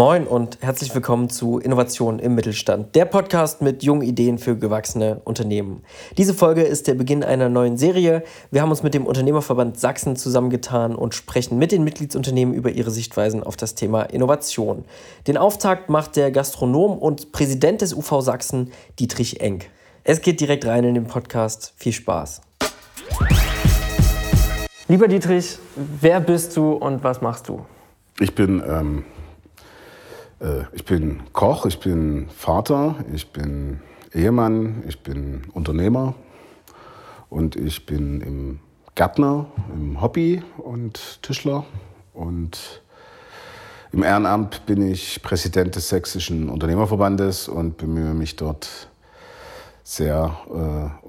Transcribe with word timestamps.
Moin 0.00 0.26
und 0.26 0.56
herzlich 0.62 0.94
willkommen 0.94 1.28
zu 1.28 1.58
Innovation 1.58 2.20
im 2.20 2.34
Mittelstand, 2.34 2.94
der 2.94 3.04
Podcast 3.04 3.60
mit 3.60 3.82
jungen 3.82 4.00
Ideen 4.00 4.38
für 4.38 4.56
gewachsene 4.56 5.20
Unternehmen. 5.26 5.82
Diese 6.16 6.32
Folge 6.32 6.62
ist 6.62 6.86
der 6.86 6.94
Beginn 6.94 7.22
einer 7.22 7.50
neuen 7.50 7.76
Serie. 7.76 8.22
Wir 8.50 8.62
haben 8.62 8.70
uns 8.70 8.82
mit 8.82 8.94
dem 8.94 9.04
Unternehmerverband 9.04 9.78
Sachsen 9.78 10.16
zusammengetan 10.16 10.94
und 10.94 11.14
sprechen 11.14 11.58
mit 11.58 11.70
den 11.70 11.84
Mitgliedsunternehmen 11.84 12.54
über 12.54 12.70
ihre 12.70 12.90
Sichtweisen 12.90 13.42
auf 13.42 13.58
das 13.58 13.74
Thema 13.74 14.04
Innovation. 14.04 14.86
Den 15.26 15.36
Auftakt 15.36 15.90
macht 15.90 16.16
der 16.16 16.30
Gastronom 16.30 16.96
und 16.96 17.30
Präsident 17.30 17.82
des 17.82 17.92
UV 17.92 18.22
Sachsen, 18.22 18.72
Dietrich 18.98 19.42
Enck. 19.42 19.68
Es 20.02 20.22
geht 20.22 20.40
direkt 20.40 20.64
rein 20.64 20.84
in 20.84 20.94
den 20.94 21.08
Podcast. 21.08 21.74
Viel 21.76 21.92
Spaß. 21.92 22.40
Lieber 24.88 25.08
Dietrich, 25.08 25.58
wer 25.76 26.20
bist 26.20 26.56
du 26.56 26.72
und 26.72 27.04
was 27.04 27.20
machst 27.20 27.50
du? 27.50 27.66
Ich 28.18 28.34
bin 28.34 28.62
ähm 28.66 29.04
äh, 30.40 30.64
ich 30.72 30.84
bin 30.84 31.20
Koch, 31.32 31.66
ich 31.66 31.80
bin 31.80 32.28
Vater, 32.30 32.96
ich 33.12 33.32
bin 33.32 33.80
Ehemann, 34.12 34.82
ich 34.88 35.02
bin 35.02 35.42
Unternehmer 35.52 36.14
und 37.28 37.56
ich 37.56 37.86
bin 37.86 38.20
im 38.20 38.60
Gärtner, 38.94 39.46
im 39.72 40.00
Hobby 40.00 40.42
und 40.58 41.22
Tischler 41.22 41.64
und 42.12 42.82
im 43.92 44.02
Ehrenamt 44.02 44.66
bin 44.66 44.82
ich 44.88 45.22
Präsident 45.22 45.74
des 45.74 45.88
Sächsischen 45.88 46.48
Unternehmerverbandes 46.48 47.48
und 47.48 47.76
bemühe 47.76 48.14
mich 48.14 48.36
dort 48.36 48.88
sehr 49.82 50.36
äh, 50.54 51.08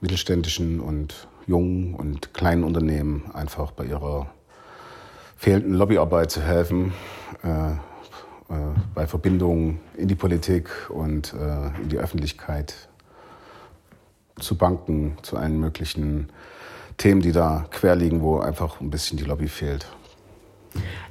mittelständischen 0.00 0.80
und 0.80 1.28
jungen 1.46 1.94
und 1.94 2.32
kleinen 2.32 2.62
Unternehmen 2.62 3.30
einfach 3.34 3.72
bei 3.72 3.84
ihrer 3.84 4.26
fehlenden 5.36 5.74
Lobbyarbeit 5.74 6.30
zu 6.30 6.42
helfen. 6.42 6.92
Äh, 7.42 7.72
bei 8.94 9.06
Verbindungen 9.06 9.80
in 9.96 10.08
die 10.08 10.14
Politik 10.14 10.68
und 10.90 11.34
äh, 11.34 11.82
in 11.82 11.88
die 11.88 11.98
Öffentlichkeit 11.98 12.74
zu 14.40 14.56
Banken, 14.56 15.16
zu 15.22 15.36
allen 15.36 15.60
möglichen 15.60 16.28
Themen, 16.96 17.20
die 17.20 17.32
da 17.32 17.66
quer 17.70 17.96
liegen, 17.96 18.22
wo 18.22 18.38
einfach 18.38 18.80
ein 18.80 18.90
bisschen 18.90 19.18
die 19.18 19.24
Lobby 19.24 19.48
fehlt. 19.48 19.86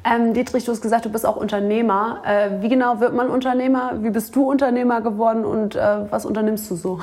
Ähm, 0.06 0.34
Dietrich, 0.34 0.66
du 0.66 0.72
hast 0.72 0.82
gesagt, 0.82 1.06
du 1.06 1.10
bist 1.10 1.26
auch 1.26 1.36
Unternehmer. 1.36 2.22
Äh, 2.26 2.62
wie 2.62 2.70
genau 2.70 3.00
wird 3.00 3.14
man 3.14 3.30
Unternehmer? 3.30 4.02
Wie 4.02 4.10
bist 4.10 4.36
du 4.36 4.50
Unternehmer 4.50 5.02
geworden 5.02 5.44
und 5.46 5.76
äh, 5.76 6.12
was 6.12 6.26
unternimmst 6.26 6.70
du 6.72 6.76
so? 6.76 7.00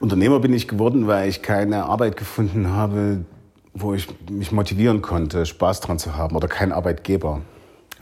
Unternehmer 0.00 0.40
bin 0.40 0.52
ich 0.52 0.68
geworden, 0.68 1.06
weil 1.06 1.28
ich 1.28 1.42
keine 1.42 1.84
Arbeit 1.84 2.16
gefunden 2.16 2.70
habe, 2.70 3.24
wo 3.72 3.94
ich 3.94 4.08
mich 4.28 4.52
motivieren 4.52 5.00
konnte, 5.00 5.46
Spaß 5.46 5.80
dran 5.80 5.98
zu 5.98 6.16
haben 6.16 6.36
oder 6.36 6.48
kein 6.48 6.72
Arbeitgeber. 6.72 7.40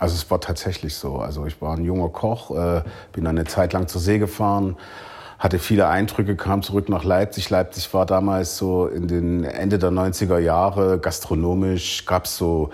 Also 0.00 0.14
es 0.14 0.30
war 0.30 0.40
tatsächlich 0.40 0.94
so. 0.94 1.18
Also 1.18 1.44
ich 1.44 1.60
war 1.60 1.76
ein 1.76 1.84
junger 1.84 2.08
Koch, 2.08 2.50
äh, 2.56 2.82
bin 3.12 3.26
eine 3.26 3.44
Zeit 3.44 3.74
lang 3.74 3.86
zur 3.86 4.00
See 4.00 4.18
gefahren, 4.18 4.76
hatte 5.38 5.58
viele 5.58 5.88
Eindrücke, 5.88 6.36
kam 6.36 6.62
zurück 6.62 6.88
nach 6.88 7.04
Leipzig. 7.04 7.50
Leipzig 7.50 7.92
war 7.92 8.06
damals 8.06 8.56
so 8.56 8.86
in 8.86 9.08
den 9.08 9.44
Ende 9.44 9.78
der 9.78 9.90
90er 9.90 10.38
Jahre 10.38 10.98
gastronomisch, 10.98 12.06
gab 12.06 12.24
es 12.24 12.38
so 12.38 12.70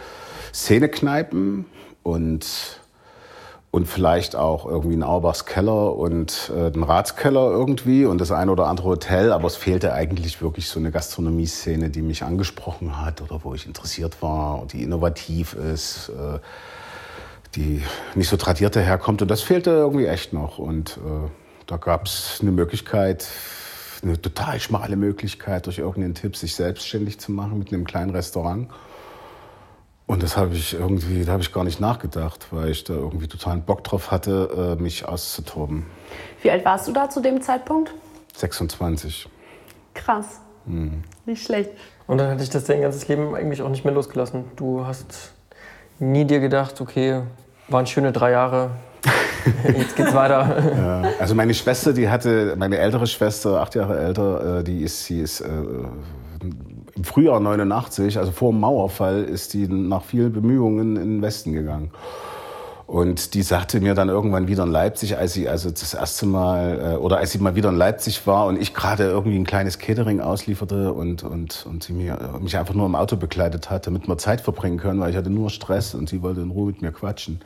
Szenekneipen 0.55 1.67
und 2.05 2.81
und 3.73 3.87
vielleicht 3.87 4.37
auch 4.37 4.65
irgendwie 4.65 4.97
ein 4.97 5.03
Auerbachs 5.03 5.45
Keller 5.45 5.97
und 5.97 6.51
äh, 6.57 6.67
einen 6.67 6.83
Ratskeller 6.83 7.51
irgendwie 7.51 8.07
und 8.07 8.21
das 8.21 8.31
ein 8.31 8.49
oder 8.49 8.69
andere 8.69 8.89
Hotel, 8.89 9.33
aber 9.33 9.49
es 9.49 9.57
fehlte 9.57 9.93
eigentlich 9.93 10.41
wirklich 10.41 10.69
so 10.69 10.79
eine 10.79 10.91
Gastronomie-Szene, 10.91 11.91
die 11.91 12.01
mich 12.01 12.23
angesprochen 12.23 13.05
hat 13.05 13.21
oder 13.21 13.41
wo 13.43 13.53
ich 13.53 13.67
interessiert 13.67 14.23
war 14.23 14.63
und 14.63 14.73
die 14.73 14.83
innovativ 14.83 15.53
ist. 15.53 16.09
Äh, 16.11 16.39
die 17.57 17.83
nicht 18.15 18.29
so 18.29 18.37
tradierte 18.37 18.81
herkommt. 18.81 19.23
Und 19.23 19.31
das 19.31 19.43
fehlte 19.43 19.71
irgendwie 19.71 20.07
echt 20.07 20.33
noch. 20.33 20.59
Und 20.59 20.99
äh, 20.99 21.29
da 21.67 21.77
gab 21.77 22.07
es 22.07 22.39
eine 22.41 22.53
Möglichkeit, 22.53 23.27
eine 24.03 24.21
total 24.21 24.61
schmale 24.61 24.97
Möglichkeit, 24.97 25.67
durch 25.67 25.79
irgendeinen 25.79 26.15
Tipp 26.15 26.37
sich 26.37 26.55
selbstständig 26.55 27.19
zu 27.19 27.33
machen 27.33 27.59
mit 27.59 27.73
einem 27.73 27.85
kleinen 27.85 28.11
Restaurant. 28.11 28.69
Und 30.07 30.23
das 30.23 30.37
habe 30.37 30.55
ich 30.55 30.75
irgendwie, 30.75 31.25
da 31.25 31.33
habe 31.33 31.43
ich 31.43 31.53
gar 31.53 31.65
nicht 31.65 31.81
nachgedacht, 31.81 32.47
weil 32.53 32.71
ich 32.71 32.85
da 32.85 32.95
irgendwie 32.95 33.27
totalen 33.27 33.63
Bock 33.63 33.83
drauf 33.83 34.13
hatte, 34.13 34.77
äh, 34.79 34.81
mich 34.81 35.05
auszutoben. 35.05 35.85
Wie 36.43 36.51
alt 36.51 36.65
warst 36.65 36.87
du 36.87 36.93
da 36.93 37.11
zu 37.11 37.21
dem 37.21 37.41
Zeitpunkt? 37.41 37.93
26. 38.37 39.29
Krass. 39.95 40.41
Mhm. 40.65 41.03
Nicht 41.25 41.45
schlecht. 41.45 41.71
Und 42.07 42.19
dann 42.19 42.31
hatte 42.31 42.45
ich 42.45 42.51
das 42.51 42.65
dein 42.65 42.83
ganzes 42.83 43.09
Leben 43.09 43.35
eigentlich 43.35 43.63
auch 43.63 43.69
nicht 43.69 43.85
mehr 43.85 43.95
losgelassen. 43.95 44.45
Du 44.55 44.87
hast 44.87 45.33
nie 45.99 46.25
dir 46.25 46.39
gedacht, 46.39 46.81
okay, 46.81 47.23
waren 47.69 47.87
schöne 47.87 48.13
drei 48.13 48.33
Jahre. 48.33 48.71
Jetzt 49.77 49.97
geht's 49.97 50.15
weiter. 50.15 50.63
Ja, 50.77 51.03
also 51.21 51.35
meine 51.35 51.55
Schwester, 51.55 51.93
die 51.93 52.09
hatte, 52.09 52.55
meine 52.59 52.79
ältere 52.79 53.07
Schwester, 53.07 53.61
acht 53.61 53.75
Jahre 53.75 53.99
älter, 53.99 54.59
äh, 54.59 54.65
die 54.65 54.83
ist, 54.83 55.05
sie 55.05 55.21
ist 55.21 55.41
äh, 55.41 55.47
im 56.95 57.05
Frühjahr 57.05 57.41
89, 57.41 58.19
also 58.19 58.33
vor 58.33 58.53
dem 58.53 58.61
Mauerfall, 58.61 59.23
ist 59.25 59.55
die 59.55 59.69
nach 59.69 60.03
vielen 60.03 60.33
Bemühungen 60.33 60.97
in 60.97 61.17
den 61.17 61.23
Westen 61.23 61.53
gegangen. 61.53 61.91
Und 62.87 63.35
die 63.35 63.43
sagte 63.43 63.81
mir 63.81 63.95
dann 63.95 64.09
irgendwann 64.09 64.47
wieder 64.47 64.63
in 64.63 64.71
Leipzig, 64.71 65.19
als 65.19 65.33
sie 65.33 65.49
also 65.49 65.71
das 65.71 65.93
erste 65.93 66.25
Mal 66.25 66.95
äh, 66.95 66.97
oder 66.97 67.19
als 67.19 67.33
sie 67.33 67.39
mal 67.39 67.57
wieder 67.57 67.69
in 67.69 67.75
Leipzig 67.75 68.29
war 68.29 68.47
und 68.47 68.61
ich 68.61 68.75
gerade 68.75 69.05
irgendwie 69.05 69.37
ein 69.37 69.45
kleines 69.45 69.79
Catering 69.81 70.21
auslieferte 70.21 70.93
und 70.93 71.25
und 71.25 71.67
und 71.67 71.83
sie 71.83 71.93
mir 71.93 72.17
mich 72.41 72.57
einfach 72.57 72.75
nur 72.75 72.87
im 72.87 72.95
Auto 72.95 73.17
begleitet 73.17 73.71
hat, 73.71 73.89
damit 73.89 74.07
wir 74.07 74.19
Zeit 74.19 74.41
verbringen 74.41 74.79
können, 74.79 75.01
weil 75.01 75.11
ich 75.11 75.17
hatte 75.17 75.31
nur 75.31 75.51
Stress 75.51 75.97
und 75.97 76.09
sie 76.09 76.23
wollte 76.23 76.43
in 76.43 76.51
Ruhe 76.53 76.69
mit 76.69 76.81
mir 76.81 76.93
quatschen. 76.93 77.41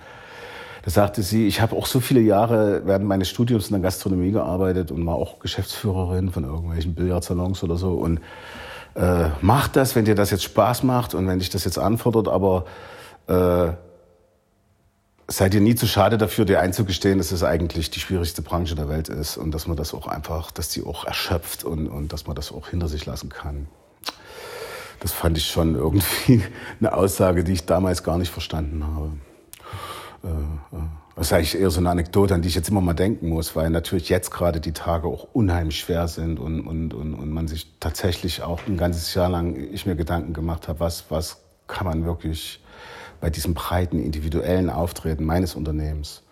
Da 0.82 0.90
sagte 0.90 1.22
sie, 1.22 1.46
ich 1.46 1.62
habe 1.62 1.74
auch 1.74 1.86
so 1.86 2.00
viele 2.00 2.20
Jahre 2.20 2.82
während 2.84 3.06
meines 3.06 3.30
Studiums 3.30 3.68
in 3.68 3.72
der 3.72 3.82
Gastronomie 3.82 4.32
gearbeitet 4.32 4.90
und 4.90 5.06
war 5.06 5.14
auch 5.14 5.38
Geschäftsführerin 5.38 6.30
von 6.30 6.44
irgendwelchen 6.44 6.94
Billardsalons 6.94 7.62
oder 7.62 7.76
so 7.76 7.94
und 7.94 8.20
äh, 8.94 9.30
mach 9.40 9.68
das, 9.68 9.96
wenn 9.96 10.04
dir 10.04 10.14
das 10.14 10.30
jetzt 10.30 10.44
Spaß 10.44 10.82
macht 10.82 11.14
und 11.14 11.26
wenn 11.26 11.38
dich 11.38 11.48
das 11.48 11.64
jetzt 11.64 11.78
anfordert, 11.78 12.28
aber 12.28 12.66
äh, 13.26 13.72
seid 15.30 15.54
ihr 15.54 15.60
nie 15.60 15.76
zu 15.76 15.86
schade 15.86 16.18
dafür, 16.18 16.44
dir 16.44 16.60
einzugestehen, 16.60 17.18
dass 17.18 17.30
es 17.30 17.44
eigentlich 17.44 17.90
die 17.90 18.00
schwierigste 18.00 18.42
Branche 18.42 18.74
der 18.74 18.88
Welt 18.88 19.08
ist 19.08 19.36
und 19.36 19.52
dass 19.52 19.66
man 19.66 19.76
das 19.76 19.94
auch 19.94 20.08
einfach, 20.08 20.50
dass 20.50 20.68
die 20.70 20.84
auch 20.84 21.04
erschöpft 21.04 21.62
und, 21.62 21.88
und 21.88 22.12
dass 22.12 22.26
man 22.26 22.34
das 22.34 22.50
auch 22.50 22.68
hinter 22.68 22.88
sich 22.88 23.06
lassen 23.06 23.28
kann. 23.28 23.68
Das 24.98 25.12
fand 25.12 25.38
ich 25.38 25.46
schon 25.46 25.76
irgendwie 25.76 26.42
eine 26.80 26.92
Aussage, 26.92 27.44
die 27.44 27.52
ich 27.52 27.64
damals 27.64 28.02
gar 28.02 28.18
nicht 28.18 28.30
verstanden 28.30 28.84
habe. 28.84 29.12
Äh, 30.24 30.76
äh, 30.76 30.80
das 31.14 31.28
ist 31.28 31.32
eigentlich 31.32 31.60
eher 31.60 31.70
so 31.70 31.80
eine 31.80 31.90
Anekdote, 31.90 32.34
an 32.34 32.42
die 32.42 32.48
ich 32.48 32.54
jetzt 32.54 32.68
immer 32.68 32.80
mal 32.80 32.94
denken 32.94 33.28
muss, 33.28 33.54
weil 33.54 33.70
natürlich 33.70 34.08
jetzt 34.08 34.30
gerade 34.30 34.60
die 34.60 34.72
Tage 34.72 35.06
auch 35.06 35.28
unheimlich 35.32 35.78
schwer 35.78 36.08
sind 36.08 36.40
und, 36.40 36.66
und, 36.66 36.92
und, 36.92 37.14
und 37.14 37.30
man 37.30 37.46
sich 37.46 37.78
tatsächlich 37.78 38.42
auch 38.42 38.60
ein 38.66 38.76
ganzes 38.76 39.14
Jahr 39.14 39.28
lang 39.28 39.54
ich 39.54 39.86
mir 39.86 39.96
Gedanken 39.96 40.32
gemacht 40.32 40.66
habe, 40.66 40.80
was, 40.80 41.10
was 41.10 41.42
kann 41.66 41.86
man 41.86 42.04
wirklich 42.04 42.60
bei 43.20 43.30
diesem 43.30 43.54
breiten 43.54 44.02
individuellen 44.02 44.70
Auftreten 44.70 45.24
meines 45.24 45.54
Unternehmens 45.54 46.22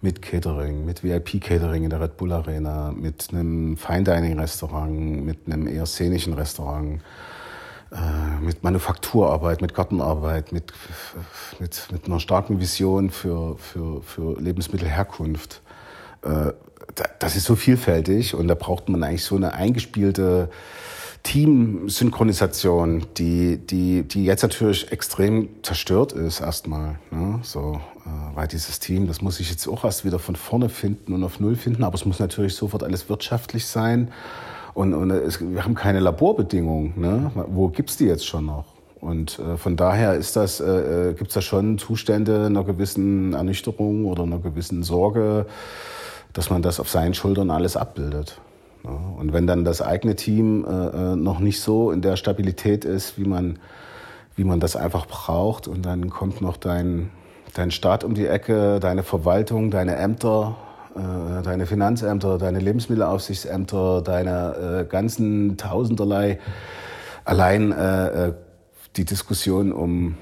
mit 0.00 0.20
Catering, 0.20 0.84
mit 0.84 1.04
VIP-Catering 1.04 1.84
in 1.84 1.90
der 1.90 2.00
Red 2.00 2.16
Bull 2.16 2.32
Arena, 2.32 2.92
mit 2.92 3.28
einem 3.30 3.76
Fine-Dining-Restaurant, 3.76 5.24
mit 5.24 5.46
einem 5.46 5.68
eher 5.68 5.86
szenischen 5.86 6.34
Restaurant, 6.34 7.00
äh, 7.92 8.44
mit 8.44 8.64
Manufakturarbeit, 8.64 9.62
mit 9.62 9.74
Gartenarbeit, 9.74 10.50
mit, 10.50 10.72
mit, 11.60 11.86
mit 11.92 12.06
einer 12.06 12.18
starken 12.18 12.58
Vision 12.58 13.10
für, 13.10 13.56
für, 13.58 14.02
für 14.02 14.40
Lebensmittelherkunft. 14.40 15.62
Äh, 16.22 16.52
das 17.20 17.36
ist 17.36 17.44
so 17.44 17.54
vielfältig 17.54 18.34
und 18.34 18.48
da 18.48 18.54
braucht 18.54 18.88
man 18.88 19.02
eigentlich 19.04 19.24
so 19.24 19.36
eine 19.36 19.54
eingespielte 19.54 20.50
Teamsynchronisation, 21.22 23.06
die, 23.16 23.58
die, 23.58 24.02
die 24.02 24.24
jetzt 24.24 24.42
natürlich 24.42 24.90
extrem 24.90 25.48
zerstört 25.62 26.12
ist 26.12 26.40
erstmal. 26.40 26.98
Ne? 27.10 27.38
So, 27.42 27.80
äh, 28.04 28.36
weil 28.36 28.48
dieses 28.48 28.80
Team, 28.80 29.06
das 29.06 29.22
muss 29.22 29.36
sich 29.36 29.48
jetzt 29.48 29.68
auch 29.68 29.84
erst 29.84 30.04
wieder 30.04 30.18
von 30.18 30.34
vorne 30.34 30.68
finden 30.68 31.12
und 31.12 31.22
auf 31.22 31.38
Null 31.38 31.54
finden, 31.54 31.84
aber 31.84 31.94
es 31.94 32.04
muss 32.04 32.18
natürlich 32.18 32.54
sofort 32.54 32.82
alles 32.82 33.08
wirtschaftlich 33.08 33.66
sein. 33.66 34.10
Und, 34.74 34.94
und 34.94 35.10
es, 35.10 35.40
wir 35.40 35.64
haben 35.64 35.74
keine 35.74 36.00
Laborbedingungen. 36.00 36.94
Ne? 36.96 37.30
Wo 37.48 37.68
gibt's 37.68 37.96
die 37.96 38.06
jetzt 38.06 38.26
schon 38.26 38.46
noch? 38.46 38.64
Und 39.00 39.38
äh, 39.38 39.56
von 39.56 39.76
daher 39.76 40.14
ist 40.14 40.36
das, 40.36 40.60
äh, 40.60 41.10
äh 41.10 41.14
gibt's 41.14 41.34
da 41.34 41.42
schon 41.42 41.78
Zustände 41.78 42.46
einer 42.46 42.64
gewissen 42.64 43.34
Ernüchterung 43.34 44.06
oder 44.06 44.22
einer 44.22 44.38
gewissen 44.38 44.82
Sorge, 44.82 45.46
dass 46.32 46.50
man 46.50 46.62
das 46.62 46.80
auf 46.80 46.88
seinen 46.88 47.14
Schultern 47.14 47.50
alles 47.50 47.76
abbildet. 47.76 48.40
Und 48.84 49.32
wenn 49.32 49.46
dann 49.46 49.64
das 49.64 49.80
eigene 49.80 50.16
Team 50.16 50.64
äh, 50.64 51.12
äh, 51.12 51.16
noch 51.16 51.38
nicht 51.38 51.60
so 51.60 51.92
in 51.92 52.02
der 52.02 52.16
Stabilität 52.16 52.84
ist, 52.84 53.16
wie 53.18 53.24
man, 53.24 53.58
wie 54.34 54.44
man 54.44 54.58
das 54.58 54.74
einfach 54.74 55.06
braucht, 55.06 55.68
und 55.68 55.86
dann 55.86 56.10
kommt 56.10 56.40
noch 56.40 56.56
dein, 56.56 57.10
dein 57.54 57.70
Staat 57.70 58.02
um 58.02 58.14
die 58.14 58.26
Ecke, 58.26 58.80
deine 58.80 59.04
Verwaltung, 59.04 59.70
deine 59.70 59.96
Ämter, 59.96 60.56
äh, 60.96 61.42
deine 61.42 61.66
Finanzämter, 61.66 62.38
deine 62.38 62.58
Lebensmittelaufsichtsämter, 62.58 64.02
deine 64.02 64.80
äh, 64.80 64.84
ganzen 64.84 65.56
Tausenderlei, 65.56 66.40
allein 67.24 67.72
äh, 67.72 68.28
äh 68.28 68.32
die 68.96 69.06
Diskussion 69.06 69.72
um 69.72 70.16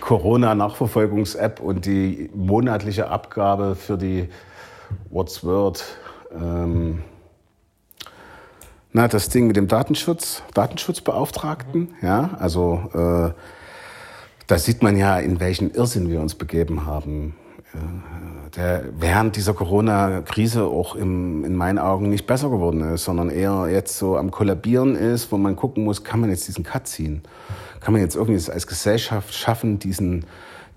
Corona-Nachverfolgungs-App 0.00 1.58
und 1.58 1.84
die 1.84 2.30
monatliche 2.32 3.08
Abgabe 3.08 3.74
für 3.74 3.98
die 3.98 4.28
What's 5.10 5.42
Word. 5.42 5.82
Ähm, 6.40 7.02
na, 8.92 9.08
das 9.08 9.28
Ding 9.28 9.46
mit 9.46 9.56
dem 9.56 9.68
Datenschutz, 9.68 10.42
Datenschutzbeauftragten, 10.54 11.94
ja, 12.00 12.30
also 12.38 12.90
äh, 12.94 13.32
da 14.46 14.58
sieht 14.58 14.82
man 14.82 14.96
ja, 14.96 15.18
in 15.18 15.40
welchen 15.40 15.70
Irrsinn 15.72 16.08
wir 16.08 16.20
uns 16.20 16.34
begeben 16.34 16.86
haben. 16.86 17.34
Der 18.56 18.84
während 18.98 19.36
dieser 19.36 19.52
Corona-Krise 19.52 20.64
auch 20.64 20.94
im, 20.94 21.44
in 21.44 21.54
meinen 21.54 21.78
Augen 21.78 22.08
nicht 22.08 22.26
besser 22.26 22.48
geworden 22.48 22.80
ist, 22.94 23.04
sondern 23.04 23.28
eher 23.28 23.68
jetzt 23.70 23.98
so 23.98 24.16
am 24.16 24.30
Kollabieren 24.30 24.94
ist, 24.94 25.30
wo 25.30 25.36
man 25.36 25.56
gucken 25.56 25.84
muss, 25.84 26.04
kann 26.04 26.20
man 26.20 26.30
jetzt 26.30 26.48
diesen 26.48 26.64
Cut 26.64 26.86
ziehen? 26.86 27.22
Kann 27.80 27.92
man 27.92 28.00
jetzt 28.00 28.16
irgendwie 28.16 28.50
als 28.50 28.66
Gesellschaft 28.66 29.34
schaffen, 29.34 29.78
diesen 29.78 30.24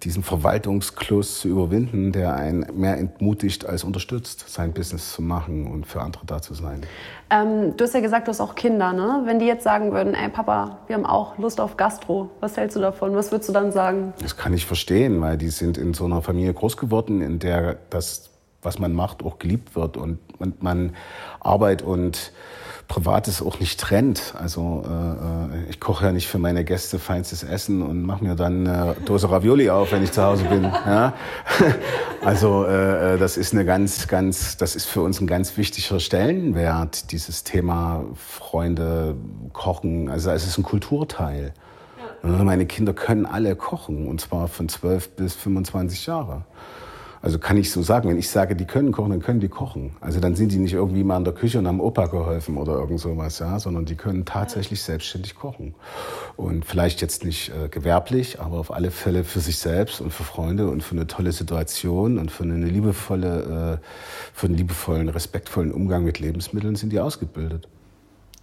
diesen 0.03 0.23
Verwaltungskluss 0.23 1.39
zu 1.39 1.49
überwinden, 1.49 2.11
der 2.11 2.35
einen 2.35 2.65
mehr 2.73 2.97
entmutigt 2.97 3.65
als 3.65 3.83
unterstützt, 3.83 4.45
sein 4.47 4.73
Business 4.73 5.11
zu 5.11 5.21
machen 5.21 5.67
und 5.67 5.85
für 5.85 6.01
andere 6.01 6.25
da 6.25 6.41
zu 6.41 6.53
sein. 6.53 6.81
Ähm, 7.29 7.75
du 7.75 7.83
hast 7.83 7.93
ja 7.93 7.99
gesagt, 7.99 8.27
du 8.27 8.29
hast 8.29 8.39
auch 8.39 8.55
Kinder. 8.55 8.93
Ne? 8.93 9.23
Wenn 9.25 9.39
die 9.39 9.45
jetzt 9.45 9.63
sagen 9.63 9.91
würden, 9.91 10.13
ey 10.13 10.29
Papa, 10.29 10.79
wir 10.87 10.95
haben 10.95 11.05
auch 11.05 11.37
Lust 11.37 11.59
auf 11.59 11.75
Gastro, 11.75 12.29
was 12.39 12.55
hältst 12.55 12.77
du 12.77 12.81
davon? 12.81 13.15
Was 13.15 13.31
würdest 13.31 13.49
du 13.49 13.53
dann 13.53 13.71
sagen? 13.71 14.13
Das 14.21 14.37
kann 14.37 14.53
ich 14.53 14.65
verstehen, 14.65 15.19
weil 15.21 15.37
die 15.37 15.49
sind 15.49 15.77
in 15.77 15.93
so 15.93 16.05
einer 16.05 16.21
Familie 16.21 16.53
groß 16.53 16.77
geworden, 16.77 17.21
in 17.21 17.39
der 17.39 17.77
das, 17.89 18.29
was 18.61 18.79
man 18.79 18.93
macht, 18.93 19.23
auch 19.23 19.37
geliebt 19.37 19.75
wird 19.75 19.97
und, 19.97 20.19
und 20.39 20.63
man 20.63 20.95
Arbeit 21.41 21.81
und 21.81 22.31
Privates 22.89 23.41
auch 23.41 23.59
nicht 23.59 23.79
trennt. 23.79 24.33
Also 24.37 24.83
äh, 24.85 24.89
äh, 24.89 25.69
ich 25.69 25.79
koche 25.79 26.07
ja 26.07 26.11
nicht 26.11 26.27
für 26.27 26.39
meine 26.39 26.65
Gäste 26.65 26.99
feinstes 26.99 27.43
Essen 27.43 27.81
und 27.81 28.01
mache 28.01 28.23
mir 28.23 28.35
dann 28.35 28.67
eine 28.67 28.95
Dose 29.05 29.31
Ravioli 29.31 29.69
auf, 29.69 29.93
wenn 29.93 30.03
ich 30.03 30.11
zu 30.11 30.21
Hause 30.21 30.43
bin. 30.43 30.63
Ja? 30.63 31.13
Also 32.21 32.65
äh, 32.65 33.13
äh, 33.13 33.17
das 33.17 33.37
ist 33.37 33.53
eine 33.53 33.63
ganz, 33.63 34.09
ganz, 34.09 34.57
das 34.57 34.75
ist 34.75 34.87
für 34.87 35.01
uns 35.01 35.21
ein 35.21 35.27
ganz 35.27 35.55
wichtiger 35.55 36.01
Stellenwert, 36.01 37.13
dieses 37.13 37.45
Thema 37.45 38.03
Freunde, 38.13 39.15
Kochen. 39.53 40.09
Also 40.09 40.31
es 40.31 40.45
ist 40.45 40.57
ein 40.57 40.63
Kulturteil. 40.63 41.53
Meine 42.21 42.65
Kinder 42.65 42.91
können 42.91 43.25
alle 43.25 43.55
kochen 43.55 44.05
und 44.05 44.19
zwar 44.19 44.49
von 44.49 44.67
12 44.67 45.11
bis 45.11 45.35
25 45.35 46.07
Jahre. 46.07 46.43
Also 47.21 47.37
kann 47.37 47.57
ich 47.57 47.71
so 47.71 47.81
sagen, 47.81 48.09
wenn 48.09 48.17
ich 48.17 48.29
sage, 48.29 48.55
die 48.55 48.65
können 48.65 48.93
kochen, 48.93 49.09
dann 49.09 49.21
können 49.21 49.41
die 49.41 49.49
kochen. 49.49 49.91
Also 49.99 50.21
dann 50.21 50.35
sind 50.35 50.53
die 50.53 50.57
nicht 50.57 50.73
irgendwie 50.73 51.03
mal 51.03 51.17
in 51.17 51.25
der 51.25 51.33
Küche 51.33 51.59
und 51.59 51.67
haben 51.67 51.81
Opa 51.81 52.05
geholfen 52.05 52.55
oder 52.55 52.73
irgend 52.73 52.99
sowas, 52.99 53.39
ja, 53.39 53.59
sondern 53.59 53.85
die 53.85 53.95
können 53.95 54.23
tatsächlich 54.23 54.81
selbstständig 54.81 55.35
kochen. 55.35 55.75
Und 56.37 56.65
vielleicht 56.65 57.01
jetzt 57.01 57.25
nicht 57.25 57.49
äh, 57.49 57.67
gewerblich, 57.67 58.39
aber 58.39 58.57
auf 58.57 58.71
alle 58.73 58.89
Fälle 58.89 59.25
für 59.25 59.41
sich 59.41 59.57
selbst 59.57 59.99
und 59.99 60.11
für 60.11 60.23
Freunde 60.23 60.69
und 60.69 60.81
für 60.81 60.95
eine 60.95 61.07
tolle 61.07 61.33
Situation 61.33 62.17
und 62.19 62.31
für 62.31 62.43
eine 62.43 62.67
liebevolle, 62.67 63.79
äh, 63.81 63.85
für 64.33 64.47
einen 64.47 64.55
liebevollen, 64.55 65.09
respektvollen 65.09 65.73
Umgang 65.73 66.05
mit 66.05 66.19
Lebensmitteln 66.19 66.75
sind 66.75 66.93
die 66.93 67.01
ausgebildet. 67.01 67.67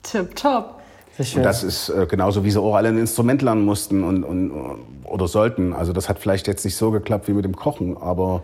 Tip 0.03 0.37
top. 0.37 0.83
Und 1.19 1.43
das 1.43 1.63
ist 1.63 1.89
äh, 1.89 2.07
genauso, 2.07 2.45
wie 2.45 2.51
sie 2.51 2.61
auch 2.61 2.75
alle 2.75 2.89
ein 2.89 2.99
Instrument 2.99 3.41
lernen 3.43 3.65
mussten 3.65 4.05
und, 4.05 4.23
und, 4.23 4.53
oder 5.05 5.29
sollten. 5.29 5.73
Also 5.73 5.93
das 5.93 6.09
hat 6.09 6.19
vielleicht 6.19 6.47
jetzt 6.47 6.65
nicht 6.65 6.77
so 6.77 6.91
geklappt 6.91 7.29
wie 7.29 7.33
mit 7.33 7.45
dem 7.45 7.57
Kochen, 7.57 7.97
aber 7.97 8.43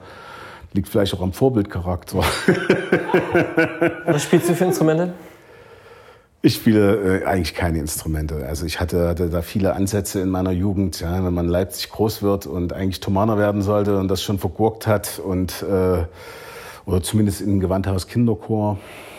liegt 0.72 0.88
vielleicht 0.88 1.14
auch 1.14 1.20
am 1.20 1.32
Vorbildcharakter. 1.32 2.19
Was 4.06 4.22
spielst 4.22 4.48
du 4.48 4.54
für 4.54 4.64
Instrumente? 4.64 5.12
Ich 6.40 6.54
spiele 6.54 7.20
äh, 7.20 7.24
eigentlich 7.24 7.54
keine 7.54 7.78
Instrumente. 7.78 8.46
Also 8.46 8.64
ich 8.66 8.80
hatte, 8.80 9.08
hatte 9.08 9.28
da 9.28 9.42
viele 9.42 9.74
Ansätze 9.74 10.20
in 10.20 10.28
meiner 10.28 10.50
Jugend, 10.50 10.98
ja, 11.00 11.22
wenn 11.24 11.34
man 11.34 11.46
Leipzig 11.46 11.90
groß 11.90 12.22
wird 12.22 12.46
und 12.46 12.72
eigentlich 12.72 13.00
Thomaner 13.00 13.38
werden 13.38 13.62
sollte 13.62 13.98
und 13.98 14.08
das 14.08 14.22
schon 14.22 14.38
vergurkt 14.38 14.86
hat 14.86 15.20
und 15.24 15.62
äh, 15.62 16.04
oder 16.84 17.02
zumindest 17.02 17.42
in 17.42 17.60
Gewandhaus 17.60 18.08
Kinderchor 18.08 18.78
äh, 18.78 19.12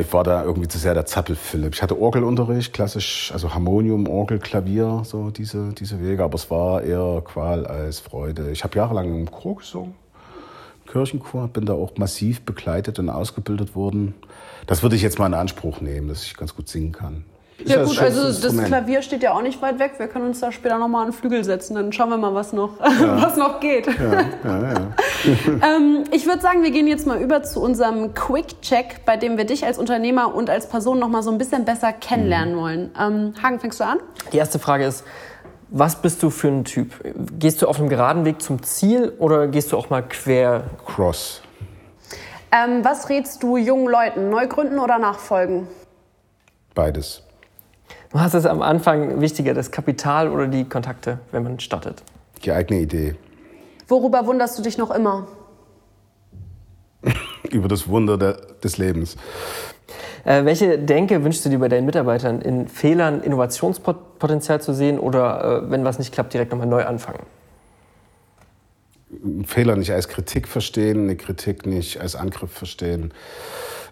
ich 0.00 0.12
war 0.12 0.24
da 0.24 0.44
irgendwie 0.44 0.68
zu 0.68 0.76
sehr 0.78 0.92
der 0.92 1.06
Zappel-Philipp. 1.06 1.74
Ich 1.74 1.82
hatte 1.82 1.98
Orgelunterricht, 1.98 2.74
klassisch, 2.74 3.30
also 3.32 3.54
Harmonium, 3.54 4.06
Orgel, 4.08 4.38
Klavier, 4.38 5.02
so 5.04 5.30
diese, 5.30 5.72
diese 5.72 6.02
Wege, 6.02 6.22
aber 6.22 6.34
es 6.34 6.50
war 6.50 6.82
eher 6.82 7.22
Qual 7.24 7.66
als 7.66 7.98
Freude. 7.98 8.50
Ich 8.50 8.62
habe 8.62 8.76
jahrelang 8.76 9.18
im 9.18 9.30
Chor 9.30 9.56
gesungen, 9.56 9.94
Kirchenchor, 10.86 11.48
bin 11.48 11.64
da 11.64 11.72
auch 11.72 11.96
massiv 11.96 12.42
begleitet 12.42 12.98
und 12.98 13.08
ausgebildet 13.08 13.74
worden. 13.74 14.14
Das 14.66 14.82
würde 14.82 14.96
ich 14.96 15.02
jetzt 15.02 15.18
mal 15.18 15.26
in 15.26 15.34
Anspruch 15.34 15.80
nehmen, 15.80 16.08
dass 16.08 16.24
ich 16.24 16.36
ganz 16.36 16.54
gut 16.54 16.68
singen 16.68 16.92
kann. 16.92 17.24
Ist 17.58 17.70
ja 17.70 17.84
gut, 17.84 17.98
also 17.98 18.22
das 18.48 18.64
Klavier 18.64 19.02
steht 19.02 19.22
ja 19.22 19.32
auch 19.32 19.42
nicht 19.42 19.60
weit 19.60 19.78
weg. 19.78 19.92
Wir 19.98 20.08
können 20.08 20.26
uns 20.26 20.40
da 20.40 20.50
später 20.50 20.78
nochmal 20.78 21.04
einen 21.04 21.12
Flügel 21.12 21.44
setzen. 21.44 21.74
Dann 21.74 21.92
schauen 21.92 22.08
wir 22.08 22.16
mal, 22.16 22.34
was 22.34 22.52
noch, 22.52 22.80
ja. 22.80 23.22
was 23.22 23.36
noch 23.36 23.60
geht. 23.60 23.86
Ja, 23.86 24.22
ja, 24.44 24.92
ähm, 25.46 26.04
ich 26.12 26.26
würde 26.26 26.40
sagen, 26.40 26.62
wir 26.62 26.70
gehen 26.70 26.86
jetzt 26.86 27.06
mal 27.06 27.20
über 27.20 27.42
zu 27.42 27.60
unserem 27.60 28.14
Quick-Check, 28.14 29.04
bei 29.04 29.16
dem 29.16 29.36
wir 29.36 29.44
dich 29.44 29.64
als 29.64 29.78
Unternehmer 29.78 30.34
und 30.34 30.50
als 30.50 30.68
Person 30.68 30.98
nochmal 30.98 31.22
so 31.22 31.30
ein 31.30 31.38
bisschen 31.38 31.64
besser 31.64 31.92
kennenlernen 31.92 32.54
mhm. 32.54 32.58
wollen. 32.58 32.90
Ähm, 32.98 33.34
Hagen, 33.42 33.60
fängst 33.60 33.80
du 33.80 33.84
an? 33.84 33.98
Die 34.32 34.38
erste 34.38 34.58
Frage 34.58 34.84
ist, 34.86 35.04
was 35.68 36.02
bist 36.02 36.22
du 36.22 36.30
für 36.30 36.48
ein 36.48 36.64
Typ? 36.64 36.94
Gehst 37.38 37.62
du 37.62 37.68
auf 37.68 37.78
einem 37.78 37.88
geraden 37.88 38.24
Weg 38.24 38.42
zum 38.42 38.62
Ziel 38.62 39.12
oder 39.18 39.46
gehst 39.46 39.72
du 39.72 39.76
auch 39.76 39.90
mal 39.90 40.02
quer? 40.02 40.64
Cross. 40.84 41.42
Ähm, 42.52 42.84
was 42.84 43.08
rätst 43.08 43.42
du 43.42 43.56
jungen 43.56 43.86
Leuten? 43.86 44.30
Neu 44.30 44.48
gründen 44.48 44.80
oder 44.80 44.98
nachfolgen? 44.98 45.68
Beides. 46.74 47.22
Was 48.10 48.34
ist 48.34 48.46
am 48.46 48.60
Anfang 48.62 49.20
wichtiger, 49.20 49.54
das 49.54 49.70
Kapital 49.70 50.28
oder 50.28 50.48
die 50.48 50.68
Kontakte, 50.68 51.20
wenn 51.30 51.44
man 51.44 51.60
startet? 51.60 52.02
Die 52.44 52.50
eigene 52.50 52.80
Idee. 52.80 53.14
Worüber 53.90 54.24
wunderst 54.26 54.56
du 54.56 54.62
dich 54.62 54.78
noch 54.78 54.92
immer? 54.92 55.26
Über 57.50 57.66
das 57.66 57.88
Wunder 57.88 58.16
der, 58.16 58.34
des 58.62 58.78
Lebens. 58.78 59.16
Äh, 60.24 60.44
welche 60.44 60.78
Denke 60.78 61.24
wünschst 61.24 61.44
du 61.44 61.48
dir 61.48 61.58
bei 61.58 61.68
deinen 61.68 61.86
Mitarbeitern? 61.86 62.40
In 62.40 62.68
Fehlern 62.68 63.20
Innovationspotenzial 63.20 64.60
zu 64.60 64.74
sehen 64.74 65.00
oder 65.00 65.64
äh, 65.64 65.70
wenn 65.70 65.84
was 65.84 65.98
nicht 65.98 66.12
klappt, 66.14 66.32
direkt 66.32 66.52
nochmal 66.52 66.68
neu 66.68 66.84
anfangen? 66.84 67.26
Fehler 69.44 69.74
nicht 69.74 69.92
als 69.92 70.06
Kritik 70.06 70.46
verstehen, 70.46 71.04
eine 71.04 71.16
Kritik 71.16 71.66
nicht 71.66 72.00
als 72.00 72.14
Angriff 72.14 72.52
verstehen 72.52 73.12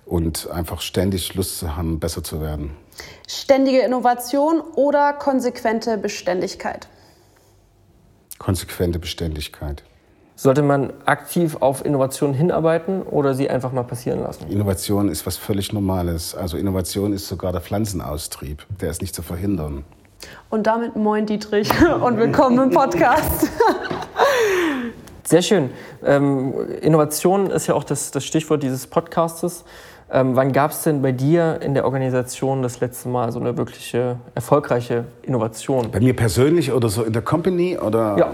und 0.06 0.48
einfach 0.48 0.80
ständig 0.80 1.34
Lust 1.34 1.58
zu 1.58 1.76
haben, 1.76 1.98
besser 1.98 2.22
zu 2.22 2.40
werden. 2.40 2.76
Ständige 3.26 3.80
Innovation 3.80 4.60
oder 4.60 5.12
konsequente 5.12 5.98
Beständigkeit? 5.98 6.86
Konsequente 8.38 9.00
Beständigkeit. 9.00 9.82
Sollte 10.40 10.62
man 10.62 10.92
aktiv 11.04 11.56
auf 11.58 11.84
Innovation 11.84 12.32
hinarbeiten 12.32 13.02
oder 13.02 13.34
sie 13.34 13.50
einfach 13.50 13.72
mal 13.72 13.82
passieren 13.82 14.20
lassen? 14.20 14.48
Innovation 14.48 15.08
ist 15.08 15.26
was 15.26 15.36
völlig 15.36 15.72
Normales. 15.72 16.36
Also 16.36 16.56
Innovation 16.56 17.12
ist 17.12 17.26
sogar 17.26 17.50
der 17.50 17.60
Pflanzenaustrieb. 17.60 18.64
Der 18.80 18.88
ist 18.88 19.02
nicht 19.02 19.16
zu 19.16 19.22
verhindern. 19.22 19.82
Und 20.48 20.68
damit 20.68 20.94
moin 20.94 21.26
Dietrich 21.26 21.68
und 22.04 22.18
willkommen 22.18 22.56
im 22.62 22.70
Podcast. 22.70 23.48
Sehr 25.24 25.42
schön. 25.42 25.70
Ähm, 26.04 26.54
Innovation 26.82 27.50
ist 27.50 27.66
ja 27.66 27.74
auch 27.74 27.82
das, 27.82 28.12
das 28.12 28.24
Stichwort 28.24 28.62
dieses 28.62 28.86
Podcastes. 28.86 29.64
Ähm, 30.08 30.36
wann 30.36 30.52
gab 30.52 30.70
es 30.70 30.84
denn 30.84 31.02
bei 31.02 31.10
dir 31.10 31.58
in 31.62 31.74
der 31.74 31.84
Organisation 31.84 32.62
das 32.62 32.78
letzte 32.78 33.08
Mal 33.08 33.32
so 33.32 33.40
eine 33.40 33.56
wirkliche 33.56 34.20
erfolgreiche 34.36 35.06
Innovation? 35.22 35.90
Bei 35.90 35.98
mir 35.98 36.14
persönlich 36.14 36.70
oder 36.70 36.88
so 36.90 37.02
in 37.02 37.12
der 37.12 37.22
Company 37.22 37.76
oder? 37.76 38.16
Ja. 38.16 38.30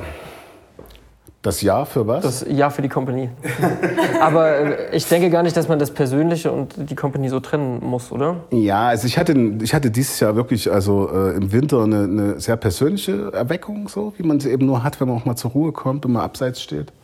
Das 1.45 1.61
Jahr 1.61 1.85
für 1.85 2.07
was? 2.07 2.23
Das 2.23 2.47
Jahr 2.49 2.71
für 2.71 2.81
die 2.81 2.89
Company. 2.89 3.29
Aber 4.21 4.49
äh, 4.57 4.97
ich 4.97 5.07
denke 5.07 5.29
gar 5.29 5.43
nicht, 5.43 5.55
dass 5.55 5.69
man 5.69 5.79
das 5.79 5.91
Persönliche 5.91 6.51
und 6.51 6.75
die 6.89 6.95
Company 6.95 7.29
so 7.29 7.39
trennen 7.39 7.81
muss, 7.85 8.11
oder? 8.11 8.37
Ja, 8.51 8.87
also 8.89 9.07
ich 9.07 9.19
hatte, 9.19 9.35
ich 9.61 9.75
hatte 9.75 9.91
dieses 9.91 10.21
Jahr 10.21 10.37
wirklich 10.37 10.73
also 10.73 11.11
äh, 11.13 11.37
im 11.37 11.53
Winter 11.53 11.83
eine, 11.83 12.05
eine, 12.05 12.41
sehr 12.41 12.57
persönliche 12.57 13.31
Erweckung, 13.35 13.89
so 13.89 14.15
wie 14.17 14.23
man 14.23 14.41
sie 14.41 14.53
eben 14.53 14.65
nur 14.65 14.83
hat, 14.83 14.99
wenn 15.03 15.09
man 15.09 15.19
auch 15.19 15.27
mal 15.27 15.37
zur 15.37 15.51
Ruhe 15.51 15.73
kommt, 15.73 16.07
wenn 16.07 16.13
man 16.13 16.23
abseits 16.23 16.63
steht. 16.63 16.95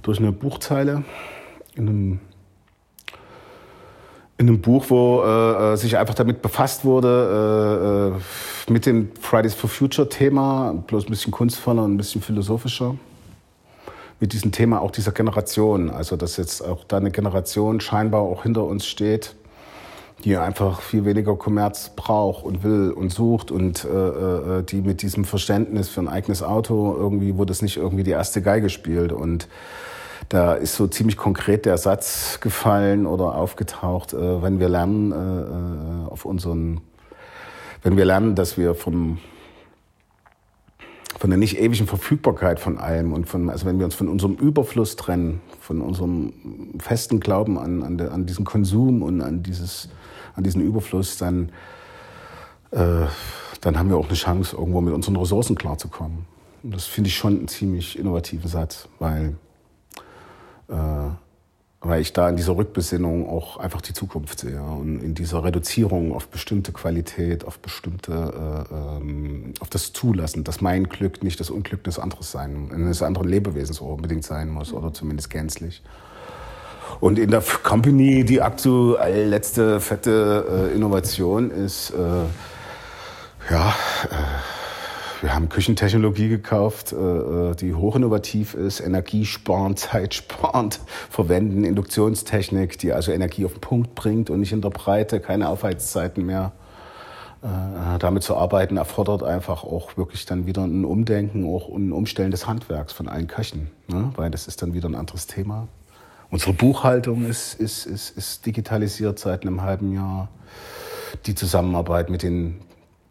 Durch 0.00 0.18
eine 0.18 0.32
Buchzeile 0.32 1.04
in 1.74 1.88
einem 1.88 2.20
in 4.38 4.48
einem 4.48 4.62
Buch, 4.62 4.86
wo 4.88 5.22
äh, 5.24 5.74
äh, 5.74 5.76
sich 5.76 5.98
einfach 5.98 6.14
damit 6.14 6.40
befasst 6.40 6.86
wurde, 6.86 8.16
äh, 8.66 8.70
äh, 8.70 8.72
mit 8.72 8.86
dem 8.86 9.10
Fridays 9.20 9.52
for 9.52 9.68
Future 9.68 10.08
Thema, 10.08 10.72
bloß 10.86 11.04
ein 11.04 11.10
bisschen 11.10 11.32
kunstvoller 11.32 11.84
und 11.84 11.94
ein 11.94 11.96
bisschen 11.98 12.22
philosophischer. 12.22 12.94
Mit 14.22 14.34
diesem 14.34 14.52
Thema 14.52 14.80
auch 14.80 14.92
dieser 14.92 15.10
Generation, 15.10 15.90
also 15.90 16.16
dass 16.16 16.36
jetzt 16.36 16.64
auch 16.64 16.84
da 16.84 16.98
eine 16.98 17.10
Generation 17.10 17.80
scheinbar 17.80 18.20
auch 18.20 18.44
hinter 18.44 18.62
uns 18.62 18.86
steht, 18.86 19.34
die 20.22 20.36
einfach 20.36 20.80
viel 20.80 21.04
weniger 21.04 21.34
Kommerz 21.34 21.90
braucht 21.96 22.44
und 22.44 22.62
will 22.62 22.92
und 22.92 23.12
sucht 23.12 23.50
und 23.50 23.84
äh, 23.84 23.88
äh, 23.88 24.62
die 24.62 24.80
mit 24.80 25.02
diesem 25.02 25.24
Verständnis 25.24 25.88
für 25.88 26.02
ein 26.02 26.06
eigenes 26.06 26.44
Auto 26.44 26.94
irgendwie, 26.96 27.36
wo 27.36 27.44
das 27.44 27.62
nicht 27.62 27.78
irgendwie 27.78 28.04
die 28.04 28.12
erste 28.12 28.42
Geige 28.42 28.70
spielt. 28.70 29.10
Und 29.10 29.48
da 30.28 30.54
ist 30.54 30.76
so 30.76 30.86
ziemlich 30.86 31.16
konkret 31.16 31.66
der 31.66 31.76
Satz 31.76 32.38
gefallen 32.40 33.06
oder 33.06 33.34
aufgetaucht, 33.34 34.12
äh, 34.12 34.40
wenn 34.40 34.60
wir 34.60 34.68
lernen 34.68 35.10
äh, 35.10 35.16
äh, 35.16 36.10
auf 36.12 36.26
unseren, 36.26 36.80
wenn 37.82 37.96
wir 37.96 38.04
lernen, 38.04 38.36
dass 38.36 38.56
wir 38.56 38.76
vom 38.76 39.18
von 41.18 41.30
der 41.30 41.38
nicht 41.38 41.58
ewigen 41.58 41.86
Verfügbarkeit 41.86 42.58
von 42.58 42.78
allem 42.78 43.12
und 43.12 43.28
von, 43.28 43.50
also 43.50 43.66
wenn 43.66 43.78
wir 43.78 43.84
uns 43.84 43.94
von 43.94 44.08
unserem 44.08 44.34
Überfluss 44.34 44.96
trennen, 44.96 45.40
von 45.60 45.80
unserem 45.80 46.32
festen 46.78 47.20
Glauben 47.20 47.58
an, 47.58 47.82
an, 47.82 47.98
der, 47.98 48.12
an 48.12 48.26
diesen 48.26 48.44
Konsum 48.44 49.02
und 49.02 49.20
an, 49.20 49.42
dieses, 49.42 49.88
an 50.34 50.44
diesen 50.44 50.62
Überfluss, 50.62 51.18
dann, 51.18 51.50
äh, 52.70 53.06
dann 53.60 53.78
haben 53.78 53.88
wir 53.88 53.96
auch 53.96 54.08
eine 54.08 54.16
Chance, 54.16 54.56
irgendwo 54.56 54.80
mit 54.80 54.94
unseren 54.94 55.16
Ressourcen 55.16 55.54
klarzukommen. 55.56 56.26
Und 56.62 56.74
das 56.74 56.86
finde 56.86 57.08
ich 57.08 57.16
schon 57.16 57.38
einen 57.38 57.48
ziemlich 57.48 57.98
innovativen 57.98 58.48
Satz, 58.48 58.88
weil 58.98 59.36
äh, 60.68 60.74
weil 61.84 62.00
ich 62.00 62.12
da 62.12 62.28
in 62.28 62.36
dieser 62.36 62.56
Rückbesinnung 62.56 63.28
auch 63.28 63.56
einfach 63.56 63.80
die 63.80 63.92
Zukunft 63.92 64.38
sehe 64.38 64.62
und 64.62 65.00
in 65.02 65.14
dieser 65.14 65.42
Reduzierung 65.42 66.14
auf 66.14 66.28
bestimmte 66.28 66.72
Qualität, 66.72 67.44
auf 67.44 67.58
bestimmte, 67.58 68.12
äh, 68.70 68.74
ähm, 68.74 69.54
auf 69.58 69.68
das 69.68 69.92
Zulassen, 69.92 70.44
dass 70.44 70.60
mein 70.60 70.84
Glück 70.84 71.24
nicht 71.24 71.40
das 71.40 71.50
Unglück 71.50 71.82
des 71.82 71.98
anderen 71.98 72.22
sein, 72.22 72.70
eines 72.72 73.02
anderen 73.02 73.28
Lebewesens 73.28 73.80
unbedingt 73.80 74.24
sein 74.24 74.48
muss 74.48 74.72
oder 74.72 74.92
zumindest 74.92 75.30
gänzlich. 75.30 75.82
Und 77.00 77.18
in 77.18 77.30
der 77.30 77.42
Company 77.64 78.24
die 78.24 78.40
aktuell 78.40 79.28
letzte 79.28 79.80
fette 79.80 80.70
äh, 80.72 80.76
Innovation 80.76 81.50
ist, 81.50 81.90
äh, 81.90 83.52
ja, 83.52 83.74
äh, 84.08 84.61
wir 85.22 85.34
haben 85.34 85.48
Küchentechnologie 85.48 86.28
gekauft, 86.28 86.92
äh, 86.92 86.96
äh, 86.96 87.54
die 87.54 87.74
hochinnovativ 87.74 88.54
ist, 88.54 88.80
energiesparend, 88.80 89.78
zeitsparend 89.78 90.80
verwenden, 91.10 91.64
Induktionstechnik, 91.64 92.76
die 92.78 92.92
also 92.92 93.12
Energie 93.12 93.44
auf 93.44 93.52
den 93.52 93.60
Punkt 93.60 93.94
bringt 93.94 94.30
und 94.30 94.40
nicht 94.40 94.52
in 94.52 94.60
der 94.60 94.70
Breite, 94.70 95.20
keine 95.20 95.48
Aufheizzeiten 95.48 96.26
mehr. 96.26 96.52
Äh, 97.42 97.98
damit 97.98 98.24
zu 98.24 98.36
arbeiten 98.36 98.76
erfordert 98.76 99.22
einfach 99.22 99.62
auch 99.62 99.96
wirklich 99.96 100.26
dann 100.26 100.46
wieder 100.46 100.64
ein 100.64 100.84
Umdenken, 100.84 101.46
auch 101.46 101.68
ein 101.68 101.92
Umstellen 101.92 102.32
des 102.32 102.48
Handwerks 102.48 102.92
von 102.92 103.08
allen 103.08 103.28
Köchen, 103.28 103.70
ne? 103.88 104.12
weil 104.16 104.30
das 104.30 104.48
ist 104.48 104.60
dann 104.62 104.74
wieder 104.74 104.88
ein 104.88 104.94
anderes 104.96 105.28
Thema. 105.28 105.68
Unsere 106.30 106.52
Buchhaltung 106.52 107.26
ist, 107.26 107.54
ist, 107.54 107.86
ist, 107.86 108.16
ist 108.16 108.46
digitalisiert 108.46 109.18
seit 109.18 109.42
einem 109.42 109.62
halben 109.62 109.92
Jahr. 109.92 110.28
Die 111.26 111.34
Zusammenarbeit 111.34 112.08
mit 112.08 112.22
den 112.22 112.60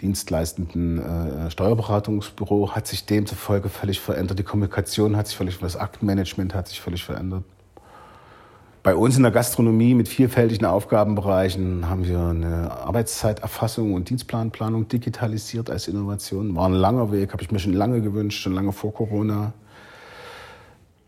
dienstleistenden 0.01 0.99
äh, 0.99 1.51
Steuerberatungsbüro 1.51 2.71
hat 2.71 2.87
sich 2.87 3.05
demzufolge 3.05 3.69
völlig 3.69 3.99
verändert. 3.99 4.39
Die 4.39 4.43
Kommunikation 4.43 5.15
hat 5.15 5.27
sich 5.27 5.37
völlig 5.37 5.55
verändert, 5.55 5.75
das 5.75 5.81
Aktenmanagement 5.81 6.55
hat 6.55 6.67
sich 6.67 6.81
völlig 6.81 7.03
verändert. 7.03 7.43
Bei 8.83 8.95
uns 8.95 9.15
in 9.15 9.21
der 9.21 9.31
Gastronomie 9.31 9.93
mit 9.93 10.07
vielfältigen 10.07 10.65
Aufgabenbereichen 10.65 11.87
haben 11.87 12.07
wir 12.07 12.19
eine 12.19 12.71
Arbeitszeiterfassung 12.71 13.93
und 13.93 14.09
Dienstplanplanung 14.09 14.87
digitalisiert 14.87 15.69
als 15.69 15.87
Innovation. 15.87 16.55
War 16.55 16.67
ein 16.67 16.73
langer 16.73 17.11
Weg, 17.11 17.31
habe 17.31 17.43
ich 17.43 17.51
mir 17.51 17.59
schon 17.59 17.73
lange 17.73 18.01
gewünscht, 18.01 18.41
schon 18.41 18.53
lange 18.53 18.71
vor 18.71 18.91
Corona. 18.91 19.53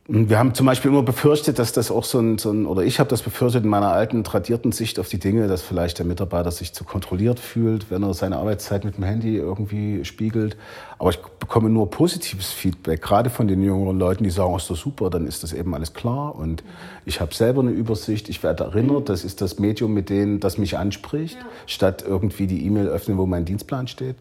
Wir 0.06 0.38
haben 0.38 0.54
zum 0.54 0.66
Beispiel 0.66 0.92
immer 0.92 1.02
befürchtet, 1.02 1.60
dass 1.60 1.72
das 1.72 1.90
auch 1.90 2.04
so 2.04 2.20
ein, 2.20 2.38
so 2.38 2.52
ein 2.52 2.66
oder 2.66 2.84
ich 2.84 3.00
habe 3.00 3.10
das 3.10 3.22
befürchtet 3.22 3.64
in 3.64 3.70
meiner 3.70 3.94
alten, 3.94 4.26
tradierten 4.26 4.74
Sicht 4.74 5.00
auf 5.00 5.08
die 5.08 5.18
Dinge, 5.18 5.48
dass 5.48 5.62
vielleicht 5.62 5.98
der 5.98 6.06
Mitarbeiter 6.06 6.52
sich 6.52 6.74
zu 6.74 6.84
kontrolliert 6.84 7.40
fühlt, 7.40 7.90
wenn 7.90 8.04
er 8.04 8.14
seine 8.14 8.36
Arbeitszeit 8.36 8.84
mit 8.84 8.98
dem 8.98 9.06
Handy 9.06 9.38
irgendwie 9.38 10.04
spiegelt. 10.04 10.58
Aber 11.00 11.10
ich 11.10 11.20
bekomme 11.40 11.70
nur 11.70 11.90
positives 11.90 12.52
Feedback, 12.52 13.02
gerade 13.02 13.30
von 13.30 13.48
den 13.48 13.62
jüngeren 13.62 13.98
Leuten, 13.98 14.26
die 14.26 14.30
sagen, 14.30 14.56
ist 14.56 14.70
das 14.70 14.80
super, 14.80 15.10
dann 15.10 15.26
ist 15.26 15.44
das 15.44 15.54
eben 15.54 15.74
alles 15.74 15.94
klar. 15.94 16.36
Und 16.36 16.64
ich 17.06 17.22
habe 17.22 17.34
selber 17.34 17.62
eine 17.62 17.72
Übersicht, 17.72 18.28
ich 18.28 18.44
werde 18.44 18.66
erinnert, 18.66 19.08
das 19.08 19.24
ist 19.24 19.42
das 19.42 19.58
Medium, 19.58 19.94
mit 19.94 20.10
dem 20.10 20.42
das 20.42 20.58
mich 20.58 20.78
anspricht, 20.78 21.36
ja. 21.36 21.46
statt 21.66 22.04
irgendwie 22.08 22.48
die 22.48 22.66
E-Mail 22.66 22.88
öffnen, 22.88 23.18
wo 23.18 23.26
mein 23.26 23.46
Dienstplan 23.46 23.88
steht. 23.88 24.16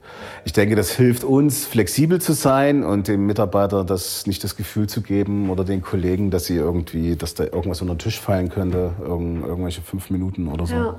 Ich 0.45 0.53
denke, 0.53 0.77
das 0.77 0.91
hilft 0.91 1.25
uns, 1.25 1.67
flexibel 1.67 2.21
zu 2.21 2.33
sein 2.33 2.85
und 2.85 3.09
dem 3.09 3.27
Mitarbeiter 3.27 3.85
das 3.85 4.27
nicht 4.27 4.43
das 4.43 4.57
Gefühl 4.57 4.89
zu 4.89 5.03
geben 5.03 5.51
oder 5.51 5.65
den 5.73 5.83
Kollegen, 5.83 6.31
dass 6.31 6.45
sie 6.45 6.57
irgendwie, 6.57 7.17
dass 7.17 7.35
da 7.35 7.45
irgendwas 7.45 7.81
unter 7.81 7.95
den 7.95 7.99
Tisch 7.99 8.21
fallen 8.21 8.49
könnte, 8.49 8.93
irgend, 9.01 9.45
irgendwelche 9.45 9.83
fünf 9.83 10.11
Minuten 10.11 10.49
oder 10.49 10.67
so. 10.67 10.75
Ja. 10.75 10.95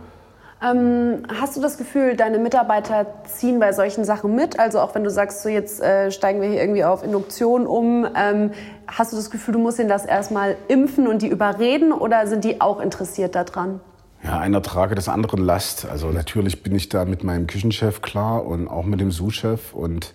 Ähm, 0.63 1.23
hast 1.27 1.57
du 1.57 1.61
das 1.61 1.77
Gefühl, 1.77 2.15
deine 2.15 2.39
Mitarbeiter 2.39 3.05
ziehen 3.25 3.59
bei 3.59 3.73
solchen 3.73 4.05
Sachen 4.05 4.33
mit? 4.33 4.59
Also 4.59 4.79
auch 4.79 4.95
wenn 4.95 5.03
du 5.03 5.09
sagst, 5.09 5.41
so 5.41 5.49
jetzt 5.49 5.81
äh, 5.81 6.09
steigen 6.09 6.41
wir 6.41 6.47
hier 6.47 6.61
irgendwie 6.61 6.85
auf 6.85 7.03
Induktion 7.03 7.67
um, 7.67 8.07
ähm, 8.15 8.51
hast 8.87 9.11
du 9.11 9.17
das 9.17 9.29
Gefühl, 9.29 9.53
du 9.53 9.59
musst 9.59 9.79
ihnen 9.79 9.89
das 9.89 10.05
erstmal 10.05 10.55
impfen 10.69 11.07
und 11.07 11.21
die 11.21 11.27
überreden 11.27 11.91
oder 11.91 12.27
sind 12.27 12.45
die 12.45 12.61
auch 12.61 12.79
interessiert 12.79 13.35
daran? 13.35 13.81
Ja, 14.23 14.39
einer 14.39 14.61
trage 14.61 14.95
des 14.95 15.09
anderen 15.09 15.43
Last. 15.43 15.85
Also 15.85 16.07
natürlich 16.07 16.63
bin 16.63 16.73
ich 16.73 16.87
da 16.87 17.03
mit 17.03 17.25
meinem 17.25 17.45
Küchenchef 17.45 18.01
klar 18.01 18.45
und 18.45 18.69
auch 18.69 18.85
mit 18.85 19.01
dem 19.01 19.11
Sous-Chef 19.11 19.73
und 19.73 20.13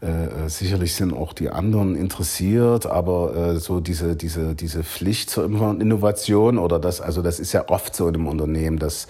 äh, 0.00 0.48
sicherlich 0.48 0.94
sind 0.94 1.12
auch 1.12 1.32
die 1.32 1.50
anderen 1.50 1.96
interessiert, 1.96 2.86
aber 2.86 3.34
äh, 3.34 3.56
so 3.58 3.80
diese, 3.80 4.16
diese, 4.16 4.54
diese 4.54 4.84
Pflicht 4.84 5.30
zur 5.30 5.44
Innovation 5.44 6.58
oder 6.58 6.78
das, 6.78 7.00
also 7.00 7.22
das 7.22 7.40
ist 7.40 7.52
ja 7.52 7.68
oft 7.68 7.96
so 7.96 8.08
in 8.08 8.14
einem 8.14 8.26
Unternehmen, 8.26 8.78
dass 8.78 9.06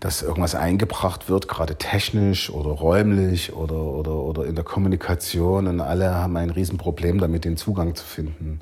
dass 0.00 0.22
irgendwas 0.22 0.54
eingebracht 0.54 1.28
wird, 1.28 1.48
gerade 1.48 1.74
technisch 1.74 2.50
oder 2.50 2.70
räumlich 2.70 3.52
oder, 3.52 3.80
oder, 3.80 4.12
oder 4.12 4.44
in 4.44 4.54
der 4.54 4.64
Kommunikation. 4.64 5.66
Und 5.66 5.80
alle 5.80 6.14
haben 6.14 6.36
ein 6.36 6.50
Riesenproblem 6.50 7.18
damit, 7.18 7.44
den 7.44 7.56
Zugang 7.56 7.94
zu 7.96 8.04
finden. 8.04 8.60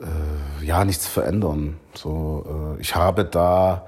Äh, 0.00 0.64
ja, 0.64 0.84
nichts 0.84 1.06
verändern. 1.06 1.76
So, 1.94 2.76
äh, 2.78 2.80
ich 2.80 2.94
habe 2.94 3.24
da 3.24 3.86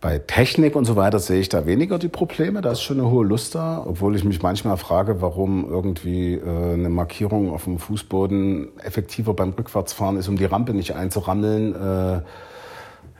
bei 0.00 0.18
Technik 0.18 0.76
und 0.76 0.84
so 0.84 0.94
weiter 0.94 1.18
sehe 1.18 1.40
ich 1.40 1.48
da 1.48 1.66
weniger 1.66 1.98
die 1.98 2.08
Probleme. 2.08 2.60
Da 2.60 2.70
ist 2.70 2.82
schon 2.82 3.00
eine 3.00 3.10
hohe 3.10 3.26
Lust 3.26 3.56
da, 3.56 3.82
obwohl 3.84 4.14
ich 4.14 4.22
mich 4.22 4.42
manchmal 4.42 4.76
frage, 4.76 5.20
warum 5.20 5.68
irgendwie 5.68 6.34
äh, 6.34 6.74
eine 6.74 6.88
Markierung 6.88 7.52
auf 7.52 7.64
dem 7.64 7.78
Fußboden 7.78 8.78
effektiver 8.78 9.34
beim 9.34 9.50
Rückwärtsfahren 9.50 10.16
ist, 10.16 10.28
um 10.28 10.36
die 10.36 10.44
Rampe 10.44 10.72
nicht 10.72 10.94
einzurammeln. 10.94 11.74
Äh, 11.74 12.20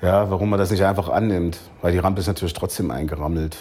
ja, 0.00 0.30
warum 0.30 0.50
man 0.50 0.60
das 0.60 0.70
nicht 0.70 0.84
einfach 0.84 1.08
annimmt. 1.08 1.58
Weil 1.82 1.90
die 1.92 1.98
Rampe 1.98 2.20
ist 2.20 2.28
natürlich 2.28 2.54
trotzdem 2.54 2.92
eingerammelt. 2.92 3.56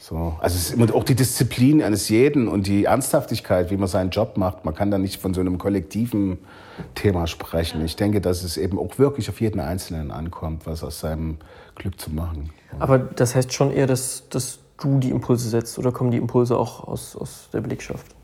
So. 0.00 0.36
Also 0.40 0.56
es 0.56 0.70
ist 0.70 0.74
immer 0.74 0.92
auch 0.94 1.04
die 1.04 1.16
Disziplin 1.16 1.82
eines 1.82 2.08
jeden 2.08 2.46
und 2.46 2.66
die 2.66 2.84
Ernsthaftigkeit, 2.84 3.70
wie 3.70 3.76
man 3.76 3.88
seinen 3.88 4.10
Job 4.10 4.36
macht. 4.36 4.64
Man 4.64 4.74
kann 4.74 4.90
da 4.90 4.98
nicht 4.98 5.20
von 5.20 5.34
so 5.34 5.40
einem 5.40 5.58
kollektiven 5.58 6.38
Thema 6.94 7.26
sprechen. 7.26 7.84
Ich 7.84 7.96
denke, 7.96 8.20
dass 8.20 8.44
es 8.44 8.56
eben 8.56 8.78
auch 8.78 8.98
wirklich 8.98 9.28
auf 9.28 9.40
jeden 9.40 9.60
Einzelnen 9.60 10.12
ankommt, 10.12 10.66
was 10.66 10.84
aus 10.84 11.00
seinem 11.00 11.38
Glück 11.78 12.00
zu 12.00 12.10
machen. 12.10 12.50
Aber 12.78 12.98
das 12.98 13.34
heißt 13.34 13.52
schon 13.52 13.72
eher, 13.72 13.86
dass, 13.86 14.28
dass 14.28 14.58
du 14.80 14.98
die 14.98 15.10
Impulse 15.10 15.48
setzt 15.48 15.78
oder 15.78 15.92
kommen 15.92 16.10
die 16.10 16.18
Impulse 16.18 16.56
auch 16.56 16.86
aus, 16.86 17.16
aus 17.16 17.48
der 17.52 17.60
Belegschaft? 17.60 18.14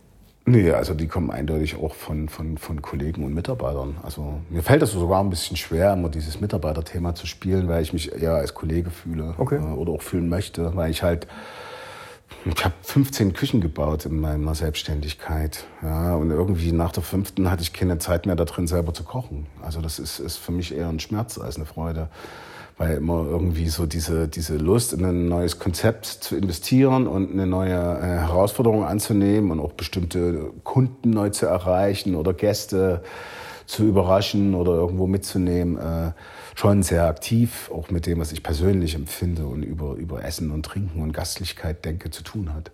Nee, 0.47 0.73
also 0.73 0.93
die 0.93 1.07
kommen 1.07 1.31
eindeutig 1.31 1.77
auch 1.77 1.95
von, 1.95 2.29
von, 2.29 2.59
von 2.59 2.83
Kollegen 2.83 3.25
und 3.25 3.33
Mitarbeitern. 3.33 3.97
Also 4.03 4.41
mir 4.51 4.63
fällt 4.63 4.83
es 4.83 4.93
sogar 4.93 5.21
ein 5.21 5.31
bisschen 5.31 5.57
schwer, 5.57 5.95
immer 5.95 6.11
dieses 6.11 6.39
Mitarbeiterthema 6.39 7.15
zu 7.15 7.27
spielen, 7.27 7.67
weil 7.67 7.83
ich 7.83 7.95
mich 7.95 8.13
eher 8.13 8.35
als 8.35 8.53
Kollege 8.53 8.91
fühle 8.91 9.35
okay. 9.39 9.57
äh, 9.57 9.73
oder 9.75 9.93
auch 9.93 10.03
fühlen 10.03 10.29
möchte, 10.29 10.77
weil 10.77 10.91
ich 10.91 11.03
halt 11.03 11.27
ich 12.45 12.65
habe 12.65 12.75
15 12.83 13.33
Küchen 13.33 13.63
gebaut 13.63 14.05
in 14.05 14.21
meiner 14.21 14.55
Selbstständigkeit. 14.55 15.65
Ja, 15.83 16.15
und 16.15 16.31
irgendwie 16.31 16.73
nach 16.73 16.93
der 16.93 17.03
fünften 17.03 17.51
hatte 17.51 17.63
ich 17.63 17.73
keine 17.73 17.99
Zeit 17.99 18.27
mehr 18.27 18.37
da 18.37 18.45
drin 18.45 18.67
selber 18.67 18.93
zu 18.93 19.03
kochen. 19.03 19.47
Also 19.63 19.81
das 19.81 19.99
ist, 19.99 20.19
ist 20.19 20.37
für 20.37 20.53
mich 20.53 20.75
eher 20.75 20.89
ein 20.89 21.01
Schmerz 21.01 21.39
als 21.39 21.57
eine 21.57 21.65
Freude 21.65 22.09
weil 22.77 22.97
immer 22.97 23.25
irgendwie 23.25 23.69
so 23.69 23.87
diese, 23.87 24.27
diese 24.27 24.57
Lust 24.57 24.93
in 24.93 25.05
ein 25.05 25.29
neues 25.29 25.59
Konzept 25.59 26.07
zu 26.07 26.37
investieren 26.37 27.07
und 27.07 27.33
eine 27.33 27.47
neue 27.47 27.73
äh, 27.73 28.03
Herausforderung 28.03 28.85
anzunehmen 28.85 29.51
und 29.53 29.61
auch 29.61 29.73
bestimmte 29.73 30.51
Kunden 30.65 31.11
neu 31.11 31.31
zu 31.31 31.47
erreichen 31.47 32.17
oder 32.17 32.35
Gäste 32.35 33.03
zu 33.67 33.85
überraschen 33.85 34.55
oder 34.55 34.73
irgendwo 34.73 35.07
mitzunehmen, 35.07 35.79
äh, 35.79 36.13
schon 36.55 36.83
sehr 36.83 37.07
aktiv, 37.07 37.71
auch 37.73 37.91
mit 37.91 38.07
dem, 38.07 38.19
was 38.19 38.33
ich 38.33 38.43
persönlich 38.43 38.95
empfinde 38.95 39.47
und 39.47 39.63
über, 39.63 39.95
über 39.95 40.25
Essen 40.25 40.51
und 40.51 40.65
Trinken 40.67 41.01
und 41.01 41.13
Gastlichkeit 41.13 41.85
denke, 41.85 42.11
zu 42.11 42.23
tun 42.23 42.53
hat. 42.53 42.73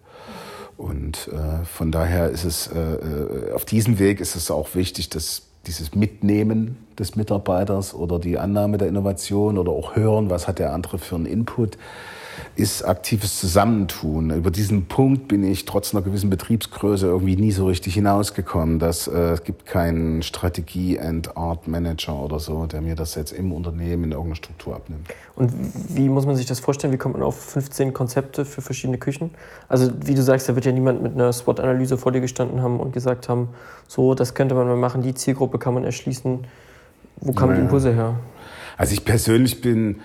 Und 0.77 1.29
äh, 1.29 1.65
von 1.65 1.93
daher 1.93 2.31
ist 2.31 2.45
es, 2.45 2.69
äh, 2.69 3.53
auf 3.55 3.67
diesem 3.67 3.99
Weg 3.99 4.19
ist 4.19 4.35
es 4.35 4.51
auch 4.51 4.75
wichtig, 4.75 5.11
dass 5.11 5.50
dieses 5.67 5.95
Mitnehmen 5.95 6.79
des 6.99 7.17
Mitarbeiters 7.17 7.95
oder 7.95 8.19
die 8.19 8.39
Annahme 8.39 8.79
der 8.79 8.89
Innovation 8.89 9.59
oder 9.59 9.73
auch 9.73 9.97
hören, 9.97 10.31
was 10.31 10.49
hat 10.49 10.59
der 10.59 10.73
andere 10.73 10.99
für 10.99 11.17
einen 11.17 11.27
Input, 11.27 11.77
ist 12.57 12.83
aktives 12.83 13.41
Zusammentun. 13.41 14.31
Über 14.31 14.51
diesen 14.51 14.87
Punkt 14.87 15.29
bin 15.29 15.45
ich 15.45 15.65
trotz 15.65 15.95
einer 15.95 16.03
gewissen 16.03 16.31
Betriebsgröße 16.31 17.07
irgendwie 17.07 17.37
nie 17.37 17.53
so 17.53 17.67
richtig 17.67 17.95
hinausgekommen. 17.95 18.79
Dass, 18.79 19.07
äh, 19.07 19.33
es 19.33 19.45
gibt 19.45 19.67
keinen 19.67 20.23
Strategie- 20.23 20.99
and 20.99 21.37
Art 21.37 21.69
Manager 21.69 22.15
oder 22.15 22.39
so, 22.39 22.67
der 22.67 22.81
mir 22.81 22.97
das 22.97 23.15
jetzt 23.15 23.33
im 23.33 23.53
Unternehmen 23.53 24.05
in 24.05 24.13
irgendeiner 24.13 24.37
Struktur 24.37 24.77
abnimmt. 24.77 25.09
Und 25.37 25.53
wie 25.89 26.09
muss 26.09 26.27
man 26.27 26.37
sich 26.37 26.47
das 26.47 26.61
vorstellen? 26.61 26.93
Wie 26.93 26.99
kommt 26.99 27.15
man 27.15 27.23
auf 27.23 27.41
15 27.41 27.93
Konzepte 27.93 28.45
für 28.45 28.63
verschiedene 28.63 28.99
Küchen? 28.99 29.31
Also 29.69 29.91
wie 30.05 30.15
du 30.15 30.23
sagst, 30.23 30.49
da 30.49 30.55
wird 30.55 30.67
ja 30.67 30.73
niemand 30.73 31.03
mit 31.03 31.15
einer 31.15 31.33
SWOT-Analyse 31.33 31.97
vor 31.97 32.13
dir 32.13 32.21
gestanden 32.21 32.63
haben 32.63 32.81
und 32.81 32.93
gesagt 32.93 33.29
haben, 33.29 33.49
so, 33.89 34.15
das 34.15 34.35
könnte 34.35 34.55
man 34.55 34.67
mal 34.67 34.77
machen, 34.77 35.03
die 35.03 35.15
Zielgruppe 35.15 35.59
kann 35.59 35.75
man 35.75 35.85
erschließen. 35.85 36.47
Wo 37.21 37.33
kamen 37.33 37.53
naja. 37.53 37.61
die 37.61 37.65
Impulse 37.67 37.95
her? 37.95 38.17
Also 38.77 38.95
ich 38.95 39.05
persönlich 39.05 39.61
bin, 39.61 40.01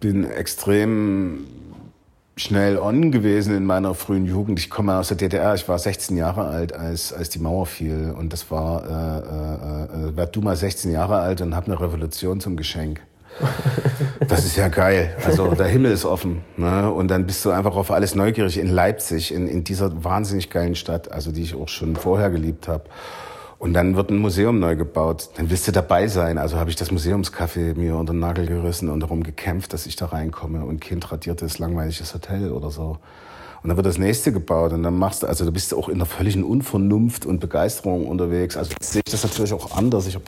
bin 0.00 0.24
extrem 0.24 1.46
schnell 2.38 2.78
on 2.78 3.10
gewesen 3.10 3.56
in 3.56 3.64
meiner 3.64 3.94
frühen 3.94 4.26
Jugend. 4.26 4.58
Ich 4.58 4.68
komme 4.68 4.98
aus 4.98 5.08
der 5.08 5.16
DDR, 5.16 5.54
ich 5.54 5.66
war 5.68 5.78
16 5.78 6.16
Jahre 6.18 6.44
alt, 6.44 6.74
als, 6.74 7.12
als 7.12 7.30
die 7.30 7.38
Mauer 7.38 7.64
fiel. 7.64 8.14
Und 8.16 8.32
das 8.32 8.50
war, 8.50 8.84
äh, 8.84 10.04
äh, 10.04 10.08
äh, 10.10 10.16
werd 10.16 10.36
du 10.36 10.42
mal 10.42 10.54
16 10.54 10.90
Jahre 10.90 11.16
alt 11.18 11.40
und 11.40 11.56
hab 11.56 11.66
eine 11.66 11.80
Revolution 11.80 12.40
zum 12.40 12.56
Geschenk. 12.56 13.00
Das 14.28 14.44
ist 14.44 14.56
ja 14.56 14.68
geil. 14.68 15.14
Also 15.24 15.54
der 15.54 15.66
Himmel 15.66 15.92
ist 15.92 16.04
offen. 16.04 16.42
Ne? 16.56 16.90
Und 16.90 17.08
dann 17.08 17.26
bist 17.26 17.44
du 17.44 17.50
einfach 17.50 17.76
auf 17.76 17.92
alles 17.92 18.14
neugierig 18.14 18.58
in 18.58 18.66
Leipzig, 18.66 19.32
in, 19.32 19.46
in 19.46 19.62
dieser 19.62 20.02
wahnsinnig 20.02 20.50
geilen 20.50 20.74
Stadt, 20.74 21.12
also 21.12 21.30
die 21.30 21.42
ich 21.42 21.54
auch 21.54 21.68
schon 21.68 21.94
vorher 21.94 22.30
geliebt 22.30 22.66
habe. 22.66 22.84
Und 23.58 23.72
dann 23.72 23.96
wird 23.96 24.10
ein 24.10 24.18
Museum 24.18 24.58
neu 24.58 24.76
gebaut. 24.76 25.30
Dann 25.36 25.48
willst 25.48 25.66
du 25.66 25.72
dabei 25.72 26.08
sein. 26.08 26.36
Also 26.36 26.58
habe 26.58 26.68
ich 26.68 26.76
das 26.76 26.90
Museumscafé 26.90 27.74
mir 27.74 27.96
unter 27.96 28.12
den 28.12 28.20
Nagel 28.20 28.46
gerissen 28.46 28.90
und 28.90 29.00
darum 29.00 29.22
gekämpft, 29.22 29.72
dass 29.72 29.86
ich 29.86 29.96
da 29.96 30.06
reinkomme 30.06 30.64
und 30.64 30.80
kein 30.80 31.00
tradiertes, 31.00 31.58
langweiliges 31.58 32.12
Hotel 32.12 32.52
oder 32.52 32.70
so. 32.70 32.98
Und 33.62 33.68
dann 33.68 33.76
wird 33.76 33.86
das 33.86 33.98
nächste 33.98 34.30
gebaut 34.30 34.72
und 34.72 34.82
dann 34.82 34.98
machst 34.98 35.22
du, 35.22 35.26
also 35.26 35.44
du 35.44 35.52
bist 35.52 35.72
auch 35.72 35.88
in 35.88 35.98
der 35.98 36.06
völligen 36.06 36.44
Unvernunft 36.44 37.24
und 37.24 37.40
Begeisterung 37.40 38.06
unterwegs. 38.06 38.56
Also 38.56 38.74
sehe 38.80 39.02
ich 39.04 39.10
das 39.10 39.24
natürlich 39.24 39.54
auch 39.54 39.76
anders. 39.76 40.06
Ich 40.06 40.14
habe 40.14 40.24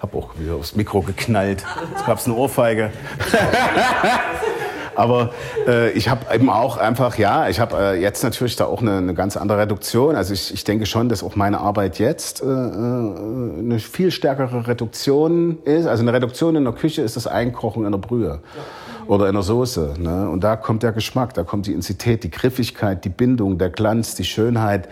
hab 0.00 0.14
auch 0.14 0.38
wieder 0.38 0.54
aufs 0.54 0.74
Mikro 0.74 1.02
geknallt. 1.02 1.62
Jetzt 1.92 2.06
gab 2.06 2.18
es 2.18 2.24
eine 2.24 2.34
Ohrfeige. 2.34 2.90
Aber 4.96 5.30
äh, 5.66 5.90
ich 5.92 6.08
habe 6.08 6.34
eben 6.34 6.50
auch 6.50 6.76
einfach, 6.76 7.18
ja, 7.18 7.48
ich 7.48 7.60
habe 7.60 7.76
äh, 7.76 8.00
jetzt 8.00 8.24
natürlich 8.24 8.56
da 8.56 8.64
auch 8.64 8.80
eine, 8.80 8.96
eine 8.96 9.14
ganz 9.14 9.36
andere 9.36 9.58
Reduktion. 9.58 10.16
Also 10.16 10.34
ich, 10.34 10.52
ich 10.52 10.64
denke 10.64 10.86
schon, 10.86 11.08
dass 11.08 11.22
auch 11.22 11.36
meine 11.36 11.60
Arbeit 11.60 11.98
jetzt 11.98 12.42
äh, 12.42 12.46
äh, 12.46 12.48
eine 12.48 13.78
viel 13.78 14.10
stärkere 14.10 14.66
Reduktion 14.66 15.58
ist. 15.64 15.86
Also 15.86 16.02
eine 16.02 16.12
Reduktion 16.12 16.56
in 16.56 16.64
der 16.64 16.72
Küche 16.72 17.02
ist 17.02 17.16
das 17.16 17.26
Einkochen 17.26 17.84
in 17.84 17.92
der 17.92 17.98
Brühe. 17.98 18.40
Ja 18.56 18.62
oder 19.06 19.28
in 19.28 19.34
der 19.34 19.42
Soße. 19.42 19.94
Ne? 19.98 20.28
Und 20.28 20.42
da 20.42 20.56
kommt 20.56 20.82
der 20.82 20.92
Geschmack, 20.92 21.34
da 21.34 21.44
kommt 21.44 21.66
die 21.66 21.72
Intensität, 21.72 22.24
die 22.24 22.30
Griffigkeit, 22.30 23.04
die 23.04 23.08
Bindung, 23.08 23.58
der 23.58 23.70
Glanz, 23.70 24.14
die 24.14 24.24
Schönheit. 24.24 24.88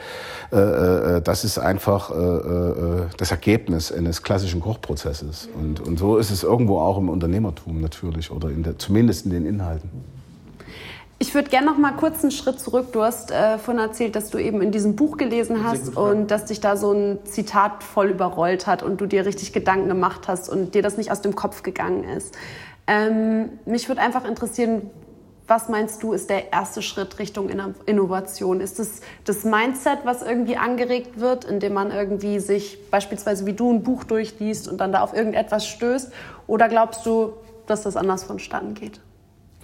Äh, 0.53 0.57
äh, 0.59 1.23
das 1.23 1.45
ist 1.45 1.59
einfach 1.59 2.11
äh, 2.11 2.15
äh, 2.15 3.03
das 3.17 3.31
Ergebnis 3.31 3.93
eines 3.93 4.23
klassischen 4.23 4.61
Kochprozesses. 4.61 5.49
Und, 5.59 5.81
und 5.81 5.99
so 5.99 6.17
ist 6.17 6.31
es 6.31 6.43
irgendwo 6.43 6.79
auch 6.79 6.99
im 6.99 7.09
Unternehmertum 7.09 7.81
natürlich 7.81 8.31
oder 8.31 8.51
in 8.51 8.63
der, 8.63 8.79
zumindest 8.79 9.27
in 9.27 9.33
den 9.33 9.47
Inhalten. 9.47 9.91
Ich 11.21 11.35
würde 11.35 11.49
gerne 11.49 11.67
noch 11.67 11.79
mal 11.79 11.93
kurz 11.93 12.23
einen 12.23 12.33
Schritt 12.33 12.61
zurück. 12.61 12.93
Du 12.93 13.03
hast 13.03 13.31
äh, 13.31 13.57
vorhin 13.59 13.83
erzählt, 13.83 14.17
dass 14.17 14.31
du 14.31 14.39
eben 14.39 14.61
in 14.61 14.73
diesem 14.73 14.97
Buch 14.97 15.17
gelesen 15.17 15.65
hast 15.65 15.97
und 15.97 16.31
dass 16.31 16.47
dich 16.47 16.61
da 16.61 16.77
so 16.77 16.93
ein 16.93 17.19
Zitat 17.25 17.83
voll 17.83 18.11
überrollt 18.11 18.67
hat 18.67 18.83
und 18.83 19.01
du 19.01 19.07
dir 19.07 19.25
richtig 19.25 19.53
Gedanken 19.53 19.89
gemacht 19.89 20.29
hast 20.29 20.51
und 20.51 20.75
dir 20.75 20.83
das 20.83 20.97
nicht 20.97 21.13
aus 21.13 21.23
dem 21.23 21.37
Kopf 21.37 21.63
gegangen 21.63 22.05
ist. 22.05 22.37
Ähm, 22.87 23.51
mich 23.65 23.89
würde 23.89 24.01
einfach 24.01 24.25
interessieren, 24.25 24.91
was 25.47 25.69
meinst 25.69 26.03
du, 26.03 26.13
ist 26.15 26.31
der 26.31 26.53
erste 26.53 26.81
Schritt 26.81 27.19
Richtung 27.19 27.51
Innovation? 27.87 28.61
Ist 28.61 28.81
es 28.81 29.01
das 29.25 29.45
Mindset, 29.45 29.99
was 30.05 30.23
irgendwie 30.23 30.57
angeregt 30.57 31.21
wird, 31.21 31.45
indem 31.45 31.75
man 31.75 31.91
irgendwie 31.91 32.41
sich 32.41 32.79
beispielsweise 32.91 33.45
wie 33.45 33.53
du 33.53 33.71
ein 33.71 33.83
Buch 33.83 34.05
durchliest 34.05 34.69
und 34.69 34.79
dann 34.79 34.93
da 34.93 35.03
auf 35.03 35.15
irgendetwas 35.15 35.67
stößt? 35.67 36.11
Oder 36.47 36.69
glaubst 36.69 37.05
du, 37.05 37.35
dass 37.67 37.83
das 37.83 37.97
anders 37.97 38.25
vonstatten 38.25 38.75
geht? 38.75 39.01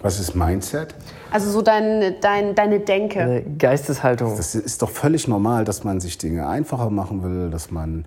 Was 0.01 0.19
ist 0.19 0.35
Mindset? 0.35 0.95
Also 1.31 1.49
so 1.49 1.61
dein, 1.61 2.15
dein, 2.21 2.55
deine 2.55 2.79
Denke. 2.79 3.19
Eine 3.19 3.43
Geisteshaltung. 3.43 4.35
Das 4.35 4.55
ist 4.55 4.81
doch 4.81 4.89
völlig 4.89 5.27
normal, 5.27 5.63
dass 5.63 5.83
man 5.83 5.99
sich 5.99 6.17
Dinge 6.17 6.47
einfacher 6.47 6.89
machen 6.89 7.23
will, 7.23 7.51
dass 7.51 7.69
man, 7.69 8.05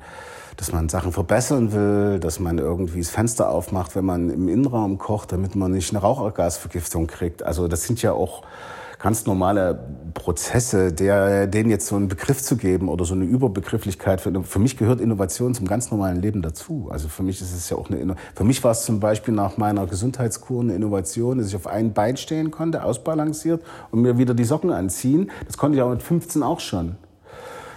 dass 0.56 0.72
man 0.72 0.88
Sachen 0.88 1.12
verbessern 1.12 1.72
will, 1.72 2.18
dass 2.20 2.40
man 2.40 2.58
irgendwie 2.58 2.98
das 2.98 3.10
Fenster 3.10 3.50
aufmacht, 3.50 3.96
wenn 3.96 4.04
man 4.04 4.30
im 4.30 4.48
Innenraum 4.48 4.98
kocht, 4.98 5.32
damit 5.32 5.56
man 5.56 5.72
nicht 5.72 5.92
eine 5.92 6.00
Rauchergasvergiftung 6.00 7.06
kriegt. 7.06 7.42
Also 7.42 7.68
das 7.68 7.84
sind 7.84 8.02
ja 8.02 8.12
auch 8.12 8.42
ganz 9.04 9.26
normale 9.26 9.78
Prozesse, 10.14 10.90
der, 10.90 11.46
denen 11.46 11.68
jetzt 11.68 11.86
so 11.88 11.96
einen 11.96 12.08
Begriff 12.08 12.40
zu 12.40 12.56
geben 12.56 12.88
oder 12.88 13.04
so 13.04 13.14
eine 13.14 13.24
Überbegrifflichkeit. 13.24 14.22
Für, 14.22 14.32
für 14.42 14.58
mich 14.58 14.78
gehört 14.78 14.98
Innovation 14.98 15.54
zum 15.54 15.66
ganz 15.66 15.90
normalen 15.90 16.22
Leben 16.22 16.40
dazu. 16.40 16.88
Also 16.90 17.08
für 17.08 17.22
mich 17.22 17.42
ist 17.42 17.54
es 17.54 17.68
ja 17.68 17.76
auch 17.76 17.90
eine, 17.90 18.16
für 18.34 18.44
mich 18.44 18.64
war 18.64 18.70
es 18.70 18.86
zum 18.86 19.00
Beispiel 19.00 19.34
nach 19.34 19.58
meiner 19.58 19.86
Gesundheitskur 19.86 20.62
eine 20.62 20.74
Innovation, 20.74 21.36
dass 21.36 21.48
ich 21.48 21.56
auf 21.56 21.66
einem 21.66 21.92
Bein 21.92 22.16
stehen 22.16 22.50
konnte, 22.50 22.82
ausbalanciert 22.82 23.62
und 23.90 24.00
mir 24.00 24.16
wieder 24.16 24.32
die 24.32 24.44
Socken 24.44 24.70
anziehen. 24.70 25.30
Das 25.46 25.58
konnte 25.58 25.76
ich 25.76 25.82
auch 25.82 25.90
mit 25.90 26.02
15 26.02 26.42
auch 26.42 26.60
schon 26.60 26.96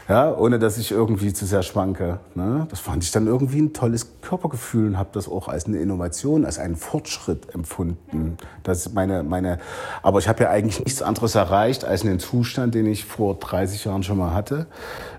ja, 0.07 0.33
ohne 0.33 0.57
dass 0.57 0.77
ich 0.77 0.91
irgendwie 0.91 1.33
zu 1.33 1.45
sehr 1.45 1.63
schwanke. 1.63 2.19
Ne? 2.33 2.65
Das 2.69 2.79
fand 2.79 3.03
ich 3.03 3.11
dann 3.11 3.27
irgendwie 3.27 3.59
ein 3.59 3.73
tolles 3.73 4.21
Körpergefühl 4.21 4.87
und 4.87 4.97
habe 4.97 5.09
das 5.11 5.27
auch 5.27 5.49
als 5.49 5.65
eine 5.65 5.77
Innovation, 5.77 6.45
als 6.45 6.59
einen 6.59 6.77
Fortschritt 6.77 7.53
empfunden. 7.53 8.37
Das 8.63 8.93
meine, 8.93 9.23
meine, 9.23 9.59
aber 10.01 10.19
ich 10.19 10.29
habe 10.29 10.43
ja 10.43 10.49
eigentlich 10.49 10.83
nichts 10.83 11.01
anderes 11.01 11.35
erreicht, 11.35 11.83
als 11.83 12.03
einen 12.03 12.19
Zustand, 12.19 12.73
den 12.73 12.85
ich 12.85 13.03
vor 13.03 13.35
30 13.35 13.83
Jahren 13.83 14.03
schon 14.03 14.17
mal 14.17 14.33
hatte, 14.33 14.67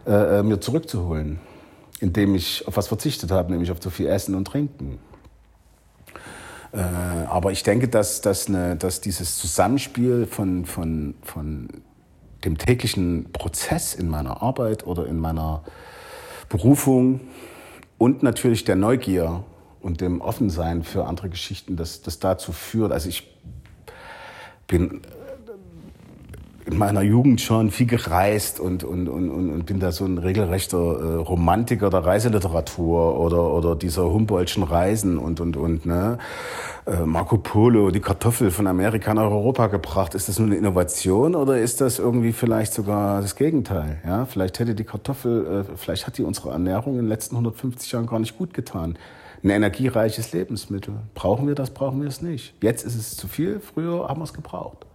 äh, 0.06 0.38
äh, 0.38 0.42
mir 0.42 0.58
zurückzuholen, 0.58 1.38
indem 2.00 2.34
ich 2.34 2.66
auf 2.66 2.78
was 2.78 2.88
verzichtet 2.88 3.30
habe, 3.30 3.52
nämlich 3.52 3.70
auf 3.70 3.80
zu 3.80 3.90
viel 3.90 4.06
Essen 4.06 4.34
und 4.34 4.46
Trinken. 4.46 4.98
Äh, 6.72 6.78
aber 7.28 7.52
ich 7.52 7.62
denke, 7.62 7.88
dass, 7.88 8.22
dass, 8.22 8.48
eine, 8.48 8.76
dass 8.76 9.02
dieses 9.02 9.36
Zusammenspiel 9.36 10.26
von, 10.26 10.64
von, 10.64 11.14
von 11.22 11.68
dem 12.44 12.58
täglichen 12.58 13.32
Prozess 13.32 13.94
in 13.94 14.08
meiner 14.08 14.42
Arbeit 14.42 14.86
oder 14.86 15.06
in 15.06 15.18
meiner 15.18 15.64
Berufung 16.48 17.20
und 17.98 18.22
natürlich 18.22 18.64
der 18.64 18.76
Neugier 18.76 19.44
und 19.80 20.00
dem 20.00 20.20
Offensein 20.20 20.82
für 20.84 21.06
andere 21.06 21.28
Geschichten, 21.28 21.76
das, 21.76 22.02
das 22.02 22.18
dazu 22.18 22.52
führt. 22.52 22.92
Also 22.92 23.08
ich 23.08 23.34
bin 24.66 25.02
in 26.68 26.76
meiner 26.76 27.00
Jugend 27.00 27.40
schon 27.40 27.70
viel 27.70 27.86
gereist 27.86 28.60
und, 28.60 28.84
und, 28.84 29.08
und, 29.08 29.30
und 29.30 29.64
bin 29.64 29.80
da 29.80 29.90
so 29.90 30.04
ein 30.04 30.18
regelrechter 30.18 30.76
äh, 30.76 31.14
Romantiker 31.14 31.88
der 31.88 32.04
Reiseliteratur 32.04 33.18
oder, 33.18 33.54
oder 33.54 33.74
dieser 33.74 34.04
Humboldtschen 34.04 34.62
Reisen 34.62 35.16
und, 35.16 35.40
und, 35.40 35.56
und, 35.56 35.86
ne? 35.86 36.18
Äh, 36.86 37.06
Marco 37.06 37.38
Polo, 37.38 37.90
die 37.90 38.00
Kartoffel 38.00 38.50
von 38.50 38.66
Amerika 38.66 39.14
nach 39.14 39.30
Europa 39.30 39.68
gebracht. 39.68 40.14
Ist 40.14 40.28
das 40.28 40.38
nur 40.38 40.48
eine 40.48 40.56
Innovation 40.56 41.34
oder 41.34 41.58
ist 41.58 41.80
das 41.80 41.98
irgendwie 41.98 42.32
vielleicht 42.32 42.74
sogar 42.74 43.22
das 43.22 43.34
Gegenteil? 43.34 44.02
Ja, 44.06 44.26
vielleicht 44.26 44.58
hätte 44.58 44.74
die 44.74 44.84
Kartoffel, 44.84 45.64
äh, 45.70 45.76
vielleicht 45.76 46.06
hat 46.06 46.18
die 46.18 46.22
unsere 46.22 46.50
Ernährung 46.50 46.94
in 46.94 47.04
den 47.04 47.08
letzten 47.08 47.36
150 47.36 47.92
Jahren 47.92 48.06
gar 48.06 48.18
nicht 48.18 48.36
gut 48.36 48.52
getan. 48.52 48.98
Ein 49.42 49.50
energiereiches 49.50 50.32
Lebensmittel. 50.32 50.96
Brauchen 51.14 51.46
wir 51.48 51.54
das, 51.54 51.70
brauchen 51.70 52.02
wir 52.02 52.08
es 52.08 52.20
nicht. 52.20 52.54
Jetzt 52.62 52.84
ist 52.84 52.96
es 52.96 53.16
zu 53.16 53.26
viel, 53.26 53.60
früher 53.60 54.06
haben 54.06 54.20
wir 54.20 54.24
es 54.24 54.34
gebraucht 54.34 54.87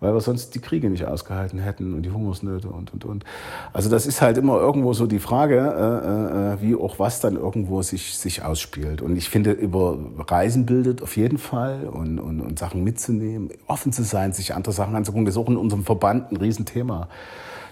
weil 0.00 0.14
wir 0.14 0.20
sonst 0.20 0.54
die 0.54 0.60
Kriege 0.60 0.90
nicht 0.90 1.04
ausgehalten 1.04 1.58
hätten 1.58 1.94
und 1.94 2.02
die 2.02 2.10
Hungersnöte 2.10 2.68
und, 2.68 2.92
und, 2.92 3.04
und. 3.04 3.24
Also 3.72 3.90
das 3.90 4.06
ist 4.06 4.22
halt 4.22 4.38
immer 4.38 4.58
irgendwo 4.58 4.92
so 4.92 5.06
die 5.06 5.18
Frage, 5.18 5.56
äh, 5.56 6.54
äh, 6.54 6.62
wie 6.62 6.76
auch 6.76 6.98
was 6.98 7.20
dann 7.20 7.36
irgendwo 7.36 7.82
sich, 7.82 8.16
sich 8.16 8.42
ausspielt. 8.42 9.02
Und 9.02 9.16
ich 9.16 9.28
finde, 9.28 9.52
über 9.52 9.98
Reisen 10.18 10.66
bildet 10.66 11.02
auf 11.02 11.16
jeden 11.16 11.38
Fall 11.38 11.88
und, 11.90 12.18
und, 12.18 12.40
und 12.40 12.58
Sachen 12.58 12.84
mitzunehmen, 12.84 13.50
offen 13.66 13.92
zu 13.92 14.04
sein, 14.04 14.32
sich 14.32 14.54
andere 14.54 14.72
Sachen 14.72 14.94
anzugucken, 14.94 15.24
das 15.24 15.34
ist 15.34 15.40
auch 15.40 15.48
in 15.48 15.56
unserem 15.56 15.84
Verband 15.84 16.30
ein 16.30 16.36
Riesenthema. 16.36 17.08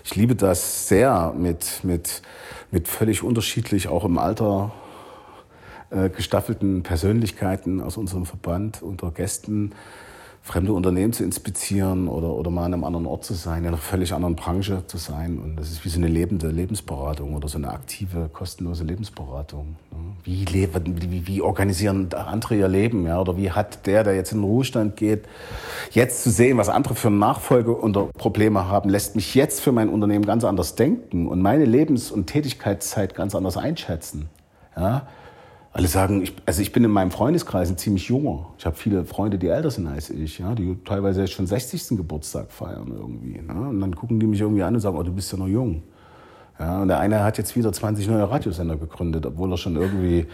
Ich 0.04 0.14
liebe 0.14 0.36
das 0.36 0.88
sehr 0.88 1.34
mit, 1.36 1.80
mit, 1.82 2.22
mit 2.70 2.88
völlig 2.88 3.22
unterschiedlich, 3.22 3.88
auch 3.88 4.04
im 4.04 4.18
Alter 4.18 4.72
äh, 5.90 6.10
gestaffelten 6.10 6.82
Persönlichkeiten 6.82 7.80
aus 7.80 7.96
unserem 7.96 8.26
Verband 8.26 8.82
unter 8.82 9.10
Gästen 9.10 9.72
fremde 10.46 10.72
Unternehmen 10.72 11.12
zu 11.12 11.24
inspizieren 11.24 12.06
oder, 12.06 12.28
oder 12.28 12.52
mal 12.52 12.66
an 12.66 12.74
einem 12.74 12.84
anderen 12.84 13.06
Ort 13.06 13.24
zu 13.24 13.34
sein, 13.34 13.62
in 13.62 13.68
einer 13.68 13.78
völlig 13.78 14.12
anderen 14.12 14.36
Branche 14.36 14.84
zu 14.86 14.96
sein. 14.96 15.40
Und 15.40 15.56
das 15.56 15.72
ist 15.72 15.84
wie 15.84 15.88
so 15.88 15.98
eine 15.98 16.06
lebende 16.06 16.46
Lebensberatung 16.46 17.34
oder 17.34 17.48
so 17.48 17.58
eine 17.58 17.68
aktive, 17.72 18.30
kostenlose 18.32 18.84
Lebensberatung. 18.84 19.74
Wie, 20.22 20.44
leben, 20.44 21.02
wie, 21.02 21.26
wie 21.26 21.42
organisieren 21.42 22.14
andere 22.14 22.54
ihr 22.54 22.68
Leben? 22.68 23.06
Ja? 23.06 23.20
Oder 23.20 23.36
wie 23.36 23.50
hat 23.50 23.88
der, 23.88 24.04
der 24.04 24.14
jetzt 24.14 24.30
in 24.30 24.38
den 24.38 24.44
Ruhestand 24.44 24.96
geht, 24.96 25.24
jetzt 25.90 26.22
zu 26.22 26.30
sehen, 26.30 26.58
was 26.58 26.68
andere 26.68 26.94
für 26.94 27.10
Nachfolge 27.10 27.72
und 27.72 28.12
Probleme 28.12 28.68
haben, 28.68 28.88
lässt 28.88 29.16
mich 29.16 29.34
jetzt 29.34 29.60
für 29.60 29.72
mein 29.72 29.88
Unternehmen 29.88 30.24
ganz 30.24 30.44
anders 30.44 30.76
denken 30.76 31.26
und 31.26 31.42
meine 31.42 31.64
Lebens- 31.64 32.12
und 32.12 32.28
Tätigkeitszeit 32.28 33.16
ganz 33.16 33.34
anders 33.34 33.56
einschätzen. 33.56 34.28
Ja? 34.76 35.08
Alle 35.76 35.88
sagen, 35.88 36.22
ich, 36.22 36.32
also 36.46 36.62
ich 36.62 36.72
bin 36.72 36.84
in 36.84 36.90
meinem 36.90 37.10
Freundeskreis 37.10 37.68
ein 37.68 37.76
ziemlich 37.76 38.08
junger. 38.08 38.46
Ich 38.56 38.64
habe 38.64 38.74
viele 38.76 39.04
Freunde, 39.04 39.36
die 39.36 39.48
älter 39.48 39.70
sind 39.70 39.86
als 39.86 40.08
ich, 40.08 40.38
ja, 40.38 40.54
die 40.54 40.74
teilweise 40.86 41.28
schon 41.28 41.46
60. 41.46 41.98
Geburtstag 41.98 42.50
feiern 42.50 42.94
irgendwie. 42.96 43.42
Ne? 43.42 43.68
Und 43.68 43.82
dann 43.82 43.94
gucken 43.94 44.18
die 44.18 44.26
mich 44.26 44.40
irgendwie 44.40 44.62
an 44.62 44.74
und 44.74 44.80
sagen, 44.80 44.96
oh, 44.96 45.02
du 45.02 45.12
bist 45.12 45.30
ja 45.32 45.36
noch 45.36 45.48
jung. 45.48 45.82
Ja, 46.58 46.80
und 46.80 46.88
der 46.88 46.98
eine 46.98 47.22
hat 47.22 47.38
jetzt 47.38 47.54
wieder 47.56 47.72
20 47.72 48.08
neue 48.08 48.30
Radiosender 48.30 48.76
gegründet, 48.76 49.26
obwohl 49.26 49.52
er 49.52 49.58
schon 49.58 49.76
irgendwie 49.76 50.26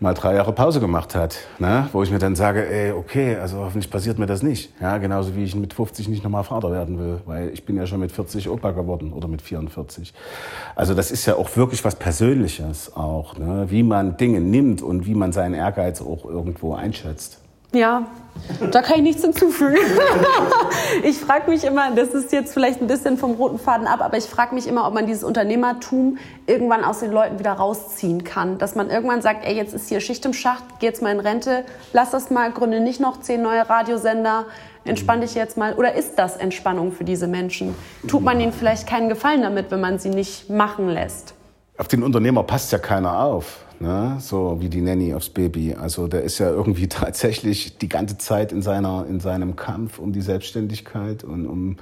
mal 0.00 0.14
drei 0.14 0.34
Jahre 0.34 0.52
Pause 0.52 0.80
gemacht 0.80 1.14
hat. 1.14 1.38
Ne? 1.58 1.88
Wo 1.92 2.02
ich 2.02 2.10
mir 2.10 2.18
dann 2.18 2.36
sage, 2.36 2.68
ey, 2.68 2.92
okay, 2.92 3.36
also 3.36 3.58
hoffentlich 3.58 3.90
passiert 3.90 4.18
mir 4.18 4.26
das 4.26 4.42
nicht. 4.42 4.72
Ja, 4.80 4.98
genauso 4.98 5.34
wie 5.34 5.44
ich 5.44 5.54
mit 5.54 5.72
50 5.72 6.08
nicht 6.08 6.22
nochmal 6.22 6.44
Vater 6.44 6.70
werden 6.70 6.98
will, 6.98 7.20
weil 7.24 7.48
ich 7.48 7.64
bin 7.64 7.76
ja 7.76 7.86
schon 7.86 8.00
mit 8.00 8.12
40 8.12 8.48
Opa 8.48 8.72
geworden 8.72 9.12
oder 9.12 9.28
mit 9.28 9.42
44. 9.42 10.12
Also 10.74 10.94
das 10.94 11.10
ist 11.10 11.26
ja 11.26 11.36
auch 11.36 11.56
wirklich 11.56 11.84
was 11.84 11.96
Persönliches 11.96 12.94
auch, 12.94 13.38
ne? 13.38 13.66
wie 13.68 13.82
man 13.82 14.16
Dinge 14.16 14.40
nimmt 14.40 14.82
und 14.82 15.06
wie 15.06 15.14
man 15.14 15.32
seinen 15.32 15.54
Ehrgeiz 15.54 16.02
auch 16.02 16.24
irgendwo 16.24 16.74
einschätzt. 16.74 17.40
Ja, 17.76 18.06
da 18.72 18.80
kann 18.80 18.96
ich 18.96 19.02
nichts 19.02 19.22
hinzufügen. 19.22 19.76
ich 21.02 21.18
frage 21.18 21.50
mich 21.50 21.62
immer, 21.62 21.90
das 21.90 22.08
ist 22.10 22.32
jetzt 22.32 22.54
vielleicht 22.54 22.80
ein 22.80 22.86
bisschen 22.86 23.18
vom 23.18 23.32
roten 23.32 23.58
Faden 23.58 23.86
ab, 23.86 24.00
aber 24.00 24.16
ich 24.16 24.24
frage 24.24 24.54
mich 24.54 24.66
immer, 24.66 24.86
ob 24.86 24.94
man 24.94 25.06
dieses 25.06 25.24
Unternehmertum 25.24 26.16
irgendwann 26.46 26.82
aus 26.82 27.00
den 27.00 27.12
Leuten 27.12 27.38
wieder 27.38 27.52
rausziehen 27.52 28.24
kann. 28.24 28.56
Dass 28.56 28.74
man 28.74 28.88
irgendwann 28.88 29.20
sagt, 29.20 29.44
ey, 29.44 29.54
jetzt 29.54 29.74
ist 29.74 29.90
hier 29.90 30.00
Schicht 30.00 30.24
im 30.24 30.32
Schacht, 30.32 30.64
geh 30.78 30.86
jetzt 30.86 31.02
mal 31.02 31.12
in 31.12 31.20
Rente, 31.20 31.66
lass 31.92 32.12
das 32.12 32.30
mal, 32.30 32.50
gründe 32.50 32.80
nicht 32.80 32.98
noch 32.98 33.20
zehn 33.20 33.42
neue 33.42 33.68
Radiosender, 33.68 34.46
entspann 34.86 35.20
dich 35.20 35.34
jetzt 35.34 35.58
mal. 35.58 35.74
Oder 35.74 35.94
ist 35.94 36.14
das 36.16 36.38
Entspannung 36.38 36.92
für 36.92 37.04
diese 37.04 37.26
Menschen? 37.26 37.74
Tut 38.08 38.22
man 38.22 38.40
ihnen 38.40 38.54
vielleicht 38.54 38.88
keinen 38.88 39.10
Gefallen 39.10 39.42
damit, 39.42 39.70
wenn 39.70 39.82
man 39.82 39.98
sie 39.98 40.08
nicht 40.08 40.48
machen 40.48 40.88
lässt? 40.88 41.35
Auf 41.78 41.88
den 41.88 42.02
Unternehmer 42.02 42.42
passt 42.42 42.72
ja 42.72 42.78
keiner 42.78 43.20
auf 43.20 43.66
ne? 43.80 44.18
so 44.20 44.58
wie 44.60 44.68
die 44.68 44.80
Nanny 44.80 45.12
aufs 45.14 45.30
Baby. 45.30 45.74
Also 45.74 46.06
der 46.08 46.22
ist 46.22 46.38
ja 46.38 46.50
irgendwie 46.50 46.88
tatsächlich 46.96 47.78
die 47.78 47.88
ganze 47.88 48.18
Zeit 48.18 48.50
in 48.52 48.60
seiner 48.62 49.06
in 49.08 49.18
seinem 49.20 49.56
Kampf 49.56 49.98
um 49.98 50.12
die 50.12 50.20
Selbstständigkeit 50.20 51.24
und 51.24 51.46
um 51.46 51.78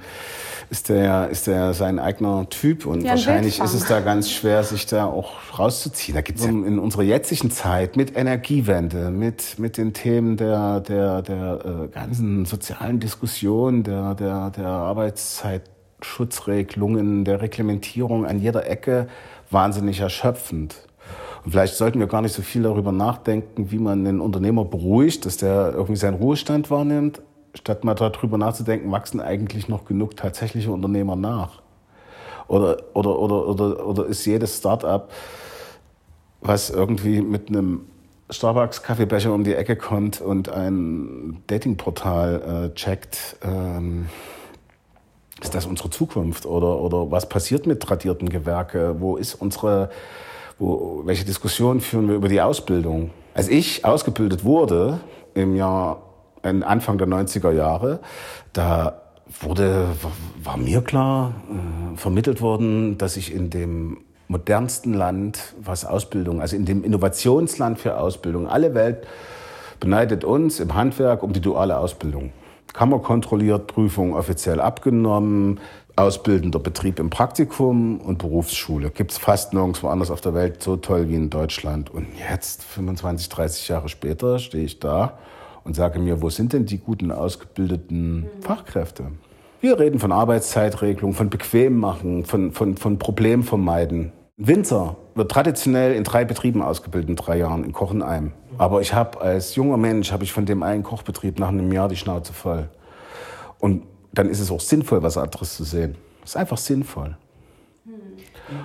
ist 0.69 0.87
der 0.89 1.29
ist 1.29 1.47
der 1.47 1.73
sein 1.73 1.99
eigener 1.99 2.47
Typ 2.49 2.85
und 2.85 3.01
ja, 3.01 3.09
wahrscheinlich 3.11 3.59
ist 3.59 3.73
es 3.73 3.87
da 3.87 4.01
ganz 4.01 4.29
schwer, 4.31 4.63
sich 4.63 4.85
da 4.85 5.05
auch 5.05 5.33
rauszuziehen. 5.57 6.15
Da 6.15 6.21
gibt's 6.21 6.43
ja 6.43 6.51
in 6.51 6.79
unserer 6.79 7.03
jetzigen 7.03 7.51
Zeit 7.51 7.97
mit 7.97 8.17
Energiewende, 8.17 9.11
mit 9.11 9.59
mit 9.59 9.77
den 9.77 9.93
Themen 9.93 10.37
der 10.37 10.79
der 10.81 11.21
der 11.21 11.59
äh, 11.65 11.87
ganzen 11.89 12.45
sozialen 12.45 12.99
Diskussion, 12.99 13.83
der 13.83 14.15
der 14.15 14.49
der 14.51 14.67
Arbeitszeitschutzregelungen, 14.67 17.25
der 17.25 17.41
Reglementierung 17.41 18.25
an 18.25 18.39
jeder 18.39 18.69
Ecke 18.69 19.07
wahnsinnig 19.49 19.99
erschöpfend. 19.99 20.75
Und 21.43 21.51
vielleicht 21.51 21.75
sollten 21.75 21.99
wir 21.99 22.07
gar 22.07 22.21
nicht 22.21 22.33
so 22.33 22.41
viel 22.41 22.63
darüber 22.63 22.91
nachdenken, 22.91 23.71
wie 23.71 23.77
man 23.77 24.05
einen 24.05 24.19
Unternehmer 24.19 24.65
beruhigt, 24.65 25.25
dass 25.25 25.37
der 25.37 25.73
irgendwie 25.73 25.95
seinen 25.95 26.15
Ruhestand 26.15 26.71
wahrnimmt, 26.71 27.21
statt 27.53 27.83
mal 27.83 27.93
darüber 27.93 28.37
nachzudenken, 28.37 28.91
wachsen 28.91 29.19
eigentlich 29.21 29.69
noch 29.69 29.85
genug 29.85 30.17
tatsächliche 30.17 30.71
Unternehmer 30.71 31.15
nach? 31.15 31.61
Oder, 32.47 32.77
oder, 32.93 33.17
oder, 33.19 33.47
oder, 33.47 33.87
oder 33.87 34.05
ist 34.05 34.25
jedes 34.25 34.57
Start-up, 34.57 35.11
was 36.41 36.69
irgendwie 36.69 37.21
mit 37.21 37.49
einem 37.49 37.81
Starbucks-Kaffeebecher 38.29 39.31
um 39.31 39.43
die 39.43 39.53
Ecke 39.53 39.75
kommt 39.75 40.21
und 40.21 40.49
ein 40.49 41.43
Datingportal 41.47 42.71
äh, 42.71 42.75
checkt, 42.75 43.37
ähm, 43.43 44.07
ist 45.41 45.53
das 45.53 45.65
unsere 45.65 45.89
Zukunft? 45.89 46.45
Oder, 46.45 46.79
oder 46.79 47.11
was 47.11 47.27
passiert 47.27 47.67
mit 47.67 47.81
tradierten 47.81 48.29
Gewerke? 48.29 48.95
Wo 48.99 49.17
ist 49.17 49.35
unsere 49.35 49.89
wo, 50.57 51.01
welche 51.05 51.25
Diskussionen 51.25 51.81
führen 51.81 52.07
wir 52.07 52.15
über 52.15 52.29
die 52.29 52.41
Ausbildung? 52.41 53.11
Als 53.33 53.49
ich 53.49 53.83
ausgebildet 53.83 54.43
wurde 54.43 54.99
im 55.33 55.55
Jahr 55.55 56.01
Anfang 56.41 56.97
der 56.97 57.07
90er 57.07 57.51
Jahre, 57.51 57.99
da 58.53 59.01
wurde, 59.41 59.87
war 60.43 60.57
mir 60.57 60.81
klar, 60.81 61.33
äh, 61.49 61.97
vermittelt 61.97 62.39
worden, 62.41 62.97
dass 62.97 63.17
ich 63.17 63.33
in 63.33 63.49
dem 63.49 63.97
modernsten 64.27 64.93
Land, 64.93 65.55
was 65.59 65.85
Ausbildung, 65.85 66.41
also 66.41 66.55
in 66.55 66.65
dem 66.65 66.83
Innovationsland 66.83 67.79
für 67.79 67.99
Ausbildung, 67.99 68.47
alle 68.47 68.73
Welt 68.75 69.07
beneidet 69.79 70.23
uns 70.23 70.59
im 70.59 70.73
Handwerk 70.75 71.23
um 71.23 71.33
die 71.33 71.41
duale 71.41 71.77
Ausbildung. 71.77 72.31
Kammerkontrolliert, 72.73 73.67
Prüfung 73.67 74.13
offiziell 74.13 74.59
abgenommen, 74.59 75.59
ausbildender 75.95 76.59
Betrieb 76.59 76.99
im 76.99 77.09
Praktikum 77.09 77.99
und 78.01 78.17
Berufsschule. 78.17 78.89
Gibt 78.89 79.11
es 79.11 79.17
fast 79.17 79.53
nirgendwo 79.53 79.87
anders 79.87 80.11
auf 80.11 80.21
der 80.21 80.33
Welt 80.33 80.61
so 80.61 80.75
toll 80.75 81.09
wie 81.09 81.15
in 81.15 81.29
Deutschland. 81.29 81.89
Und 81.89 82.07
jetzt, 82.29 82.63
25, 82.63 83.29
30 83.29 83.67
Jahre 83.69 83.89
später, 83.89 84.39
stehe 84.39 84.65
ich 84.65 84.79
da 84.79 85.17
und 85.63 85.75
sage 85.75 85.99
mir, 85.99 86.21
wo 86.21 86.29
sind 86.29 86.53
denn 86.53 86.65
die 86.65 86.79
guten 86.79 87.11
ausgebildeten 87.11 88.21
mhm. 88.21 88.41
Fachkräfte? 88.41 89.05
Wir 89.61 89.79
reden 89.79 89.99
von 89.99 90.11
Arbeitszeitregelung, 90.11 91.13
von 91.13 91.29
Bequemmachen, 91.29 92.25
von, 92.25 92.51
von, 92.51 92.77
von 92.77 92.99
Problemvermeiden. 92.99 94.11
Winzer 94.37 94.97
wird 95.15 95.31
traditionell 95.31 95.93
in 95.93 96.03
drei 96.03 96.25
Betrieben 96.25 96.61
ausgebildet 96.61 97.09
in 97.09 97.15
drei 97.15 97.37
Jahren, 97.37 97.63
in 97.63 97.71
Kochenheim. 97.71 98.33
Aber 98.57 98.81
ich 98.81 98.93
habe 98.93 99.21
als 99.21 99.55
junger 99.55 99.77
Mensch, 99.77 100.11
habe 100.11 100.25
ich 100.25 100.33
von 100.33 100.45
dem 100.45 100.61
einen 100.61 100.83
Kochbetrieb 100.83 101.39
nach 101.39 101.47
einem 101.47 101.71
Jahr 101.71 101.87
die 101.87 101.95
Schnauze 101.95 102.33
voll. 102.33 102.69
Und 103.59 103.83
dann 104.11 104.29
ist 104.29 104.41
es 104.41 104.51
auch 104.51 104.59
sinnvoll, 104.59 105.03
was 105.03 105.17
anderes 105.17 105.55
zu 105.55 105.63
sehen. 105.63 105.95
Es 106.23 106.31
ist 106.31 106.37
einfach 106.37 106.57
sinnvoll. 106.57 107.17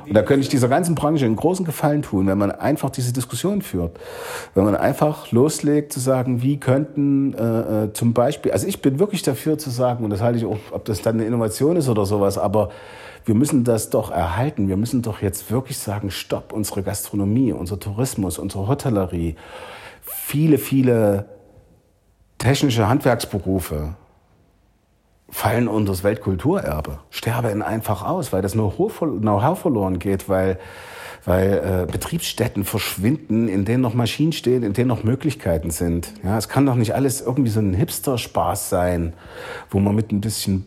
Und 0.06 0.14
da 0.14 0.22
könnte 0.22 0.42
ich 0.42 0.48
dieser 0.48 0.68
ganzen 0.68 0.94
Branche 0.94 1.24
einen 1.24 1.36
großen 1.36 1.64
Gefallen 1.64 2.02
tun, 2.02 2.26
wenn 2.26 2.38
man 2.38 2.50
einfach 2.50 2.90
diese 2.90 3.12
Diskussion 3.12 3.62
führt. 3.62 3.98
Wenn 4.54 4.64
man 4.64 4.76
einfach 4.76 5.32
loslegt 5.32 5.92
zu 5.92 6.00
sagen, 6.00 6.42
wie 6.42 6.58
könnten 6.58 7.34
äh, 7.34 7.84
äh, 7.84 7.92
zum 7.92 8.12
Beispiel, 8.12 8.52
also 8.52 8.66
ich 8.66 8.82
bin 8.82 8.98
wirklich 8.98 9.22
dafür 9.22 9.58
zu 9.58 9.70
sagen, 9.70 10.04
und 10.04 10.10
das 10.10 10.20
halte 10.20 10.38
ich 10.38 10.44
auch, 10.44 10.58
ob 10.70 10.84
das 10.84 11.02
dann 11.02 11.16
eine 11.16 11.24
Innovation 11.24 11.76
ist 11.76 11.88
oder 11.88 12.04
sowas, 12.04 12.38
aber 12.38 12.70
wir 13.24 13.34
müssen 13.34 13.64
das 13.64 13.90
doch 13.90 14.10
erhalten. 14.10 14.68
Wir 14.68 14.76
müssen 14.76 15.02
doch 15.02 15.22
jetzt 15.22 15.50
wirklich 15.50 15.78
sagen, 15.78 16.10
stopp, 16.10 16.52
unsere 16.52 16.82
Gastronomie, 16.82 17.52
unser 17.52 17.78
Tourismus, 17.78 18.38
unsere 18.38 18.66
Hotellerie, 18.66 19.36
viele, 20.02 20.58
viele 20.58 21.26
technische 22.38 22.88
Handwerksberufe, 22.88 23.94
fallen 25.30 25.68
unter 25.68 25.92
das 25.92 26.04
Weltkulturerbe, 26.04 26.98
sterben 27.10 27.62
einfach 27.62 28.04
aus, 28.04 28.32
weil 28.32 28.42
das 28.42 28.52
Know-how 28.52 29.58
verloren 29.58 29.98
geht, 29.98 30.28
weil, 30.28 30.58
weil 31.24 31.86
äh, 31.88 31.90
Betriebsstätten 31.90 32.64
verschwinden, 32.64 33.48
in 33.48 33.64
denen 33.64 33.82
noch 33.82 33.94
Maschinen 33.94 34.32
stehen, 34.32 34.62
in 34.62 34.72
denen 34.72 34.88
noch 34.88 35.04
Möglichkeiten 35.04 35.70
sind. 35.70 36.12
Ja, 36.24 36.36
es 36.36 36.48
kann 36.48 36.66
doch 36.66 36.74
nicht 36.74 36.94
alles 36.94 37.20
irgendwie 37.20 37.50
so 37.50 37.60
ein 37.60 37.74
Hipster-Spaß 37.74 38.70
sein, 38.70 39.14
wo 39.70 39.78
man 39.78 39.94
mit 39.94 40.12
ein 40.12 40.20
bisschen 40.20 40.66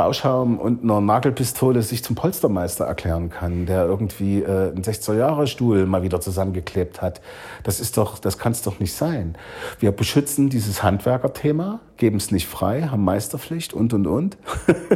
Bauschaum 0.00 0.58
und 0.58 0.82
einer 0.82 1.02
Nagelpistole 1.02 1.82
sich 1.82 2.02
zum 2.02 2.16
Polstermeister 2.16 2.86
erklären 2.86 3.28
kann, 3.28 3.66
der 3.66 3.84
irgendwie 3.84 4.40
äh, 4.40 4.70
einen 4.70 4.82
60er-Jahre-Stuhl 4.82 5.84
mal 5.84 6.02
wieder 6.02 6.22
zusammengeklebt 6.22 7.02
hat. 7.02 7.20
Das 7.64 7.80
ist 7.80 7.98
doch, 7.98 8.18
das 8.18 8.38
kann 8.38 8.52
es 8.52 8.62
doch 8.62 8.80
nicht 8.80 8.94
sein. 8.94 9.36
Wir 9.78 9.92
beschützen 9.92 10.48
dieses 10.48 10.82
Handwerkerthema, 10.82 11.80
geben 11.98 12.16
es 12.16 12.30
nicht 12.30 12.48
frei, 12.48 12.88
haben 12.90 13.04
Meisterpflicht 13.04 13.74
und 13.74 13.92
und 13.92 14.06
und. 14.06 14.38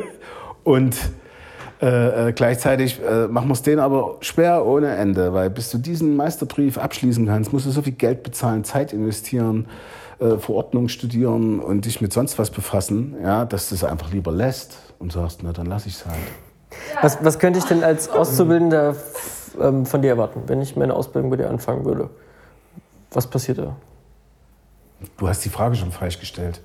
und 0.65 0.97
äh, 1.83 2.29
äh, 2.29 2.33
gleichzeitig 2.33 2.99
äh, 3.07 3.27
machen 3.27 3.49
wir 3.49 3.53
es 3.53 3.61
denen 3.61 3.81
aber 3.81 4.17
schwer 4.23 4.65
ohne 4.65 4.97
Ende, 4.97 5.35
weil 5.35 5.51
bis 5.51 5.71
du 5.71 5.77
diesen 5.77 6.17
Meisterbrief 6.17 6.79
abschließen 6.79 7.27
kannst, 7.27 7.53
musst 7.53 7.67
du 7.67 7.71
so 7.71 7.83
viel 7.83 7.93
Geld 7.93 8.23
bezahlen, 8.23 8.65
Zeit 8.65 8.95
investieren 8.95 9.67
äh, 10.19 10.39
Verordnung 10.39 10.89
studieren 10.89 11.61
und 11.61 11.85
dich 11.85 12.01
mit 12.01 12.11
sonst 12.15 12.39
was 12.39 12.49
befassen, 12.49 13.17
ja, 13.23 13.45
dass 13.45 13.69
du 13.69 13.75
es 13.75 13.85
einfach 13.85 14.11
lieber 14.11 14.33
lässt 14.33 14.79
und 14.99 15.13
sagst, 15.13 15.43
na 15.43 15.53
dann 15.53 15.67
lass 15.67 15.87
ich 15.87 15.95
es 15.95 16.07
halt. 16.07 16.17
Was, 17.03 17.25
was 17.25 17.39
könnte 17.39 17.59
ich 17.59 17.65
denn 17.65 17.85
als 17.85 18.09
Auszubildender 18.09 18.97
ähm, 19.61 19.87
von 19.87 20.03
dir 20.03 20.11
erwarten, 20.11 20.43
wenn 20.47 20.61
ich 20.61 20.77
meine 20.77 20.95
Ausbildung 20.95 21.31
bei 21.31 21.37
dir 21.37 21.49
anfangen 21.49 21.85
würde? 21.85 22.11
Was 23.13 23.27
passiert 23.27 23.59
da? 23.59 23.77
Du 25.17 25.29
hast 25.29 25.45
die 25.45 25.51
Frage 25.51 25.77
schon 25.77 25.93
falsch 25.93 26.19
gestellt, 26.19 26.61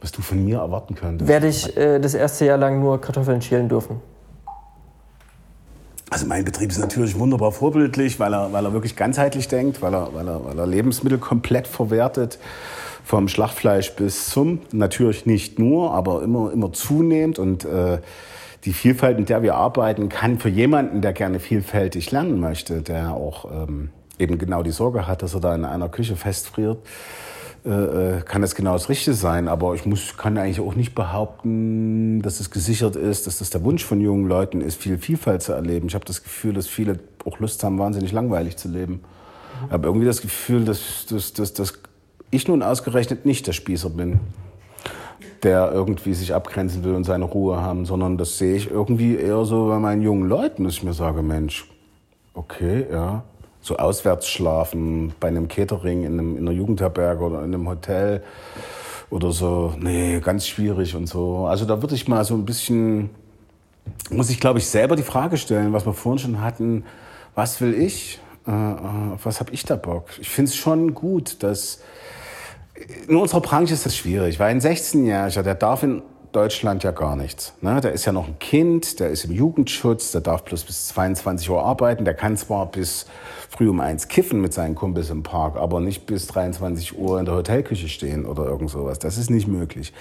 was 0.00 0.12
du 0.12 0.22
von 0.22 0.44
mir 0.44 0.58
erwarten 0.58 0.94
könntest. 0.94 1.28
Werde 1.28 1.48
ich 1.48 1.76
äh, 1.76 1.98
das 1.98 2.14
erste 2.14 2.44
Jahr 2.44 2.58
lang 2.58 2.80
nur 2.80 3.00
Kartoffeln 3.00 3.42
schälen 3.42 3.68
dürfen? 3.68 4.00
Also 6.10 6.26
mein 6.26 6.44
Betrieb 6.44 6.70
ist 6.70 6.78
natürlich 6.78 7.18
wunderbar 7.18 7.52
vorbildlich, 7.52 8.20
weil 8.20 8.34
er, 8.34 8.52
weil 8.52 8.66
er 8.66 8.74
wirklich 8.74 8.96
ganzheitlich 8.96 9.48
denkt, 9.48 9.80
weil 9.80 9.94
er, 9.94 10.12
weil, 10.12 10.28
er, 10.28 10.44
weil 10.44 10.58
er 10.58 10.66
Lebensmittel 10.66 11.18
komplett 11.18 11.66
verwertet, 11.66 12.38
vom 13.04 13.28
Schlachtfleisch 13.28 13.94
bis 13.94 14.30
zum, 14.30 14.60
natürlich 14.72 15.26
nicht 15.26 15.58
nur, 15.58 15.92
aber 15.92 16.22
immer, 16.22 16.52
immer 16.52 16.72
zunehmend 16.72 17.38
und 17.38 17.64
äh, 17.64 17.98
die 18.64 18.72
Vielfalt, 18.72 19.18
in 19.18 19.24
der 19.24 19.42
wir 19.42 19.56
arbeiten, 19.56 20.08
kann 20.08 20.38
für 20.38 20.48
jemanden, 20.48 21.00
der 21.00 21.12
gerne 21.12 21.40
vielfältig 21.40 22.10
lernen 22.12 22.40
möchte, 22.40 22.82
der 22.82 23.12
auch 23.12 23.50
ähm, 23.50 23.90
eben 24.18 24.38
genau 24.38 24.62
die 24.62 24.70
Sorge 24.70 25.06
hat, 25.06 25.22
dass 25.22 25.34
er 25.34 25.40
da 25.40 25.54
in 25.54 25.64
einer 25.64 25.88
Küche 25.88 26.14
festfriert, 26.14 26.78
äh, 27.64 27.70
äh, 27.70 28.20
kann 28.22 28.42
das 28.42 28.54
genau 28.54 28.74
das 28.74 28.88
Richtige 28.88 29.14
sein. 29.14 29.48
Aber 29.48 29.74
ich 29.74 29.84
muss, 29.84 30.16
kann 30.16 30.38
eigentlich 30.38 30.60
auch 30.60 30.74
nicht 30.74 30.94
behaupten, 30.94 32.22
dass 32.22 32.40
es 32.40 32.50
gesichert 32.50 32.94
ist, 32.94 33.26
dass 33.26 33.38
das 33.38 33.50
der 33.50 33.64
Wunsch 33.64 33.84
von 33.84 34.00
jungen 34.00 34.28
Leuten 34.28 34.60
ist, 34.60 34.80
viel 34.80 34.98
Vielfalt 34.98 35.42
zu 35.42 35.52
erleben. 35.52 35.88
Ich 35.88 35.94
habe 35.94 36.04
das 36.04 36.22
Gefühl, 36.22 36.54
dass 36.54 36.68
viele 36.68 37.00
auch 37.24 37.38
Lust 37.40 37.62
haben, 37.64 37.78
wahnsinnig 37.78 38.12
langweilig 38.12 38.56
zu 38.56 38.68
leben. 38.68 39.00
Ich 39.66 39.72
habe 39.72 39.86
irgendwie 39.86 40.06
das 40.06 40.22
Gefühl, 40.22 40.64
dass, 40.64 41.06
dass, 41.06 41.32
dass, 41.32 41.52
dass 41.52 41.82
ich 42.32 42.48
nun 42.48 42.62
ausgerechnet 42.62 43.24
nicht 43.26 43.46
der 43.46 43.52
Spießer 43.52 43.90
bin, 43.90 44.18
der 45.42 45.70
irgendwie 45.70 46.14
sich 46.14 46.34
abgrenzen 46.34 46.82
will 46.82 46.94
und 46.94 47.04
seine 47.04 47.26
Ruhe 47.26 47.60
haben, 47.60 47.84
sondern 47.84 48.16
das 48.16 48.38
sehe 48.38 48.56
ich 48.56 48.70
irgendwie 48.70 49.16
eher 49.16 49.44
so 49.44 49.68
bei 49.68 49.78
meinen 49.78 50.02
jungen 50.02 50.28
Leuten, 50.28 50.64
dass 50.64 50.74
ich 50.74 50.82
mir 50.82 50.94
sage, 50.94 51.22
Mensch, 51.22 51.70
okay, 52.34 52.86
ja, 52.90 53.22
so 53.60 53.76
auswärts 53.76 54.28
schlafen, 54.28 55.12
bei 55.20 55.28
einem 55.28 55.46
Catering 55.46 56.04
in, 56.04 56.12
einem, 56.14 56.36
in 56.36 56.48
einer 56.48 56.56
Jugendherberge 56.56 57.22
oder 57.22 57.38
in 57.40 57.54
einem 57.54 57.68
Hotel 57.68 58.22
oder 59.10 59.30
so. 59.30 59.74
Nee, 59.78 60.20
ganz 60.20 60.46
schwierig 60.46 60.96
und 60.96 61.06
so. 61.06 61.46
Also 61.46 61.66
da 61.66 61.82
würde 61.82 61.94
ich 61.94 62.08
mal 62.08 62.24
so 62.24 62.34
ein 62.34 62.46
bisschen, 62.46 63.10
muss 64.10 64.30
ich 64.30 64.40
glaube 64.40 64.58
ich 64.58 64.66
selber 64.66 64.96
die 64.96 65.02
Frage 65.02 65.36
stellen, 65.36 65.74
was 65.74 65.84
wir 65.84 65.92
vorhin 65.92 66.18
schon 66.18 66.40
hatten, 66.40 66.84
was 67.34 67.60
will 67.60 67.74
ich? 67.74 68.20
Äh, 68.46 68.50
auf 68.50 69.26
was 69.26 69.38
habe 69.38 69.52
ich 69.52 69.64
da 69.64 69.76
Bock? 69.76 70.06
Ich 70.18 70.30
finde 70.30 70.48
es 70.48 70.56
schon 70.56 70.94
gut, 70.94 71.42
dass 71.42 71.80
In 73.08 73.16
unserer 73.16 73.40
Branche 73.40 73.74
ist 73.74 73.84
das 73.84 73.96
schwierig, 73.96 74.38
weil 74.38 74.50
ein 74.50 74.60
16-Jähriger, 74.60 75.42
der 75.42 75.54
darf 75.54 75.82
in 75.82 76.02
Deutschland 76.32 76.82
ja 76.82 76.90
gar 76.92 77.14
nichts. 77.14 77.52
Ne? 77.60 77.80
Der 77.82 77.92
ist 77.92 78.06
ja 78.06 78.12
noch 78.12 78.26
ein 78.26 78.38
Kind, 78.38 79.00
der 79.00 79.10
ist 79.10 79.24
im 79.24 79.32
Jugendschutz, 79.32 80.12
der 80.12 80.22
darf 80.22 80.44
bloß 80.44 80.64
bis 80.64 80.88
22 80.88 81.50
Uhr 81.50 81.62
arbeiten, 81.62 82.06
der 82.06 82.14
kann 82.14 82.38
zwar 82.38 82.70
bis 82.70 83.06
früh 83.50 83.68
um 83.68 83.80
eins 83.80 84.08
kiffen 84.08 84.40
mit 84.40 84.54
seinen 84.54 84.74
Kumpels 84.74 85.10
im 85.10 85.22
Park, 85.22 85.56
aber 85.56 85.80
nicht 85.80 86.06
bis 86.06 86.26
23 86.28 86.98
Uhr 86.98 87.18
in 87.18 87.26
der 87.26 87.34
Hotelküche 87.34 87.88
stehen 87.88 88.24
oder 88.24 88.46
irgend 88.46 88.70
sowas. 88.70 88.98
Das 88.98 89.18
ist 89.18 89.28
nicht 89.28 89.46
möglich. 89.46 89.92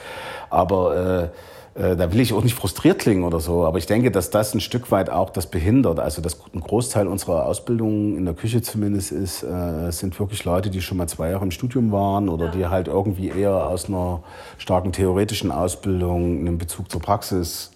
Aber 0.49 0.95
äh, 1.25 1.29
da 1.73 2.11
will 2.11 2.19
ich 2.19 2.33
auch 2.33 2.43
nicht 2.43 2.55
frustriert 2.55 2.99
klingen 2.99 3.23
oder 3.23 3.39
so, 3.39 3.65
aber 3.65 3.77
ich 3.77 3.85
denke, 3.85 4.11
dass 4.11 4.29
das 4.29 4.53
ein 4.53 4.59
Stück 4.59 4.91
weit 4.91 5.09
auch 5.09 5.29
das 5.29 5.47
behindert. 5.47 6.01
Also 6.01 6.21
dass 6.21 6.37
ein 6.53 6.59
Großteil 6.59 7.07
unserer 7.07 7.45
Ausbildung 7.45 8.17
in 8.17 8.25
der 8.25 8.33
Küche 8.33 8.61
zumindest 8.61 9.13
ist, 9.13 9.43
äh, 9.43 9.89
sind 9.91 10.19
wirklich 10.19 10.43
Leute, 10.43 10.69
die 10.69 10.81
schon 10.81 10.97
mal 10.97 11.07
zwei 11.07 11.29
Jahre 11.29 11.45
im 11.45 11.51
Studium 11.51 11.93
waren 11.93 12.27
oder 12.27 12.49
die 12.49 12.67
halt 12.67 12.87
irgendwie 12.87 13.29
eher 13.29 13.67
aus 13.67 13.87
einer 13.87 14.21
starken 14.57 14.91
theoretischen 14.91 15.49
Ausbildung 15.51 16.39
einen 16.39 16.57
Bezug 16.57 16.91
zur 16.91 17.01
Praxis 17.01 17.71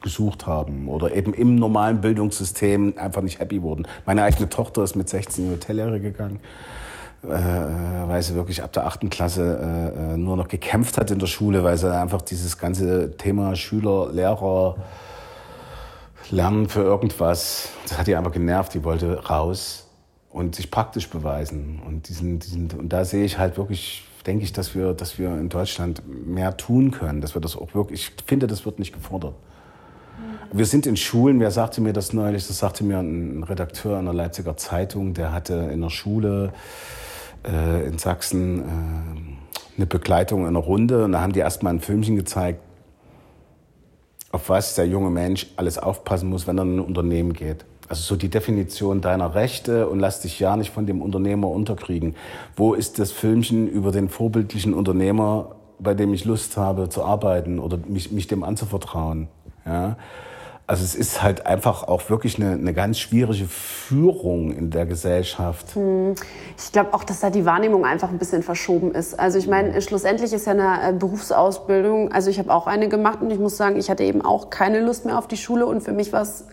gesucht 0.00 0.46
haben 0.46 0.88
oder 0.88 1.14
eben 1.14 1.34
im 1.34 1.56
normalen 1.56 2.00
Bildungssystem 2.00 2.94
einfach 2.96 3.22
nicht 3.22 3.40
happy 3.40 3.62
wurden. 3.62 3.86
Meine 4.06 4.22
eigene 4.22 4.48
Tochter 4.48 4.84
ist 4.84 4.94
mit 4.94 5.08
16 5.08 5.44
in 5.44 5.50
die 5.50 5.56
Hotellehre 5.56 5.98
gegangen 6.00 6.36
äh, 6.36 6.89
weil 7.22 8.22
sie 8.22 8.34
wirklich 8.34 8.62
ab 8.62 8.72
der 8.72 8.86
achten 8.86 9.10
Klasse 9.10 9.92
äh, 9.94 10.16
nur 10.16 10.36
noch 10.36 10.48
gekämpft 10.48 10.96
hat 10.96 11.10
in 11.10 11.18
der 11.18 11.26
Schule, 11.26 11.62
weil 11.64 11.76
sie 11.76 11.92
einfach 11.94 12.22
dieses 12.22 12.56
ganze 12.56 13.16
Thema 13.16 13.56
Schüler, 13.56 14.10
Lehrer, 14.10 14.76
Lernen 16.30 16.68
für 16.68 16.82
irgendwas, 16.82 17.70
das 17.88 17.98
hat 17.98 18.08
ihr 18.08 18.16
einfach 18.16 18.32
genervt. 18.32 18.72
Die 18.74 18.84
wollte 18.84 19.26
raus 19.26 19.86
und 20.30 20.54
sich 20.54 20.70
praktisch 20.70 21.10
beweisen. 21.10 21.82
Und, 21.84 22.08
diesen, 22.08 22.38
diesen, 22.38 22.70
und 22.70 22.92
da 22.92 23.04
sehe 23.04 23.24
ich 23.24 23.38
halt 23.38 23.56
wirklich, 23.56 24.04
denke 24.26 24.44
ich, 24.44 24.52
dass 24.52 24.74
wir, 24.74 24.94
dass 24.94 25.18
wir 25.18 25.28
in 25.36 25.48
Deutschland 25.48 26.02
mehr 26.26 26.56
tun 26.56 26.92
können, 26.92 27.20
dass 27.20 27.34
wir 27.34 27.40
das 27.40 27.56
auch 27.56 27.74
wirklich, 27.74 28.12
ich 28.18 28.24
finde, 28.26 28.46
das 28.46 28.64
wird 28.64 28.78
nicht 28.78 28.92
gefordert. 28.92 29.34
Wir 30.52 30.66
sind 30.66 30.86
in 30.86 30.96
Schulen, 30.96 31.40
wer 31.40 31.50
sagte 31.50 31.80
mir 31.80 31.92
das 31.92 32.12
neulich? 32.12 32.46
Das 32.46 32.58
sagte 32.58 32.84
mir 32.84 32.98
ein 32.98 33.42
Redakteur 33.42 33.98
einer 33.98 34.12
Leipziger 34.12 34.56
Zeitung, 34.56 35.14
der 35.14 35.32
hatte 35.32 35.54
in 35.72 35.80
der 35.80 35.90
Schule 35.90 36.52
äh, 37.44 37.86
in 37.86 37.98
Sachsen 37.98 38.60
äh, 38.60 38.62
eine 39.76 39.86
Begleitung 39.86 40.42
in 40.42 40.48
einer 40.48 40.58
Runde 40.58 41.04
und 41.04 41.12
da 41.12 41.20
haben 41.20 41.32
die 41.32 41.40
erstmal 41.40 41.74
ein 41.74 41.80
Filmchen 41.80 42.16
gezeigt, 42.16 42.60
auf 44.32 44.48
was 44.48 44.74
der 44.74 44.86
junge 44.86 45.10
Mensch 45.10 45.46
alles 45.56 45.78
aufpassen 45.78 46.28
muss, 46.28 46.46
wenn 46.46 46.58
er 46.58 46.64
in 46.64 46.76
ein 46.76 46.80
Unternehmen 46.80 47.32
geht. 47.32 47.64
Also 47.88 48.02
so 48.02 48.16
die 48.16 48.28
Definition 48.28 49.00
deiner 49.00 49.34
Rechte 49.34 49.88
und 49.88 49.98
lass 49.98 50.20
dich 50.20 50.38
ja 50.38 50.56
nicht 50.56 50.70
von 50.70 50.86
dem 50.86 51.02
Unternehmer 51.02 51.48
unterkriegen. 51.48 52.14
Wo 52.54 52.74
ist 52.74 53.00
das 53.00 53.10
Filmchen 53.10 53.66
über 53.66 53.90
den 53.90 54.08
vorbildlichen 54.08 54.74
Unternehmer, 54.74 55.56
bei 55.80 55.94
dem 55.94 56.14
ich 56.14 56.24
Lust 56.24 56.56
habe 56.56 56.88
zu 56.88 57.02
arbeiten 57.02 57.58
oder 57.58 57.78
mich, 57.88 58.12
mich 58.12 58.28
dem 58.28 58.44
anzuvertrauen? 58.44 59.26
Ja? 59.66 59.96
Also 60.70 60.84
es 60.84 60.94
ist 60.94 61.20
halt 61.20 61.46
einfach 61.46 61.88
auch 61.88 62.10
wirklich 62.10 62.36
eine, 62.36 62.52
eine 62.52 62.72
ganz 62.72 63.00
schwierige 63.00 63.48
Führung 63.48 64.52
in 64.52 64.70
der 64.70 64.86
Gesellschaft. 64.86 65.74
Hm. 65.74 66.14
Ich 66.56 66.70
glaube 66.70 66.94
auch, 66.94 67.02
dass 67.02 67.18
da 67.18 67.28
die 67.28 67.44
Wahrnehmung 67.44 67.84
einfach 67.84 68.08
ein 68.08 68.18
bisschen 68.18 68.44
verschoben 68.44 68.92
ist. 68.94 69.18
Also 69.18 69.36
ich 69.36 69.48
meine, 69.48 69.82
schlussendlich 69.82 70.32
ist 70.32 70.46
ja 70.46 70.52
eine 70.52 70.90
äh, 70.90 70.92
Berufsausbildung, 70.92 72.12
also 72.12 72.30
ich 72.30 72.38
habe 72.38 72.54
auch 72.54 72.68
eine 72.68 72.88
gemacht 72.88 73.20
und 73.20 73.32
ich 73.32 73.40
muss 73.40 73.56
sagen, 73.56 73.74
ich 73.80 73.90
hatte 73.90 74.04
eben 74.04 74.22
auch 74.22 74.48
keine 74.50 74.78
Lust 74.78 75.06
mehr 75.06 75.18
auf 75.18 75.26
die 75.26 75.38
Schule 75.38 75.66
und 75.66 75.80
für 75.80 75.90
mich 75.90 76.12
war 76.12 76.22
es 76.22 76.44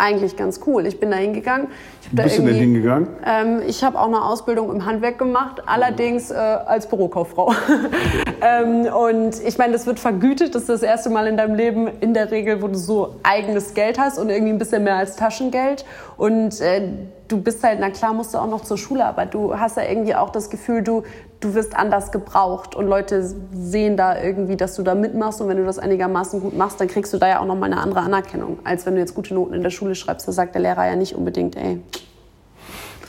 eigentlich 0.00 0.36
ganz 0.36 0.60
cool. 0.66 0.86
Ich 0.86 0.98
bin 0.98 1.10
da 1.10 1.16
hingegangen. 1.16 1.68
Wo 2.10 2.22
bist 2.22 2.38
du 2.38 2.42
denn 2.42 2.54
hingegangen? 2.54 3.08
Ähm, 3.24 3.62
ich 3.66 3.84
habe 3.84 3.98
auch 3.98 4.06
eine 4.06 4.24
Ausbildung 4.24 4.70
im 4.72 4.84
Handwerk 4.86 5.18
gemacht, 5.18 5.62
allerdings 5.66 6.30
äh, 6.30 6.34
als 6.34 6.88
Bürokauffrau. 6.88 7.52
ähm, 8.40 8.86
und 8.86 9.40
ich 9.46 9.58
meine, 9.58 9.72
das 9.72 9.86
wird 9.86 10.00
vergütet. 10.00 10.54
Das 10.54 10.62
ist 10.62 10.70
das 10.70 10.82
erste 10.82 11.10
Mal 11.10 11.26
in 11.26 11.36
deinem 11.36 11.54
Leben 11.54 11.88
in 12.00 12.14
der 12.14 12.30
Regel, 12.30 12.62
wo 12.62 12.68
du 12.68 12.74
so 12.76 13.16
eigenes 13.22 13.74
Geld 13.74 13.98
hast 13.98 14.18
und 14.18 14.30
irgendwie 14.30 14.52
ein 14.52 14.58
bisschen 14.58 14.82
mehr 14.82 14.96
als 14.96 15.16
Taschengeld. 15.16 15.84
Und 16.16 16.60
äh, 16.60 16.82
du 17.28 17.40
bist 17.40 17.62
halt, 17.62 17.78
na 17.80 17.90
klar, 17.90 18.14
musst 18.14 18.34
du 18.34 18.38
auch 18.38 18.48
noch 18.48 18.62
zur 18.62 18.78
Schule, 18.78 19.04
aber 19.04 19.26
du 19.26 19.58
hast 19.58 19.76
ja 19.76 19.84
irgendwie 19.84 20.14
auch 20.14 20.30
das 20.30 20.50
Gefühl, 20.50 20.82
du, 20.82 21.04
du 21.40 21.54
wirst 21.54 21.74
anders 21.74 22.12
gebraucht 22.12 22.74
und 22.74 22.86
Leute 22.86 23.24
sehen 23.52 23.96
da 23.96 24.20
irgendwie, 24.20 24.56
dass 24.56 24.76
du 24.76 24.82
da 24.82 24.94
mitmachst 24.94 25.40
und 25.40 25.48
wenn 25.48 25.56
du 25.56 25.64
das 25.64 25.78
einigermaßen 25.78 26.40
gut 26.40 26.56
machst, 26.56 26.80
dann 26.80 26.88
kriegst 26.88 27.12
du 27.12 27.18
da 27.18 27.28
ja 27.28 27.40
auch 27.40 27.46
nochmal 27.46 27.72
eine 27.72 27.80
andere 27.80 28.00
Anerkennung, 28.00 28.58
als 28.64 28.86
wenn 28.86 28.94
du 28.94 29.00
jetzt 29.00 29.14
gute 29.14 29.34
Noten 29.34 29.54
in 29.54 29.62
der 29.62 29.70
Schule 29.70 29.94
schreibst. 29.94 30.28
Da 30.28 30.32
sagt 30.32 30.54
der 30.54 30.62
Lehrer 30.62 30.86
ja 30.86 30.96
nicht 30.96 31.14
unbedingt, 31.14 31.56
ey. 31.56 31.80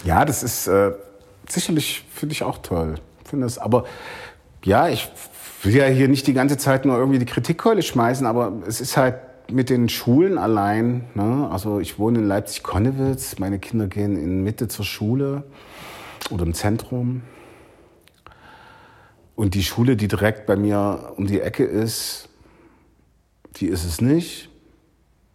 Ja, 0.04 0.26
das 0.26 0.44
ist 0.44 0.68
äh, 0.68 0.94
sicherlich, 1.48 2.06
finde 2.10 2.34
ich 2.34 2.44
auch 2.44 2.58
toll. 2.60 2.96
Finde 3.26 3.46
das, 3.46 3.58
aber 3.58 3.84
ja, 4.64 4.88
ich 4.88 5.12
will 5.64 5.76
ja 5.76 5.86
hier 5.86 6.08
nicht 6.08 6.26
die 6.28 6.34
ganze 6.34 6.58
Zeit 6.58 6.86
nur 6.86 6.98
irgendwie 6.98 7.20
die 7.20 7.26
Kritikkeule 7.26 7.84
schmeißen, 7.84 8.26
aber 8.26 8.54
es 8.68 8.82
ist 8.82 8.98
halt 8.98 9.16
mit 9.52 9.70
den 9.70 9.90
Schulen 9.90 10.38
allein. 10.38 11.06
Ne? 11.14 11.50
Also 11.52 11.80
ich 11.80 12.00
wohne 12.00 12.20
in 12.20 12.28
Leipzig-Konnewitz, 12.28 13.40
meine 13.40 13.60
Kinder 13.60 13.88
gehen 13.88 14.18
in 14.18 14.44
Mitte 14.44 14.68
zur 14.70 14.86
Schule 14.86 15.44
oder 16.30 16.44
im 16.46 16.54
Zentrum. 16.54 17.22
Und 19.42 19.56
die 19.56 19.64
Schule, 19.64 19.96
die 19.96 20.08
direkt 20.08 20.46
bei 20.46 20.56
mir 20.56 21.14
um 21.18 21.26
die 21.26 21.42
Ecke 21.42 21.64
ist, 21.64 22.30
die 23.56 23.66
ist 23.66 23.86
es 23.86 24.00
nicht. 24.00 24.50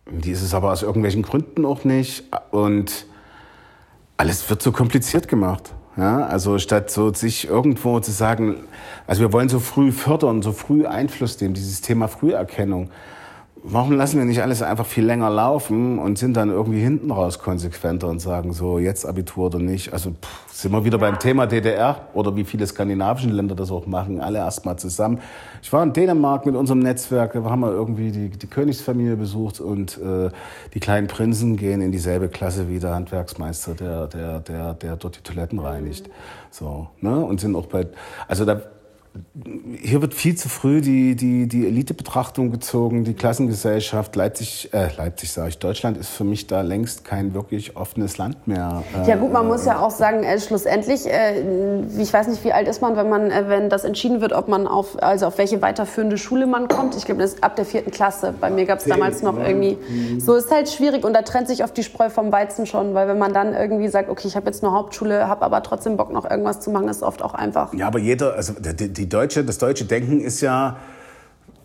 Die 0.08 0.30
ist 0.30 0.42
es 0.42 0.54
aber 0.54 0.70
aus 0.70 0.84
irgendwelchen 0.84 1.22
Gründen 1.22 1.64
auch 1.64 1.82
nicht. 1.82 2.22
Und 2.52 3.06
alles 4.16 4.48
wird 4.48 4.62
so 4.62 4.70
kompliziert 4.70 5.26
gemacht. 5.26 5.74
Ja, 5.96 6.24
also 6.24 6.60
statt 6.60 6.88
so 6.88 7.12
sich 7.12 7.48
irgendwo 7.48 7.98
zu 7.98 8.12
sagen, 8.12 8.68
also 9.08 9.22
wir 9.22 9.32
wollen 9.32 9.48
so 9.48 9.58
früh 9.58 9.90
fördern, 9.90 10.40
so 10.40 10.52
früh 10.52 10.86
Einfluss 10.86 11.40
nehmen, 11.40 11.54
dieses 11.54 11.80
Thema 11.80 12.06
Früherkennung 12.06 12.90
warum 13.68 13.92
lassen 13.92 14.18
wir 14.18 14.24
nicht 14.24 14.42
alles 14.42 14.62
einfach 14.62 14.86
viel 14.86 15.04
länger 15.04 15.28
laufen 15.28 15.98
und 15.98 16.18
sind 16.18 16.36
dann 16.36 16.50
irgendwie 16.50 16.80
hinten 16.80 17.10
raus 17.10 17.38
konsequenter 17.38 18.08
und 18.08 18.20
sagen 18.20 18.52
so, 18.52 18.78
jetzt 18.78 19.04
Abitur 19.04 19.46
oder 19.46 19.58
nicht? 19.58 19.92
Also 19.92 20.10
pff, 20.10 20.52
sind 20.52 20.72
wir 20.72 20.84
wieder 20.84 20.98
beim 20.98 21.18
Thema 21.18 21.46
DDR 21.46 22.08
oder 22.14 22.36
wie 22.36 22.44
viele 22.44 22.66
skandinavischen 22.66 23.32
Länder 23.32 23.54
das 23.54 23.70
auch 23.70 23.86
machen, 23.86 24.20
alle 24.20 24.38
erstmal 24.38 24.78
zusammen. 24.78 25.20
Ich 25.62 25.72
war 25.72 25.82
in 25.82 25.92
Dänemark 25.92 26.46
mit 26.46 26.54
unserem 26.54 26.78
Netzwerk, 26.78 27.32
da 27.32 27.42
haben 27.44 27.60
wir 27.60 27.72
irgendwie 27.72 28.12
die, 28.12 28.30
die 28.30 28.46
Königsfamilie 28.46 29.16
besucht 29.16 29.60
und 29.60 29.98
äh, 29.98 30.30
die 30.72 30.80
kleinen 30.80 31.08
Prinzen 31.08 31.56
gehen 31.56 31.80
in 31.80 31.90
dieselbe 31.90 32.28
Klasse 32.28 32.68
wie 32.68 32.78
der 32.78 32.94
Handwerksmeister, 32.94 33.74
der, 33.74 34.06
der, 34.06 34.40
der, 34.40 34.74
der 34.74 34.96
dort 34.96 35.18
die 35.18 35.22
Toiletten 35.22 35.58
reinigt. 35.58 36.08
So, 36.50 36.86
ne? 37.00 37.16
Und 37.16 37.40
sind 37.40 37.56
auch 37.56 37.66
bei, 37.66 37.86
also 38.28 38.44
da 38.44 38.62
hier 39.80 40.00
wird 40.02 40.14
viel 40.14 40.36
zu 40.36 40.48
früh 40.48 40.80
die, 40.80 41.16
die, 41.16 41.46
die 41.46 41.66
Elitebetrachtung 41.66 42.50
gezogen, 42.50 43.04
die 43.04 43.14
Klassengesellschaft. 43.14 44.16
Leipzig, 44.16 44.70
äh, 44.72 44.88
Leipzig 44.96 45.32
sage 45.32 45.50
ich, 45.50 45.58
Deutschland 45.58 45.96
ist 45.96 46.08
für 46.08 46.24
mich 46.24 46.46
da 46.46 46.62
längst 46.62 47.04
kein 47.04 47.34
wirklich 47.34 47.76
offenes 47.76 48.18
Land 48.18 48.46
mehr. 48.48 48.82
Äh, 49.04 49.08
ja 49.08 49.16
gut, 49.16 49.32
man 49.32 49.44
äh, 49.44 49.48
muss 49.48 49.64
ja 49.64 49.80
auch 49.80 49.90
sagen, 49.90 50.22
äh, 50.24 50.40
schlussendlich, 50.40 51.06
äh, 51.06 51.82
ich 51.98 52.12
weiß 52.12 52.28
nicht, 52.28 52.44
wie 52.44 52.52
alt 52.52 52.68
ist 52.68 52.82
man, 52.82 52.96
wenn 52.96 53.08
man, 53.08 53.30
äh, 53.30 53.44
wenn 53.48 53.70
das 53.70 53.84
entschieden 53.84 54.20
wird, 54.20 54.32
ob 54.32 54.48
man 54.48 54.66
auf, 54.66 55.02
also 55.02 55.26
auf 55.26 55.38
welche 55.38 55.62
weiterführende 55.62 56.18
Schule 56.18 56.46
man 56.46 56.68
kommt. 56.68 56.96
Ich 56.96 57.04
glaube, 57.04 57.20
das 57.20 57.34
ist 57.34 57.44
ab 57.44 57.56
der 57.56 57.64
vierten 57.64 57.90
Klasse. 57.90 58.34
Bei 58.40 58.50
mir 58.50 58.64
gab 58.66 58.78
es 58.78 58.84
damals 58.84 59.22
noch 59.22 59.38
irgendwie, 59.38 59.78
mhm. 59.88 60.20
so 60.20 60.34
ist 60.34 60.50
halt 60.50 60.68
schwierig 60.68 61.04
und 61.04 61.12
da 61.12 61.22
trennt 61.22 61.48
sich 61.48 61.64
oft 61.64 61.76
die 61.76 61.82
Spreu 61.82 62.10
vom 62.10 62.32
Weizen 62.32 62.66
schon, 62.66 62.94
weil 62.94 63.08
wenn 63.08 63.18
man 63.18 63.32
dann 63.32 63.54
irgendwie 63.54 63.88
sagt, 63.88 64.10
okay, 64.10 64.28
ich 64.28 64.36
habe 64.36 64.46
jetzt 64.46 64.62
eine 64.62 64.72
Hauptschule, 64.72 65.28
habe 65.28 65.44
aber 65.44 65.62
trotzdem 65.62 65.96
Bock 65.96 66.12
noch 66.12 66.28
irgendwas 66.28 66.60
zu 66.60 66.70
machen, 66.70 66.88
ist 66.88 67.02
oft 67.02 67.22
auch 67.22 67.34
einfach. 67.34 67.72
Ja, 67.74 67.86
aber 67.86 67.98
jeder, 67.98 68.34
also 68.34 68.52
die, 68.52 68.92
die 68.92 69.05
die 69.06 69.10
deutsche, 69.10 69.44
das 69.44 69.58
deutsche 69.58 69.84
Denken 69.84 70.20
ist 70.20 70.40
ja, 70.40 70.78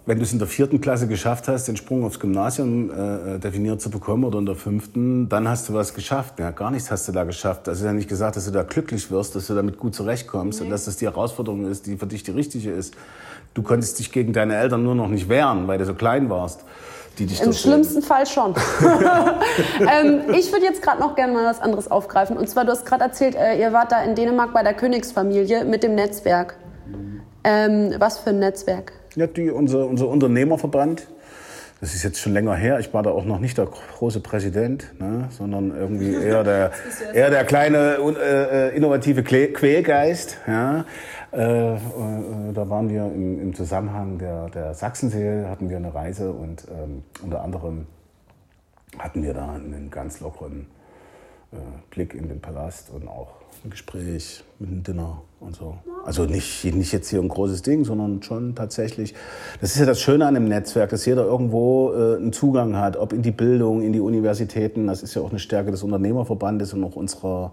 wenn 0.05 0.19
du 0.19 0.23
es 0.23 0.31
in 0.31 0.37
der 0.37 0.47
vierten 0.47 0.79
Klasse 0.79 1.07
geschafft 1.07 1.47
hast, 1.47 1.67
den 1.67 1.75
Sprung 1.75 2.03
aufs 2.03 2.19
Gymnasium 2.19 2.91
äh, 2.91 3.39
definiert 3.39 3.81
zu 3.81 3.89
bekommen 3.89 4.25
oder 4.25 4.37
in 4.37 4.45
der 4.45 4.53
fünften, 4.53 5.27
dann 5.27 5.47
hast 5.49 5.67
du 5.67 5.73
was 5.73 5.95
geschafft. 5.95 6.39
Ja, 6.39 6.51
gar 6.51 6.69
nichts 6.69 6.91
hast 6.91 7.07
du 7.07 7.11
da 7.11 7.23
geschafft. 7.23 7.65
Das 7.65 7.79
ist 7.79 7.83
ja 7.83 7.93
nicht 7.93 8.07
gesagt, 8.07 8.35
dass 8.35 8.45
du 8.45 8.51
da 8.51 8.61
glücklich 8.61 9.09
wirst, 9.09 9.35
dass 9.35 9.47
du 9.47 9.55
damit 9.55 9.79
gut 9.79 9.95
zurechtkommst 9.95 10.59
nee. 10.59 10.65
und 10.65 10.71
dass 10.71 10.85
das 10.85 10.97
die 10.97 11.05
Herausforderung 11.05 11.65
ist, 11.65 11.87
die 11.87 11.97
für 11.97 12.05
dich 12.05 12.21
die 12.21 12.31
richtige 12.31 12.69
ist. 12.69 12.93
Du 13.55 13.63
konntest 13.63 13.97
dich 13.97 14.11
gegen 14.11 14.33
deine 14.33 14.55
Eltern 14.55 14.83
nur 14.83 14.93
noch 14.93 15.07
nicht 15.07 15.27
wehren, 15.27 15.67
weil 15.67 15.79
du 15.79 15.85
so 15.85 15.95
klein 15.95 16.29
warst. 16.29 16.63
Die 17.17 17.25
dich 17.25 17.41
Im 17.41 17.53
schlimmsten 17.53 18.03
Fall 18.03 18.27
schon. 18.27 18.53
ähm, 19.79 20.21
ich 20.33 20.51
würde 20.51 20.65
jetzt 20.65 20.83
gerade 20.83 21.01
noch 21.01 21.15
gerne 21.15 21.33
mal 21.33 21.45
was 21.45 21.59
anderes 21.59 21.89
aufgreifen. 21.89 22.37
Und 22.37 22.47
zwar, 22.47 22.65
du 22.65 22.71
hast 22.71 22.85
gerade 22.85 23.03
erzählt, 23.03 23.35
äh, 23.35 23.59
ihr 23.59 23.73
wart 23.73 23.91
da 23.91 24.03
in 24.03 24.13
Dänemark 24.13 24.53
bei 24.53 24.61
der 24.61 24.75
Königsfamilie 24.75 25.65
mit 25.65 25.81
dem 25.81 25.95
Netzwerk. 25.95 26.55
Ähm, 27.43 27.95
was 27.97 28.19
für 28.19 28.31
ein 28.31 28.39
Netzwerk? 28.39 28.93
Ja, 29.15 29.27
die, 29.27 29.49
unser, 29.49 29.85
unser 29.85 30.07
Unternehmerverband. 30.07 31.07
Das 31.79 31.95
ist 31.95 32.03
jetzt 32.03 32.19
schon 32.19 32.33
länger 32.33 32.53
her. 32.53 32.79
Ich 32.79 32.93
war 32.93 33.01
da 33.01 33.09
auch 33.09 33.25
noch 33.25 33.39
nicht 33.39 33.57
der 33.57 33.65
große 33.65 34.19
Präsident, 34.19 34.93
ne, 34.99 35.29
sondern 35.31 35.75
irgendwie 35.75 36.13
eher 36.23 36.43
der, 36.43 36.71
eher 37.11 37.31
der 37.31 37.43
kleine 37.43 37.97
äh, 37.97 38.69
äh 38.69 38.75
innovative 38.77 39.23
Quälgeist. 39.23 40.37
Ja. 40.45 40.85
Äh, 41.33 41.73
äh, 41.73 41.77
da 42.53 42.69
waren 42.69 42.89
wir 42.89 43.05
im, 43.05 43.41
im, 43.41 43.55
Zusammenhang 43.55 44.19
der, 44.19 44.49
der 44.49 44.73
Sachsensee, 44.75 45.45
hatten 45.45 45.69
wir 45.69 45.77
eine 45.77 45.93
Reise 45.93 46.31
und 46.31 46.65
ähm, 46.69 47.03
unter 47.23 47.41
anderem 47.41 47.87
hatten 48.99 49.23
wir 49.23 49.33
da 49.33 49.53
einen 49.53 49.89
ganz 49.89 50.19
lockeren 50.19 50.67
äh, 50.67 50.80
Blick 51.89 52.13
in 52.13 52.27
den 52.27 52.39
Palast 52.39 52.89
und 52.91 53.07
auch 53.07 53.41
ein 53.63 53.69
Gespräch, 53.69 54.43
mit 54.59 54.69
einem 54.69 54.83
Dinner 54.83 55.21
und 55.39 55.55
so. 55.55 55.75
Also 56.05 56.25
nicht, 56.25 56.63
nicht 56.65 56.91
jetzt 56.91 57.09
hier 57.09 57.19
ein 57.19 57.27
großes 57.27 57.61
Ding, 57.61 57.83
sondern 57.83 58.23
schon 58.23 58.55
tatsächlich. 58.55 59.13
Das 59.59 59.73
ist 59.73 59.79
ja 59.79 59.85
das 59.85 60.01
Schöne 60.01 60.25
an 60.25 60.33
dem 60.33 60.45
Netzwerk, 60.45 60.89
dass 60.89 61.05
jeder 61.05 61.25
irgendwo 61.25 61.93
äh, 61.93 62.15
einen 62.15 62.33
Zugang 62.33 62.77
hat, 62.77 62.97
ob 62.97 63.13
in 63.13 63.21
die 63.21 63.31
Bildung, 63.31 63.81
in 63.81 63.93
die 63.93 63.99
Universitäten. 63.99 64.87
Das 64.87 65.03
ist 65.03 65.13
ja 65.13 65.21
auch 65.21 65.29
eine 65.29 65.39
Stärke 65.39 65.71
des 65.71 65.83
Unternehmerverbandes 65.83 66.73
und 66.73 66.83
auch 66.83 66.95
unserer, 66.95 67.51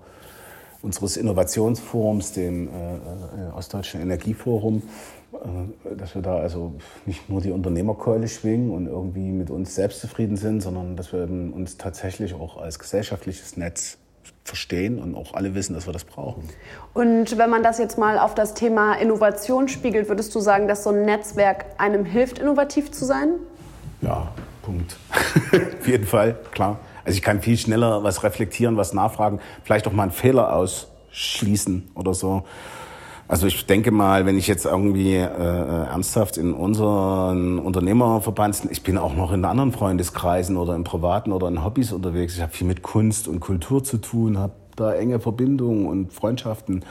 unseres 0.81 1.17
Innovationsforums, 1.19 2.33
dem 2.33 2.69
äh, 2.69 2.71
äh 2.71 3.53
Ostdeutschen 3.55 4.01
Energieforum. 4.01 4.83
Äh, 5.33 5.97
dass 5.97 6.14
wir 6.14 6.23
da 6.23 6.38
also 6.38 6.75
nicht 7.05 7.29
nur 7.29 7.41
die 7.41 7.51
Unternehmerkeule 7.51 8.29
schwingen 8.29 8.71
und 8.71 8.87
irgendwie 8.87 9.31
mit 9.31 9.51
uns 9.51 9.75
selbst 9.75 10.01
zufrieden 10.01 10.37
sind, 10.37 10.62
sondern 10.62 10.97
dass 10.97 11.12
wir 11.12 11.23
uns 11.23 11.77
tatsächlich 11.77 12.35
auch 12.35 12.57
als 12.57 12.79
gesellschaftliches 12.79 13.57
Netz 13.57 13.99
verstehen 14.45 14.99
und 14.99 15.14
auch 15.14 15.35
alle 15.35 15.55
wissen, 15.55 15.75
dass 15.75 15.87
wir 15.87 15.93
das 15.93 16.05
brauchen. 16.05 16.49
Und 16.95 17.37
wenn 17.37 17.51
man 17.51 17.62
das 17.62 17.79
jetzt 17.79 17.99
mal 17.99 18.19
auf 18.19 18.35
das 18.35 18.55
Thema 18.55 18.95
Innovation 18.95 19.69
spiegelt, 19.69 20.09
würdest 20.09 20.35
du 20.35 20.41
sagen, 20.41 20.69
dass 20.69 20.85
so 20.85 20.91
ein 20.91 21.05
Netzwerk 21.05 21.67
einem 21.77 22.07
hilft, 22.07 22.38
innovativ 22.38 22.91
zu 22.91 23.05
sein? 23.05 23.35
Ja, 24.01 24.33
Punkt. 24.62 24.97
auf 25.81 25.87
jeden 25.87 26.07
Fall, 26.07 26.37
klar. 26.53 26.79
Also 27.05 27.17
ich 27.17 27.23
kann 27.23 27.43
viel 27.43 27.59
schneller 27.59 28.03
was 28.03 28.23
reflektieren, 28.23 28.77
was 28.77 28.95
nachfragen, 28.95 29.41
vielleicht 29.64 29.87
auch 29.87 29.93
mal 29.93 30.05
einen 30.05 30.12
Fehler 30.12 30.55
ausschließen 30.55 31.91
oder 31.95 32.14
so. 32.14 32.45
Also 33.29 33.47
ich 33.47 33.67
denke 33.67 33.91
mal, 33.91 34.25
wenn 34.25 34.38
ich 34.38 34.47
jetzt 34.47 34.64
irgendwie 34.64 35.17
äh, 35.17 35.27
ernsthaft 35.27 36.38
in 36.38 36.55
unseren 36.55 37.59
Unternehmerverband, 37.59 38.62
ich 38.71 38.83
bin 38.83 38.97
auch 38.97 39.14
noch 39.14 39.33
in 39.33 39.45
anderen 39.45 39.71
Freundeskreisen 39.71 40.57
oder 40.57 40.75
in 40.75 40.83
privaten 40.83 41.33
oder 41.33 41.47
in 41.49 41.62
Hobbys 41.62 41.93
unterwegs. 41.93 42.37
Ich 42.37 42.41
habe 42.41 42.53
viel 42.53 42.67
mit 42.67 42.83
Kunst 42.83 43.29
und 43.29 43.41
Kultur 43.41 43.85
zu 43.85 43.99
tun, 43.99 44.38
habe 44.38 44.55
da 44.77 44.95
enge 44.95 45.21
Verbindungen 45.21 45.85
und 45.85 46.11
Freundschaften. 46.14 46.87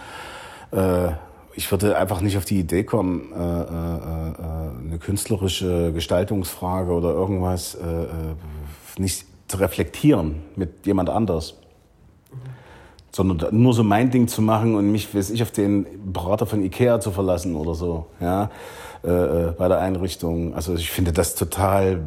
Äh, 0.71 1.13
ich 1.55 1.71
würde 1.71 1.97
einfach 1.97 2.21
nicht 2.21 2.37
auf 2.37 2.45
die 2.45 2.59
Idee 2.59 2.83
kommen, 2.83 3.31
äh, 3.33 3.39
äh, 3.39 3.63
äh 3.63 4.85
eine 4.85 4.99
künstlerische 4.99 5.91
Gestaltungsfrage 5.91 6.91
oder 6.91 7.13
irgendwas 7.13 7.73
äh, 7.73 7.79
äh, 7.79 8.99
nicht 8.99 9.25
zu 9.47 9.57
reflektieren 9.57 10.43
mit 10.55 10.85
jemand 10.85 11.09
anders 11.09 11.55
sondern 13.17 13.59
nur 13.59 13.73
so 13.73 13.83
mein 13.83 14.11
Ding 14.11 14.27
zu 14.27 14.43
machen 14.43 14.75
und 14.75 14.91
mich, 14.91 15.13
weiß 15.13 15.31
ich, 15.31 15.41
auf 15.41 15.49
den 15.49 15.87
Berater 16.13 16.45
von 16.45 16.61
Ikea 16.61 16.99
zu 16.99 17.09
verlassen 17.09 17.55
oder 17.55 17.73
so, 17.73 18.05
ja, 18.19 18.51
äh, 19.03 19.09
äh, 19.09 19.51
bei 19.57 19.67
der 19.67 19.79
Einrichtung. 19.79 20.53
Also 20.53 20.75
ich 20.75 20.91
finde 20.91 21.13
das 21.13 21.33
total 21.33 21.99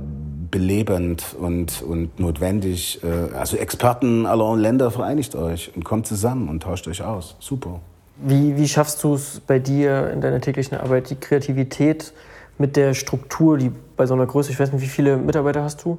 belebend 0.52 1.34
und, 1.40 1.82
und 1.82 2.20
notwendig. 2.20 3.00
Äh, 3.02 3.36
also 3.36 3.56
Experten 3.56 4.24
aller 4.24 4.56
Länder 4.56 4.92
vereinigt 4.92 5.34
euch 5.34 5.72
und 5.74 5.84
kommt 5.84 6.06
zusammen 6.06 6.48
und 6.48 6.62
tauscht 6.62 6.86
euch 6.86 7.02
aus. 7.02 7.34
Super. 7.40 7.80
Wie, 8.22 8.56
wie 8.56 8.68
schaffst 8.68 9.02
du 9.02 9.14
es 9.14 9.40
bei 9.40 9.58
dir 9.58 10.12
in 10.12 10.20
deiner 10.20 10.40
täglichen 10.40 10.78
Arbeit, 10.78 11.10
die 11.10 11.16
Kreativität 11.16 12.12
mit 12.56 12.76
der 12.76 12.94
Struktur, 12.94 13.58
die 13.58 13.72
bei 13.96 14.06
so 14.06 14.14
einer 14.14 14.26
Größe, 14.26 14.52
ich 14.52 14.60
weiß 14.60 14.72
nicht, 14.72 14.82
wie 14.82 14.86
viele 14.86 15.16
Mitarbeiter 15.16 15.64
hast 15.64 15.84
du? 15.84 15.98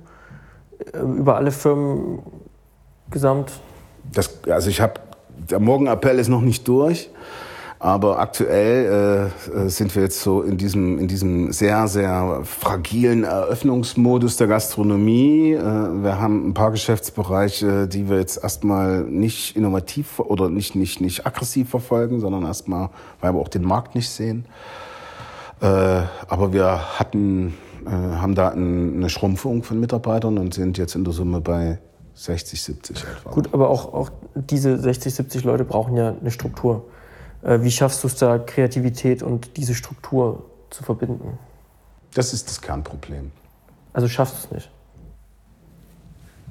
Äh, 0.94 1.00
über 1.00 1.36
alle 1.36 1.52
Firmen 1.52 2.20
gesamt? 3.10 3.52
Das, 4.12 4.44
also 4.50 4.70
ich 4.70 4.82
habe, 4.82 4.96
der 5.50 5.60
Morgenappell 5.60 6.20
ist 6.20 6.28
noch 6.28 6.42
nicht 6.42 6.68
durch, 6.68 7.10
aber 7.82 8.20
aktuell 8.20 9.32
äh, 9.56 9.68
sind 9.68 9.96
wir 9.96 10.04
jetzt 10.04 10.22
so 10.22 10.44
in 10.44 10.56
diesem, 10.56 11.00
in 11.00 11.08
diesem 11.08 11.52
sehr, 11.52 11.88
sehr 11.88 12.42
fragilen 12.44 13.24
Eröffnungsmodus 13.24 14.38
der 14.38 14.46
Gastronomie. 14.46 15.54
Äh, 15.54 15.64
wir 16.04 16.22
haben 16.22 16.50
ein 16.50 16.54
paar 16.54 16.70
Geschäftsbereiche, 16.70 17.88
die 17.88 18.08
wir 18.08 18.20
jetzt 18.20 18.44
erstmal 18.44 19.02
nicht 19.02 19.56
innovativ 19.56 20.20
oder 20.20 20.48
nicht, 20.48 20.76
nicht, 20.76 21.02
nicht 21.02 21.26
aggressiv 21.26 21.70
verfolgen, 21.72 22.20
sondern 22.20 22.44
erstmal, 22.46 22.90
weil 23.20 23.34
wir 23.34 23.40
auch 23.40 23.48
den 23.48 23.64
Markt 23.64 23.96
nicht 23.96 24.12
sehen. 24.12 24.46
Äh, 25.60 25.66
aber 26.28 26.54
wir 26.54 27.00
hatten, 27.00 27.56
äh, 27.88 27.90
haben 27.90 28.36
da 28.36 28.50
eine 28.50 29.10
Schrumpfung 29.10 29.64
von 29.64 29.80
Mitarbeitern 29.80 30.38
und 30.38 30.54
sind 30.54 30.78
jetzt 30.78 30.94
in 30.94 31.04
der 31.04 31.14
Summe 31.14 31.42
bei 31.42 31.80
60, 32.16 32.62
70 32.62 33.04
etwa. 33.04 33.32
Gut, 33.32 33.54
aber 33.54 33.70
auch, 33.70 33.94
auch 33.94 34.10
diese 34.36 34.78
60, 34.78 35.14
70 35.14 35.44
Leute 35.44 35.64
brauchen 35.64 35.96
ja 35.98 36.16
eine 36.20 36.32
Struktur. 36.32 36.86
Äh, 37.44 37.62
wie 37.62 37.72
schaffst 37.72 38.04
du 38.04 38.08
es 38.08 38.16
da, 38.16 38.38
Kreativität 38.38 39.24
und 39.24 39.58
diese 39.58 39.76
Struktur 39.76 40.46
zu 40.70 40.84
verbinden? 40.84 41.38
Das 42.14 42.34
ist 42.34 42.50
das 42.50 42.62
Kernproblem. 42.62 43.32
Also 43.94 44.08
schaffst 44.08 44.36
du 44.36 44.48
es 44.48 44.52
nicht? 44.52 44.72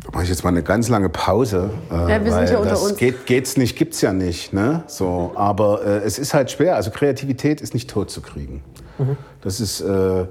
Da 0.04 0.10
mache 0.12 0.22
ich 0.24 0.30
jetzt 0.30 0.42
mal 0.44 0.50
eine 0.50 0.62
ganz 0.62 0.88
lange 0.88 1.10
Pause. 1.10 1.70
Äh, 1.90 1.94
ja, 1.94 2.24
wir 2.24 2.32
sind 2.32 2.48
ja 2.48 2.58
unter 2.58 2.70
das 2.70 2.82
uns. 2.82 2.96
Geht, 2.96 3.26
geht's 3.26 3.56
nicht, 3.56 3.76
gibt's 3.76 4.00
ja 4.00 4.12
nicht. 4.12 4.52
Ne? 4.52 4.82
So, 4.86 5.32
aber 5.34 5.84
äh, 5.84 5.98
es 5.98 6.18
ist 6.18 6.32
halt 6.32 6.50
schwer. 6.50 6.76
Also 6.76 6.90
Kreativität 6.90 7.60
ist 7.60 7.74
nicht 7.74 7.90
tot 7.90 8.10
zu 8.10 8.22
kriegen. 8.22 8.62
Mhm. 8.98 9.16
Das 9.42 9.60
ist, 9.60 9.82
äh, 9.82 10.26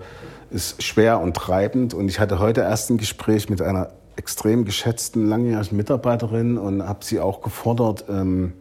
ist 0.50 0.82
schwer 0.82 1.20
und 1.20 1.36
treibend. 1.36 1.94
Und 1.94 2.10
ich 2.10 2.20
hatte 2.20 2.40
heute 2.40 2.62
erst 2.62 2.90
ein 2.90 2.98
Gespräch 2.98 3.50
mit 3.50 3.62
einer 3.62 3.92
extrem 4.20 4.66
geschätzten 4.66 5.28
langjährigen 5.28 5.78
Mitarbeiterin 5.78 6.58
und 6.58 6.88
habe 6.88 7.04
sie 7.04 7.20
auch 7.20 7.42
gefordert, 7.42 8.06
ähm, 8.10 8.54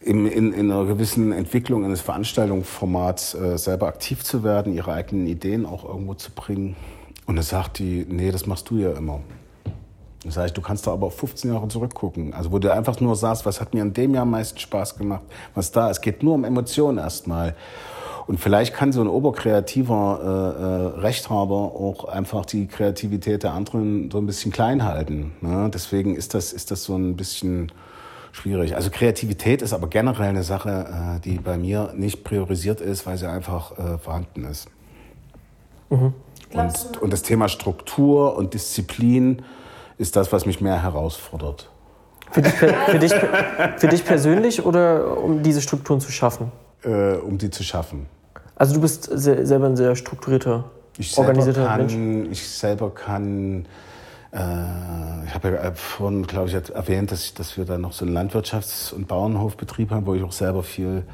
in, 0.00 0.26
in, 0.26 0.52
in, 0.52 0.70
einer 0.70 0.84
gewissen 0.84 1.32
Entwicklung 1.32 1.84
eines 1.84 2.00
Veranstaltungsformats 2.00 3.34
äh, 3.34 3.56
selber 3.56 3.86
aktiv 3.86 4.22
zu 4.22 4.44
werden, 4.44 4.74
ihre 4.74 4.92
eigenen 4.92 5.26
Ideen 5.26 5.64
auch 5.64 5.84
irgendwo 5.84 6.14
zu 6.14 6.30
bringen. 6.32 6.76
Und 7.26 7.36
da 7.36 7.42
sagt 7.42 7.78
die, 7.78 8.04
nee, 8.08 8.30
das 8.30 8.46
machst 8.46 8.68
du 8.70 8.78
ja 8.78 8.92
immer. 8.92 9.20
Dann 10.22 10.32
sage 10.32 10.48
ich, 10.48 10.52
du 10.52 10.60
kannst 10.60 10.86
da 10.86 10.92
aber 10.92 11.06
auf 11.06 11.18
15 11.18 11.52
Jahre 11.52 11.68
zurückgucken. 11.68 12.34
Also 12.34 12.52
wo 12.52 12.58
du 12.58 12.72
einfach 12.72 13.00
nur 13.00 13.16
sagst, 13.16 13.46
was 13.46 13.60
hat 13.60 13.74
mir 13.74 13.82
in 13.82 13.94
dem 13.94 14.14
Jahr 14.14 14.22
am 14.22 14.30
meisten 14.30 14.58
Spaß 14.58 14.96
gemacht, 14.96 15.22
was 15.54 15.70
da. 15.72 15.90
Es 15.90 16.00
geht 16.00 16.22
nur 16.22 16.34
um 16.34 16.44
Emotionen 16.44 16.98
erstmal. 16.98 17.54
Und 18.26 18.40
vielleicht 18.40 18.74
kann 18.74 18.92
so 18.92 19.00
ein 19.00 19.06
oberkreativer 19.06 20.94
äh, 20.96 20.98
äh, 20.98 21.00
Rechthaber 21.00 21.54
auch 21.54 22.06
einfach 22.06 22.44
die 22.44 22.66
Kreativität 22.66 23.44
der 23.44 23.52
anderen 23.52 24.10
so 24.10 24.18
ein 24.18 24.26
bisschen 24.26 24.50
klein 24.50 24.84
halten. 24.84 25.32
Ne? 25.40 25.70
Deswegen 25.72 26.16
ist 26.16 26.34
das, 26.34 26.52
ist 26.52 26.72
das 26.72 26.82
so 26.82 26.96
ein 26.96 27.16
bisschen 27.16 27.70
schwierig. 28.32 28.74
Also 28.74 28.90
Kreativität 28.90 29.62
ist 29.62 29.72
aber 29.72 29.86
generell 29.86 30.30
eine 30.30 30.42
Sache, 30.42 31.16
äh, 31.16 31.20
die 31.20 31.38
bei 31.38 31.56
mir 31.56 31.92
nicht 31.94 32.24
priorisiert 32.24 32.80
ist, 32.80 33.06
weil 33.06 33.16
sie 33.16 33.28
einfach 33.30 33.78
äh, 33.78 33.98
vorhanden 33.98 34.44
ist. 34.44 34.68
Mhm. 35.90 36.12
Und, 36.52 37.02
und 37.02 37.12
das 37.12 37.22
Thema 37.22 37.48
Struktur 37.48 38.36
und 38.36 38.54
Disziplin 38.54 39.42
ist 39.98 40.16
das, 40.16 40.32
was 40.32 40.46
mich 40.46 40.60
mehr 40.60 40.82
herausfordert. 40.82 41.70
Für 42.32 42.42
dich, 42.42 42.52
für 42.54 42.98
dich, 42.98 43.14
für 43.76 43.88
dich 43.88 44.04
persönlich 44.04 44.66
oder 44.66 45.16
um 45.16 45.44
diese 45.44 45.62
Strukturen 45.62 46.00
zu 46.00 46.10
schaffen? 46.10 46.50
Äh, 46.82 47.14
um 47.16 47.38
die 47.38 47.50
zu 47.50 47.62
schaffen. 47.62 48.06
Also 48.56 48.74
du 48.74 48.80
bist 48.80 49.04
selber 49.12 49.66
ein 49.66 49.76
sehr 49.76 49.94
strukturierter, 49.96 50.64
ich 50.96 51.16
organisierter 51.16 51.66
kann, 51.66 51.86
Mensch. 51.86 52.32
Ich 52.32 52.48
selber 52.48 52.90
kann, 52.90 53.66
äh, 54.32 54.38
ich 55.26 55.34
habe 55.34 55.60
ja 55.62 55.72
vorhin, 55.74 56.26
glaube 56.26 56.48
ich, 56.48 56.54
erwähnt, 56.54 57.12
dass, 57.12 57.24
ich, 57.26 57.34
dass 57.34 57.58
wir 57.58 57.66
da 57.66 57.76
noch 57.76 57.92
so 57.92 58.06
einen 58.06 58.16
Landwirtschafts- 58.16 58.94
und 58.94 59.08
Bauernhofbetrieb 59.08 59.90
haben, 59.90 60.06
wo 60.06 60.14
ich 60.14 60.22
auch 60.22 60.32
selber 60.32 60.62
viel 60.62 61.04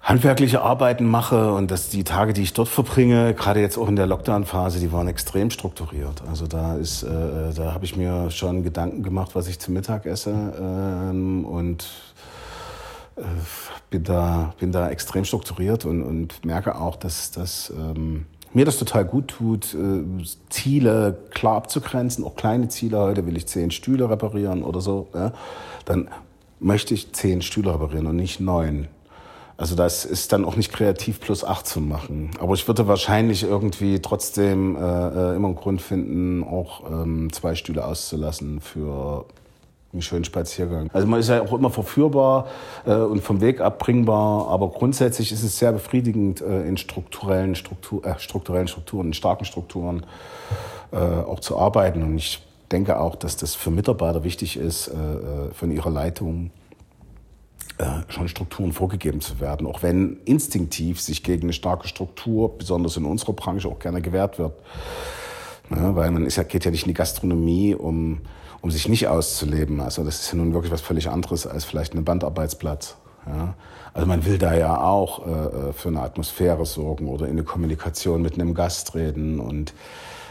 handwerkliche 0.00 0.62
Arbeiten 0.62 1.04
mache 1.04 1.52
und 1.52 1.70
dass 1.70 1.88
die 1.90 2.04
Tage, 2.04 2.32
die 2.32 2.42
ich 2.42 2.54
dort 2.54 2.68
verbringe, 2.68 3.34
gerade 3.34 3.60
jetzt 3.60 3.76
auch 3.76 3.88
in 3.88 3.96
der 3.96 4.06
Lockdown-Phase, 4.06 4.78
die 4.78 4.92
waren 4.92 5.08
extrem 5.08 5.50
strukturiert. 5.50 6.22
Also 6.30 6.46
da 6.46 6.76
ist, 6.76 7.02
äh, 7.02 7.08
da 7.54 7.74
habe 7.74 7.84
ich 7.84 7.96
mir 7.96 8.30
schon 8.30 8.62
Gedanken 8.62 9.02
gemacht, 9.02 9.32
was 9.34 9.48
ich 9.48 9.58
zum 9.58 9.74
Mittag 9.74 10.06
esse 10.06 10.30
ähm, 10.30 11.44
und 11.44 11.82
äh, 11.82 11.88
bin 13.90 14.04
da, 14.04 14.54
bin 14.58 14.72
da 14.72 14.90
extrem 14.90 15.24
strukturiert 15.24 15.84
und, 15.84 16.02
und 16.02 16.44
merke 16.44 16.76
auch, 16.76 16.96
dass, 16.96 17.30
dass 17.30 17.72
ähm, 17.76 18.26
mir 18.52 18.64
das 18.64 18.78
total 18.78 19.04
gut 19.04 19.28
tut, 19.28 19.74
äh, 19.74 20.24
Ziele 20.48 21.18
klar 21.30 21.56
abzugrenzen, 21.56 22.24
auch 22.24 22.36
kleine 22.36 22.68
Ziele. 22.68 22.98
Heute 22.98 23.26
will 23.26 23.36
ich 23.36 23.46
zehn 23.46 23.70
Stühle 23.70 24.08
reparieren 24.08 24.62
oder 24.62 24.80
so. 24.80 25.08
Ja? 25.14 25.32
Dann 25.84 26.08
möchte 26.60 26.94
ich 26.94 27.12
zehn 27.12 27.42
Stühle 27.42 27.74
reparieren 27.74 28.06
und 28.06 28.16
nicht 28.16 28.40
neun. 28.40 28.88
Also 29.56 29.74
das 29.74 30.04
ist 30.04 30.32
dann 30.32 30.44
auch 30.44 30.54
nicht 30.54 30.72
kreativ 30.72 31.20
plus 31.20 31.42
acht 31.42 31.66
zu 31.66 31.80
machen. 31.80 32.30
Aber 32.38 32.54
ich 32.54 32.68
würde 32.68 32.86
wahrscheinlich 32.86 33.42
irgendwie 33.42 34.00
trotzdem 34.00 34.76
äh, 34.76 34.78
äh 34.78 35.36
immer 35.36 35.48
einen 35.48 35.56
Grund 35.56 35.82
finden, 35.82 36.44
auch 36.44 36.88
ähm, 36.88 37.32
zwei 37.32 37.56
Stühle 37.56 37.84
auszulassen 37.84 38.60
für 38.60 39.24
einen 39.92 40.02
schönen 40.02 40.24
Spaziergang. 40.24 40.90
Also 40.92 41.06
man 41.06 41.20
ist 41.20 41.28
ja 41.28 41.42
auch 41.42 41.52
immer 41.52 41.70
verführbar 41.70 42.46
äh, 42.84 42.94
und 42.94 43.22
vom 43.22 43.40
Weg 43.40 43.60
abbringbar, 43.60 44.48
aber 44.48 44.68
grundsätzlich 44.68 45.32
ist 45.32 45.42
es 45.42 45.58
sehr 45.58 45.72
befriedigend, 45.72 46.42
äh, 46.42 46.66
in 46.66 46.76
strukturellen, 46.76 47.54
Struktur, 47.54 48.04
äh, 48.04 48.18
strukturellen 48.18 48.68
Strukturen, 48.68 49.08
in 49.08 49.14
starken 49.14 49.46
Strukturen 49.46 50.04
äh, 50.92 50.96
auch 50.96 51.40
zu 51.40 51.58
arbeiten. 51.58 52.02
Und 52.02 52.18
ich 52.18 52.46
denke 52.70 53.00
auch, 53.00 53.16
dass 53.16 53.36
das 53.38 53.54
für 53.54 53.70
Mitarbeiter 53.70 54.24
wichtig 54.24 54.58
ist, 54.58 54.88
äh, 54.88 54.92
äh, 54.92 55.52
von 55.52 55.70
ihrer 55.70 55.90
Leitung 55.90 56.50
schon 58.08 58.26
Strukturen 58.26 58.72
vorgegeben 58.72 59.20
zu 59.20 59.38
werden, 59.38 59.64
auch 59.64 59.84
wenn 59.84 60.16
instinktiv 60.24 61.00
sich 61.00 61.22
gegen 61.22 61.44
eine 61.44 61.52
starke 61.52 61.86
Struktur, 61.86 62.58
besonders 62.58 62.96
in 62.96 63.04
unserer 63.04 63.34
Branche, 63.34 63.68
auch 63.68 63.78
gerne 63.78 64.02
gewährt 64.02 64.40
wird. 64.40 64.52
Ja, 65.70 65.94
weil 65.94 66.10
man 66.10 66.26
ist 66.26 66.34
ja, 66.34 66.42
geht 66.42 66.64
ja 66.64 66.72
nicht 66.72 66.82
in 66.82 66.88
die 66.88 66.94
Gastronomie, 66.94 67.76
um 67.76 68.18
um 68.60 68.70
sich 68.70 68.88
nicht 68.88 69.08
auszuleben. 69.08 69.80
Also 69.80 70.04
das 70.04 70.20
ist 70.20 70.32
ja 70.32 70.38
nun 70.38 70.52
wirklich 70.54 70.72
was 70.72 70.80
völlig 70.80 71.08
anderes 71.08 71.46
als 71.46 71.64
vielleicht 71.64 71.94
ein 71.94 72.04
Bandarbeitsplatz. 72.04 72.96
Ja? 73.26 73.54
Also 73.94 74.06
man 74.06 74.24
will 74.24 74.38
da 74.38 74.54
ja 74.54 74.80
auch 74.80 75.26
äh, 75.26 75.30
äh, 75.30 75.72
für 75.72 75.88
eine 75.88 76.02
Atmosphäre 76.02 76.64
sorgen 76.66 77.08
oder 77.08 77.26
in 77.26 77.32
eine 77.32 77.42
Kommunikation 77.42 78.22
mit 78.22 78.34
einem 78.34 78.54
Gast 78.54 78.94
reden. 78.94 79.40
Und 79.40 79.72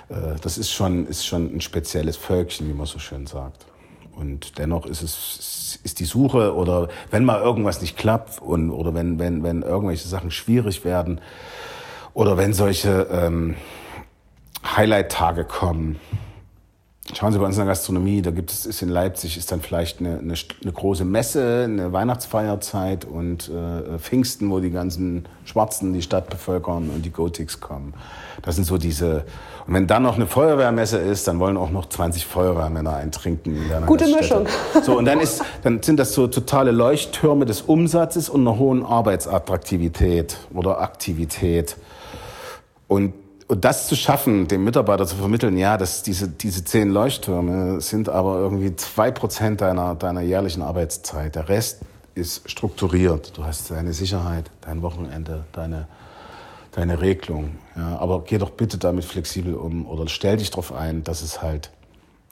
äh, 0.09 0.35
das 0.41 0.57
ist 0.57 0.71
schon, 0.71 1.07
ist 1.07 1.25
schon 1.25 1.55
ein 1.55 1.61
spezielles 1.61 2.17
Völkchen, 2.17 2.69
wie 2.69 2.73
man 2.73 2.85
so 2.85 2.99
schön 2.99 3.27
sagt. 3.27 3.65
Und 4.15 4.57
dennoch 4.57 4.87
ist 4.87 5.03
es 5.03 5.79
ist 5.83 5.99
die 5.99 6.05
Suche 6.05 6.55
oder 6.55 6.87
wenn 7.11 7.23
mal 7.23 7.39
irgendwas 7.39 7.81
nicht 7.81 7.97
klappt 7.97 8.41
und 8.41 8.71
oder 8.71 8.95
wenn 8.95 9.19
wenn 9.19 9.43
wenn 9.43 9.61
irgendwelche 9.61 10.07
Sachen 10.07 10.31
schwierig 10.31 10.83
werden 10.83 11.21
oder 12.15 12.35
wenn 12.35 12.53
solche 12.53 13.07
ähm, 13.11 13.55
Highlight-Tage 14.75 15.45
kommen, 15.45 15.99
Schauen 17.13 17.31
Sie 17.31 17.39
bei 17.39 17.45
uns 17.45 17.55
in 17.55 17.61
der 17.61 17.67
Gastronomie, 17.67 18.21
da 18.21 18.31
gibt 18.31 18.51
es, 18.51 18.65
ist 18.65 18.81
in 18.81 18.89
Leipzig, 18.89 19.37
ist 19.37 19.51
dann 19.51 19.61
vielleicht 19.61 19.99
eine, 19.99 20.19
eine, 20.19 20.33
eine 20.33 20.71
große 20.73 21.05
Messe, 21.05 21.63
eine 21.63 21.93
Weihnachtsfeierzeit 21.93 23.05
und 23.05 23.49
äh, 23.49 23.97
Pfingsten, 23.97 24.51
wo 24.51 24.59
die 24.59 24.71
ganzen 24.71 25.25
Schwarzen 25.45 25.93
die 25.93 26.01
Stadt 26.01 26.29
bevölkern 26.29 26.89
und 26.89 27.05
die 27.05 27.11
Gotics 27.11 27.61
kommen. 27.61 27.93
Das 28.41 28.55
sind 28.55 28.65
so 28.65 28.77
diese, 28.77 29.23
und 29.67 29.73
wenn 29.73 29.87
dann 29.87 30.03
noch 30.03 30.15
eine 30.15 30.27
Feuerwehrmesse 30.27 30.97
ist, 30.97 31.29
dann 31.29 31.39
wollen 31.39 31.55
auch 31.55 31.69
noch 31.69 31.87
20 31.87 32.25
Feuerwehrmänner 32.25 32.97
eintrinken. 32.97 33.57
Gute 33.85 34.07
Mischung. 34.07 34.45
So, 34.83 34.97
und 34.97 35.05
dann 35.05 35.21
ist, 35.21 35.43
dann 35.63 35.81
sind 35.81 35.97
das 35.97 36.13
so 36.13 36.27
totale 36.27 36.71
Leuchttürme 36.71 37.45
des 37.45 37.61
Umsatzes 37.61 38.27
und 38.27 38.41
einer 38.41 38.59
hohen 38.59 38.85
Arbeitsattraktivität 38.85 40.37
oder 40.53 40.81
Aktivität. 40.81 41.77
Und 42.89 43.13
und 43.47 43.63
das 43.63 43.87
zu 43.87 43.95
schaffen, 43.95 44.47
dem 44.47 44.63
Mitarbeiter 44.63 45.05
zu 45.05 45.15
vermitteln, 45.15 45.57
ja, 45.57 45.77
dass 45.77 46.03
diese, 46.03 46.27
diese 46.27 46.65
zehn 46.65 46.89
Leuchttürme 46.89 47.79
sind 47.79 48.09
aber 48.09 48.37
irgendwie 48.37 48.75
zwei 48.75 49.09
Prozent 49.11 49.61
deiner, 49.61 49.95
deiner 49.95 50.21
jährlichen 50.21 50.61
Arbeitszeit. 50.61 51.35
Der 51.35 51.47
Rest 51.47 51.81
ist 52.13 52.49
strukturiert. 52.49 53.37
Du 53.37 53.45
hast 53.45 53.71
deine 53.71 53.93
Sicherheit, 53.93 54.51
dein 54.61 54.81
Wochenende, 54.81 55.45
deine, 55.53 55.87
deine 56.71 56.99
Regelung. 56.99 57.57
Ja, 57.75 57.97
aber 57.99 58.23
geh 58.23 58.37
doch 58.37 58.49
bitte 58.49 58.77
damit 58.77 59.05
flexibel 59.05 59.55
um 59.55 59.85
oder 59.87 60.07
stell 60.09 60.37
dich 60.37 60.49
darauf 60.49 60.73
ein, 60.73 61.05
dass 61.05 61.21
es 61.21 61.41
halt 61.41 61.71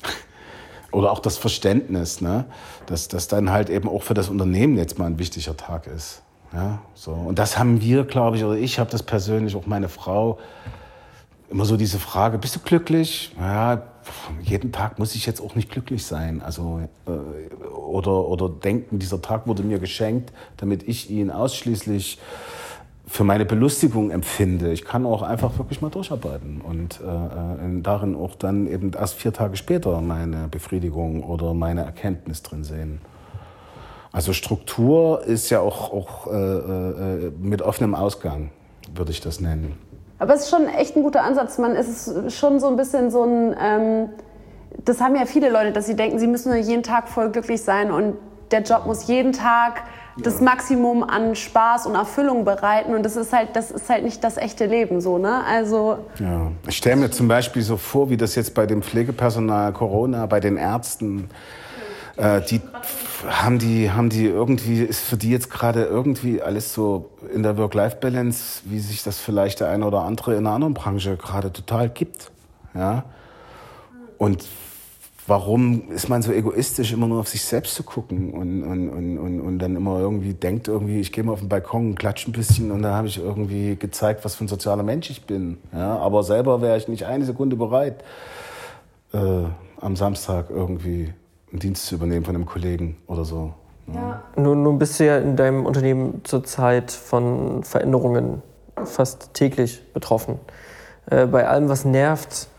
oder 0.91 1.11
auch 1.11 1.19
das 1.19 1.37
Verständnis, 1.37 2.19
ne, 2.19 2.45
dass 2.87 3.07
das 3.07 3.29
dann 3.29 3.51
halt 3.51 3.69
eben 3.69 3.87
auch 3.87 4.03
für 4.03 4.15
das 4.15 4.27
Unternehmen 4.27 4.75
jetzt 4.75 4.99
mal 4.99 5.05
ein 5.05 5.17
wichtiger 5.17 5.55
Tag 5.55 5.87
ist. 5.87 6.23
Ja, 6.51 6.79
so. 6.93 7.11
Und 7.11 7.39
das 7.39 7.57
haben 7.57 7.81
wir, 7.81 8.03
glaube 8.03 8.37
ich, 8.37 8.43
oder 8.43 8.55
ich 8.55 8.79
habe 8.79 8.89
das 8.89 9.03
persönlich, 9.03 9.55
auch 9.55 9.65
meine 9.65 9.89
Frau, 9.89 10.39
immer 11.49 11.65
so 11.65 11.77
diese 11.77 11.99
Frage, 11.99 12.37
bist 12.37 12.55
du 12.55 12.59
glücklich? 12.59 13.35
Ja, 13.39 13.83
jeden 14.43 14.71
Tag 14.71 14.99
muss 14.99 15.15
ich 15.15 15.25
jetzt 15.25 15.41
auch 15.41 15.55
nicht 15.55 15.71
glücklich 15.71 16.05
sein. 16.05 16.41
Also, 16.41 16.81
äh, 17.07 17.65
oder, 17.73 18.25
oder 18.27 18.49
denken, 18.49 18.99
dieser 18.99 19.21
Tag 19.21 19.47
wurde 19.47 19.63
mir 19.63 19.79
geschenkt, 19.79 20.31
damit 20.57 20.87
ich 20.87 21.09
ihn 21.09 21.31
ausschließlich 21.31 22.19
für 23.07 23.23
meine 23.23 23.45
Belustigung 23.45 24.09
empfinde. 24.09 24.71
Ich 24.71 24.83
kann 24.83 25.05
auch 25.05 25.21
einfach 25.21 25.57
wirklich 25.57 25.81
mal 25.81 25.89
durcharbeiten 25.89 26.61
und 26.61 26.99
äh, 27.01 27.81
darin 27.81 28.15
auch 28.15 28.35
dann 28.35 28.67
eben 28.67 28.93
erst 28.93 29.15
vier 29.15 29.31
Tage 29.31 29.57
später 29.57 30.01
meine 30.01 30.47
Befriedigung 30.47 31.23
oder 31.23 31.53
meine 31.53 31.83
Erkenntnis 31.83 32.41
drin 32.41 32.63
sehen. 32.63 33.01
Also 34.11 34.33
Struktur 34.33 35.23
ist 35.23 35.49
ja 35.49 35.59
auch, 35.59 35.91
auch 35.91 36.27
äh, 36.27 36.35
äh, 36.35 37.31
mit 37.37 37.61
offenem 37.61 37.93
Ausgang, 37.93 38.49
würde 38.93 39.11
ich 39.11 39.21
das 39.21 39.39
nennen. 39.39 39.77
Aber 40.19 40.33
es 40.33 40.41
ist 40.41 40.49
schon 40.49 40.67
echt 40.67 40.95
ein 40.95 41.03
guter 41.03 41.23
Ansatz. 41.23 41.57
Man 41.57 41.75
ist 41.75 42.31
schon 42.31 42.59
so 42.59 42.67
ein 42.67 42.75
bisschen 42.75 43.11
so 43.11 43.23
ein, 43.23 43.55
ähm, 43.59 44.09
das 44.85 45.01
haben 45.01 45.15
ja 45.15 45.25
viele 45.25 45.49
Leute, 45.49 45.71
dass 45.71 45.85
sie 45.85 45.95
denken, 45.95 46.19
sie 46.19 46.27
müssen 46.27 46.49
nur 46.49 46.59
jeden 46.59 46.83
Tag 46.83 47.09
voll 47.09 47.31
glücklich 47.31 47.61
sein 47.61 47.91
und 47.91 48.17
der 48.51 48.61
Job 48.61 48.85
muss 48.85 49.07
jeden 49.07 49.33
Tag 49.33 49.83
das 50.17 50.39
Maximum 50.39 51.03
an 51.03 51.35
Spaß 51.35 51.87
und 51.87 51.95
Erfüllung 51.95 52.45
bereiten 52.45 52.93
und 52.93 53.03
das 53.03 53.17
ist 53.17 53.33
halt, 53.33 53.49
das 53.53 53.69
ist 53.69 53.89
halt 53.89 54.03
nicht 54.03 54.23
das 54.23 54.37
echte 54.37 54.65
Leben 54.65 55.01
so, 55.01 55.17
ne? 55.17 55.43
Also 55.45 55.97
ja, 56.19 56.51
ich 56.67 56.77
stelle 56.77 56.95
mir 56.95 57.11
zum 57.11 57.27
Beispiel 57.27 57.61
so 57.61 57.75
vor, 57.75 58.09
wie 58.09 58.15
das 58.15 58.35
jetzt 58.35 58.53
bei 58.53 58.65
dem 58.65 58.81
Pflegepersonal 58.81 59.73
Corona, 59.73 60.25
bei 60.25 60.39
den 60.39 60.55
Ärzten, 60.55 61.29
äh, 62.17 62.41
die 62.41 62.61
haben 63.27 63.59
die, 63.59 63.91
haben 63.91 64.09
die 64.09 64.25
irgendwie, 64.25 64.81
ist 64.81 65.01
für 65.01 65.17
die 65.17 65.31
jetzt 65.31 65.49
gerade 65.49 65.83
irgendwie 65.83 66.41
alles 66.41 66.73
so 66.73 67.09
in 67.33 67.43
der 67.43 67.57
Work-Life-Balance, 67.57 68.61
wie 68.65 68.79
sich 68.79 69.03
das 69.03 69.19
vielleicht 69.19 69.59
der 69.59 69.69
eine 69.69 69.85
oder 69.85 70.01
andere 70.01 70.33
in 70.33 70.39
einer 70.39 70.51
anderen 70.51 70.73
Branche 70.73 71.17
gerade 71.17 71.51
total 71.51 71.89
gibt. 71.89 72.31
Ja? 72.73 73.03
Und 74.17 74.45
warum 75.27 75.91
ist 75.91 76.07
man 76.07 76.21
so 76.21 76.31
egoistisch, 76.31 76.93
immer 76.93 77.07
nur 77.07 77.19
auf 77.19 77.27
sich 77.27 77.43
selbst 77.43 77.75
zu 77.75 77.83
gucken 77.83 78.31
und, 78.31 78.63
und, 78.63 78.89
und, 78.89 79.17
und, 79.17 79.41
und 79.41 79.59
dann 79.59 79.75
immer 79.75 79.99
irgendwie 79.99 80.33
denkt, 80.33 80.67
irgendwie, 80.67 80.99
ich 80.99 81.11
gehe 81.11 81.23
mal 81.23 81.33
auf 81.33 81.39
den 81.39 81.49
Balkon, 81.49 81.95
klatsche 81.95 82.29
ein 82.29 82.33
bisschen 82.33 82.71
und 82.71 82.81
da 82.81 82.93
habe 82.93 83.07
ich 83.07 83.17
irgendwie 83.17 83.75
gezeigt, 83.75 84.23
was 84.23 84.35
für 84.35 84.45
ein 84.45 84.47
sozialer 84.47 84.83
Mensch 84.83 85.09
ich 85.09 85.25
bin. 85.25 85.57
Ja? 85.73 85.97
Aber 85.97 86.23
selber 86.23 86.61
wäre 86.61 86.77
ich 86.77 86.87
nicht 86.87 87.05
eine 87.05 87.25
Sekunde 87.25 87.55
bereit, 87.55 88.03
äh, 89.13 89.43
am 89.81 89.95
Samstag 89.95 90.49
irgendwie 90.49 91.13
einen 91.55 91.61
Dienst 91.61 91.85
zu 91.85 91.95
übernehmen 91.95 92.25
von 92.25 92.35
einem 92.35 92.45
Kollegen 92.45 92.97
oder 93.07 93.23
so. 93.23 93.53
Ja. 93.87 94.23
Nun, 94.35 94.63
nun 94.63 94.77
bist 94.77 94.99
du 94.99 95.05
ja 95.05 95.17
in 95.19 95.37
deinem 95.37 95.65
Unternehmen 95.65 96.21
zurzeit 96.25 96.91
von 96.91 97.63
Veränderungen 97.63 98.41
fast 98.83 99.33
täglich 99.33 99.81
betroffen. 99.93 100.37
Äh, 101.09 101.27
bei 101.27 101.47
allem, 101.47 101.69
was 101.69 101.85
nervt, 101.85 102.49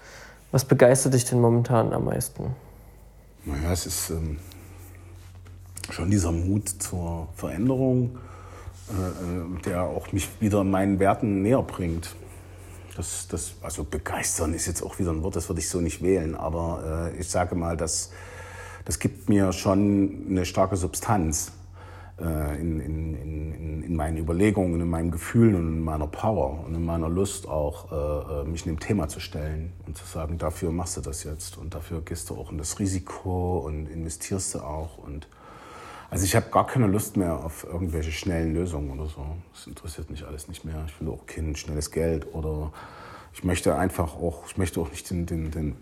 was 0.51 0.65
begeistert 0.65 1.13
dich 1.13 1.27
denn 1.27 1.41
momentan 1.41 1.93
am 1.93 2.07
meisten? 2.07 2.55
Naja, 3.45 3.73
es 3.73 3.85
ist 3.85 4.11
ähm, 4.11 4.39
schon 5.91 6.11
dieser 6.11 6.33
Mut 6.33 6.69
zur 6.69 7.29
Veränderung, 7.35 8.19
äh, 8.89 8.93
äh 8.93 9.63
der 9.67 9.83
auch 9.83 10.11
mich 10.13 10.29
wieder 10.41 10.65
meinen 10.65 10.99
Werten 11.01 11.43
näher 11.43 11.63
bringt. 11.63 12.15
Das, 12.97 13.29
das, 13.29 13.53
also 13.61 13.85
begeistern 13.85 14.55
ist 14.55 14.67
jetzt 14.67 14.83
auch 14.83 14.99
wieder 14.99 15.11
ein 15.11 15.23
Wort, 15.23 15.37
das 15.37 15.51
würde 15.51 15.61
ich 15.61 15.69
so 15.69 15.83
nicht 15.83 16.03
wählen, 16.03 16.35
aber 16.35 17.11
äh, 17.15 17.21
ich 17.21 17.29
sage 17.29 17.55
mal, 17.55 17.77
dass 17.77 18.11
das 18.87 18.99
gibt 19.01 19.29
mir 19.29 19.53
schon 19.53 20.27
eine 20.31 20.47
starke 20.47 20.77
Substanz 20.77 21.53
äh, 22.21 22.61
in, 22.61 22.81
in, 22.81 23.15
in, 23.15 23.83
in, 23.83 23.97
meinen 23.97 24.17
Überlegungen, 24.17 24.81
in 24.81 24.89
meinen 24.89 25.11
Gefühlen 25.11 25.57
und 25.57 25.67
in 25.69 25.81
meiner 25.81 26.07
Power 26.07 26.65
und 26.65 26.75
in 26.75 26.85
meiner 26.85 27.09
Lust 27.09 27.49
auch, 27.49 27.91
äh, 27.91 28.43
äh, 28.43 28.45
mich 28.45 28.65
einem 28.65 28.79
Thema 28.79 29.09
zu 29.09 29.19
stellen 29.19 29.73
und 29.87 29.99
zu 29.99 30.07
sagen, 30.07 30.39
dafür 30.39 30.71
machst 30.71 30.97
du 30.97 31.01
das 31.01 31.25
jetzt 31.25 31.59
und 31.59 31.75
dafür 31.75 32.01
gehst 32.01 32.31
du 32.31 32.37
auch 32.37 32.53
in 32.53 32.59
das 32.59 32.79
Risiko 32.79 33.59
und 33.59 33.87
investierst 33.89 34.55
du 34.55 34.61
auch. 34.61 34.99
Und 34.99 35.27
also 36.09 36.25
ich 36.25 36.37
habe 36.37 36.49
gar 36.51 36.67
keine 36.67 36.87
Lust 36.87 37.17
mehr 37.17 37.45
auf 37.45 37.65
irgendwelche 37.65 38.13
schnellen 38.13 38.55
Lösungen 38.55 38.99
oder 38.99 39.11
so. 39.11 39.27
Das 39.53 39.67
interessiert 39.67 40.11
mich 40.11 40.25
alles 40.25 40.47
nicht 40.47 40.65
mehr. 40.65 40.85
Ich 40.87 41.01
will 41.01 41.09
auch 41.09 41.27
kein 41.27 41.57
schnelles 41.57 41.91
Geld 41.91 42.33
oder 42.33 42.73
ich 43.35 43.43
möchte 43.43 43.75
einfach 43.75 44.15
auch, 44.15 44.45
ich 44.47 44.57
möchte 44.57 44.81
auch 44.81 44.91
nicht 44.91 45.11
den, 45.11 45.27
den, 45.27 45.51
den 45.51 45.77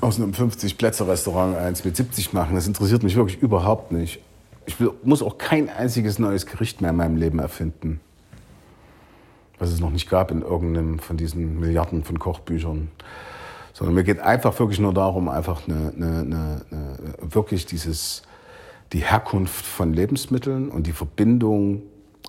aus 0.00 0.16
einem 0.16 0.32
50-Plätze-Restaurant 0.32 1.56
eins 1.56 1.84
mit 1.84 1.96
70 1.96 2.32
machen. 2.32 2.54
Das 2.54 2.66
interessiert 2.66 3.02
mich 3.02 3.16
wirklich 3.16 3.40
überhaupt 3.40 3.92
nicht. 3.92 4.20
Ich 4.66 4.80
will, 4.80 4.92
muss 5.02 5.22
auch 5.22 5.38
kein 5.38 5.68
einziges 5.68 6.18
neues 6.18 6.46
Gericht 6.46 6.80
mehr 6.80 6.90
in 6.90 6.96
meinem 6.96 7.16
Leben 7.16 7.38
erfinden. 7.38 8.00
Was 9.58 9.70
es 9.70 9.80
noch 9.80 9.90
nicht 9.90 10.08
gab 10.08 10.30
in 10.30 10.42
irgendeinem 10.42 10.98
von 10.98 11.16
diesen 11.16 11.60
Milliarden 11.60 12.04
von 12.04 12.18
Kochbüchern. 12.18 12.88
Sondern 13.72 13.94
mir 13.94 14.04
geht 14.04 14.20
einfach 14.20 14.58
wirklich 14.58 14.80
nur 14.80 14.94
darum, 14.94 15.28
einfach 15.28 15.68
eine, 15.68 15.92
eine, 15.94 16.20
eine, 16.20 16.62
eine 16.70 16.98
wirklich 17.20 17.66
dieses, 17.66 18.22
die 18.92 19.00
Herkunft 19.00 19.64
von 19.64 19.92
Lebensmitteln 19.92 20.70
und 20.70 20.86
die 20.86 20.92
Verbindung 20.92 21.82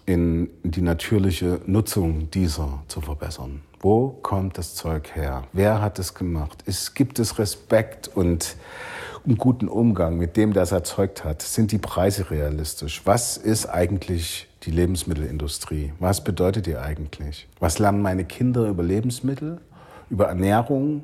in 0.05 0.49
die 0.63 0.81
natürliche 0.81 1.61
Nutzung 1.65 2.29
dieser 2.31 2.83
zu 2.87 3.01
verbessern. 3.01 3.61
Wo 3.79 4.09
kommt 4.09 4.57
das 4.57 4.75
Zeug 4.75 5.15
her? 5.15 5.43
Wer 5.53 5.81
hat 5.81 5.97
es 5.97 6.13
gemacht? 6.13 6.63
Es, 6.67 6.93
gibt 6.93 7.17
es 7.17 7.39
Respekt 7.39 8.07
und 8.07 8.55
einen 9.25 9.37
guten 9.37 9.67
Umgang 9.67 10.17
mit 10.17 10.37
dem, 10.37 10.53
der 10.53 10.63
es 10.63 10.71
erzeugt 10.71 11.23
hat? 11.23 11.41
Sind 11.41 11.71
die 11.71 11.79
Preise 11.79 12.29
realistisch? 12.29 13.01
Was 13.05 13.37
ist 13.37 13.65
eigentlich 13.67 14.47
die 14.63 14.71
Lebensmittelindustrie? 14.71 15.93
Was 15.99 16.23
bedeutet 16.23 16.67
die 16.67 16.77
eigentlich? 16.77 17.47
Was 17.59 17.79
lernen 17.79 18.01
meine 18.01 18.25
Kinder 18.25 18.67
über 18.67 18.83
Lebensmittel, 18.83 19.59
über 20.11 20.27
Ernährung, 20.27 21.03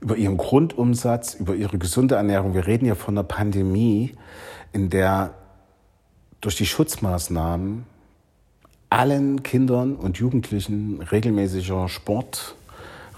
über 0.00 0.16
ihren 0.16 0.36
Grundumsatz, 0.36 1.34
über 1.34 1.56
ihre 1.56 1.78
gesunde 1.78 2.14
Ernährung? 2.14 2.54
Wir 2.54 2.68
reden 2.68 2.86
ja 2.86 2.94
von 2.94 3.14
einer 3.18 3.24
Pandemie, 3.24 4.14
in 4.72 4.90
der 4.90 5.34
durch 6.40 6.56
die 6.56 6.66
Schutzmaßnahmen 6.66 7.84
allen 8.90 9.42
Kindern 9.42 9.96
und 9.96 10.18
Jugendlichen 10.18 11.02
regelmäßiger 11.02 11.88
Sport, 11.88 12.54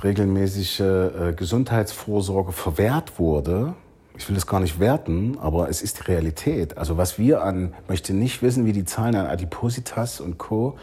regelmäßige 0.02 0.80
äh, 0.80 1.32
Gesundheitsvorsorge 1.36 2.52
verwehrt 2.52 3.18
wurde. 3.18 3.74
Ich 4.16 4.28
will 4.28 4.34
das 4.34 4.46
gar 4.46 4.60
nicht 4.60 4.80
werten, 4.80 5.38
aber 5.38 5.68
es 5.68 5.82
ist 5.82 5.98
die 5.98 6.10
Realität. 6.10 6.78
Also 6.78 6.96
was 6.96 7.18
wir 7.18 7.42
an, 7.42 7.74
möchte 7.86 8.14
nicht 8.14 8.42
wissen, 8.42 8.66
wie 8.66 8.72
die 8.72 8.84
Zahlen 8.84 9.14
an 9.14 9.26
Adipositas 9.26 10.20
und 10.20 10.38
Co. 10.38 10.76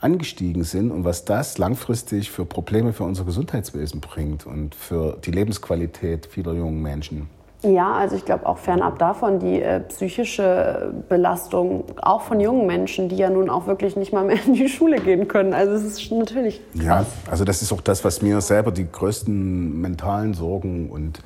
angestiegen 0.00 0.64
sind 0.64 0.90
und 0.90 1.04
was 1.04 1.24
das 1.24 1.56
langfristig 1.58 2.30
für 2.30 2.44
Probleme 2.44 2.92
für 2.92 3.04
unser 3.04 3.24
Gesundheitswesen 3.24 4.00
bringt 4.00 4.44
und 4.44 4.74
für 4.74 5.16
die 5.24 5.30
Lebensqualität 5.30 6.26
vieler 6.26 6.52
jungen 6.52 6.82
Menschen. 6.82 7.28
Ja, 7.62 7.92
also 7.92 8.16
ich 8.16 8.24
glaube 8.24 8.46
auch 8.46 8.58
fernab 8.58 8.98
davon 8.98 9.38
die 9.38 9.62
äh, 9.62 9.80
psychische 9.80 10.92
Belastung 11.08 11.84
auch 12.02 12.22
von 12.22 12.40
jungen 12.40 12.66
Menschen, 12.66 13.08
die 13.08 13.16
ja 13.16 13.30
nun 13.30 13.48
auch 13.48 13.66
wirklich 13.66 13.94
nicht 13.96 14.12
mal 14.12 14.24
mehr 14.24 14.38
in 14.44 14.54
die 14.54 14.68
Schule 14.68 15.00
gehen 15.00 15.28
können. 15.28 15.54
Also 15.54 15.74
es 15.74 15.84
ist 15.84 16.10
natürlich 16.10 16.60
krass. 16.72 16.84
Ja, 16.84 17.06
also 17.30 17.44
das 17.44 17.62
ist 17.62 17.72
auch 17.72 17.80
das, 17.80 18.04
was 18.04 18.20
mir 18.20 18.40
selber 18.40 18.72
die 18.72 18.90
größten 18.90 19.80
mentalen 19.80 20.34
Sorgen 20.34 20.90
und 20.90 21.22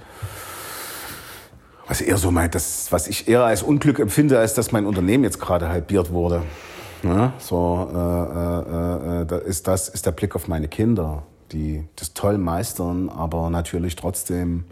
was 1.88 2.00
eher 2.00 2.18
so 2.18 2.30
meint, 2.30 2.54
das, 2.54 2.88
was 2.90 3.06
ich 3.08 3.28
eher 3.28 3.44
als 3.44 3.62
Unglück 3.62 3.98
empfinde, 3.98 4.38
als 4.38 4.54
dass 4.54 4.72
mein 4.72 4.86
Unternehmen 4.86 5.24
jetzt 5.24 5.40
gerade 5.40 5.68
halbiert 5.68 6.12
wurde. 6.12 6.42
Ja, 7.02 7.32
so 7.38 7.88
äh, 7.92 7.96
äh, 7.96 9.22
äh, 9.22 9.26
da 9.26 9.36
ist 9.38 9.68
das 9.68 9.88
ist 9.88 10.04
der 10.06 10.12
Blick 10.12 10.34
auf 10.34 10.48
meine 10.48 10.68
Kinder, 10.68 11.22
die 11.52 11.84
das 11.94 12.14
toll 12.14 12.36
meistern, 12.36 13.08
aber 13.08 13.48
natürlich 13.48 13.96
trotzdem 13.96 14.64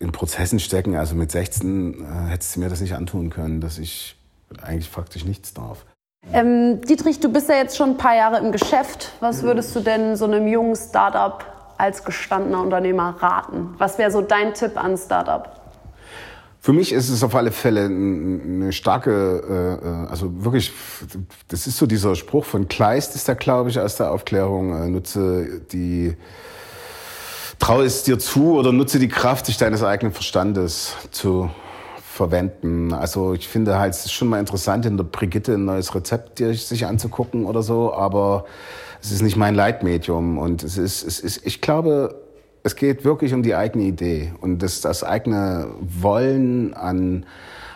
in 0.00 0.12
Prozessen 0.12 0.60
stecken. 0.60 0.94
Also 0.94 1.14
mit 1.14 1.30
16 1.32 1.94
äh, 1.94 2.30
hättest 2.30 2.56
du 2.56 2.60
mir 2.60 2.68
das 2.68 2.80
nicht 2.80 2.94
antun 2.94 3.30
können, 3.30 3.60
dass 3.60 3.78
ich 3.78 4.16
eigentlich 4.62 4.88
faktisch 4.88 5.24
nichts 5.24 5.54
darf. 5.54 5.84
Ähm, 6.32 6.80
Dietrich, 6.82 7.20
du 7.20 7.32
bist 7.32 7.48
ja 7.48 7.56
jetzt 7.56 7.76
schon 7.76 7.90
ein 7.90 7.96
paar 7.96 8.16
Jahre 8.16 8.38
im 8.38 8.52
Geschäft. 8.52 9.12
Was 9.20 9.42
würdest 9.42 9.74
du 9.74 9.80
denn 9.80 10.16
so 10.16 10.24
einem 10.24 10.46
jungen 10.46 10.76
Startup 10.76 11.44
als 11.78 12.04
gestandener 12.04 12.60
Unternehmer 12.60 13.16
raten? 13.20 13.74
Was 13.78 13.98
wäre 13.98 14.10
so 14.10 14.20
dein 14.20 14.52
Tipp 14.54 14.76
an 14.76 14.96
Startup? 14.96 15.54
Für 16.60 16.72
mich 16.72 16.92
ist 16.92 17.08
es 17.08 17.22
auf 17.22 17.34
alle 17.34 17.52
Fälle 17.52 17.84
eine 17.84 18.72
starke, 18.72 19.78
äh, 19.82 19.86
äh, 19.86 20.10
also 20.10 20.44
wirklich, 20.44 20.72
das 21.46 21.66
ist 21.66 21.78
so 21.78 21.86
dieser 21.86 22.16
Spruch 22.16 22.44
von 22.44 22.66
Kleist, 22.68 23.14
ist 23.14 23.28
da 23.28 23.34
glaube 23.34 23.70
ich 23.70 23.78
aus 23.78 23.96
der 23.96 24.10
Aufklärung, 24.10 24.74
äh, 24.74 24.88
nutze 24.88 25.60
die 25.72 26.16
traue 27.58 27.84
es 27.84 28.04
dir 28.04 28.18
zu 28.18 28.56
oder 28.56 28.72
nutze 28.72 28.98
die 28.98 29.08
Kraft 29.08 29.48
dich 29.48 29.56
deines 29.56 29.82
eigenen 29.82 30.12
Verstandes 30.12 30.94
zu 31.10 31.50
verwenden. 32.00 32.92
Also 32.92 33.34
ich 33.34 33.48
finde 33.48 33.78
halt, 33.78 33.94
es 33.94 34.06
ist 34.06 34.12
schon 34.12 34.28
mal 34.28 34.40
interessant, 34.40 34.86
in 34.86 34.96
der 34.96 35.04
Brigitte 35.04 35.54
ein 35.54 35.64
neues 35.64 35.94
Rezept 35.94 36.38
sich 36.38 36.86
anzugucken 36.86 37.46
oder 37.46 37.62
so, 37.62 37.94
aber 37.94 38.44
es 39.00 39.12
ist 39.12 39.22
nicht 39.22 39.36
mein 39.36 39.54
Leitmedium 39.54 40.38
und 40.38 40.64
es 40.64 40.76
ist, 40.78 41.04
es 41.04 41.20
ist, 41.20 41.46
ich 41.46 41.60
glaube, 41.60 42.16
es 42.64 42.74
geht 42.74 43.04
wirklich 43.04 43.34
um 43.34 43.42
die 43.42 43.54
eigene 43.54 43.84
Idee 43.84 44.32
und 44.40 44.62
das, 44.62 44.80
das 44.80 45.04
eigene 45.04 45.68
Wollen 45.80 46.74
an, 46.74 47.24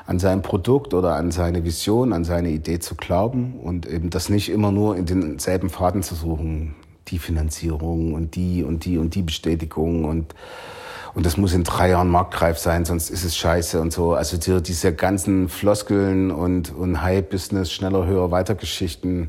an 0.06 0.18
sein 0.18 0.42
Produkt 0.42 0.92
oder 0.92 1.14
an 1.14 1.30
seine 1.30 1.64
Vision, 1.64 2.12
an 2.12 2.24
seine 2.24 2.50
Idee 2.50 2.80
zu 2.80 2.96
glauben 2.96 3.60
und 3.62 3.86
eben 3.86 4.10
das 4.10 4.28
nicht 4.28 4.50
immer 4.50 4.72
nur 4.72 4.96
in 4.96 5.06
denselben 5.06 5.70
Faden 5.70 6.02
zu 6.02 6.16
suchen 6.16 6.74
die 7.08 7.18
Finanzierung 7.18 8.14
und 8.14 8.34
die 8.34 8.64
und 8.64 8.84
die 8.84 8.98
und 8.98 9.14
die 9.14 9.22
Bestätigung 9.22 10.04
und 10.04 10.34
und 11.14 11.26
das 11.26 11.36
muss 11.36 11.52
in 11.52 11.62
drei 11.62 11.90
Jahren 11.90 12.08
marktreif 12.08 12.58
sein, 12.58 12.86
sonst 12.86 13.10
ist 13.10 13.22
es 13.24 13.36
scheiße 13.36 13.80
und 13.80 13.92
so. 13.92 14.14
Also 14.14 14.38
die, 14.38 14.62
diese 14.62 14.94
ganzen 14.94 15.50
Floskeln 15.50 16.30
und, 16.30 16.74
und 16.74 17.02
High-Business, 17.02 17.70
schneller, 17.70 18.06
höher, 18.06 18.30
weiter 18.30 18.54
Geschichten, 18.54 19.28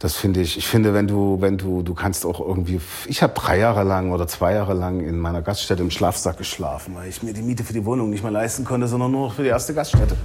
das 0.00 0.16
finde 0.16 0.40
ich, 0.40 0.56
ich 0.56 0.66
finde, 0.66 0.94
wenn 0.94 1.06
du, 1.06 1.40
wenn 1.40 1.58
du, 1.58 1.82
du 1.82 1.94
kannst 1.94 2.24
auch 2.24 2.40
irgendwie, 2.40 2.80
ich 3.06 3.22
habe 3.22 3.34
drei 3.34 3.58
Jahre 3.58 3.84
lang 3.84 4.12
oder 4.12 4.26
zwei 4.26 4.54
Jahre 4.54 4.72
lang 4.72 5.00
in 5.00 5.18
meiner 5.18 5.42
Gaststätte 5.42 5.82
im 5.82 5.90
Schlafsack 5.90 6.38
geschlafen, 6.38 6.94
weil 6.96 7.08
ich 7.08 7.22
mir 7.22 7.34
die 7.34 7.42
Miete 7.42 7.62
für 7.62 7.74
die 7.74 7.84
Wohnung 7.84 8.08
nicht 8.08 8.22
mehr 8.22 8.32
leisten 8.32 8.64
konnte, 8.64 8.88
sondern 8.88 9.12
nur 9.12 9.28
noch 9.28 9.34
für 9.34 9.42
die 9.42 9.50
erste 9.50 9.74
Gaststätte. 9.74 10.16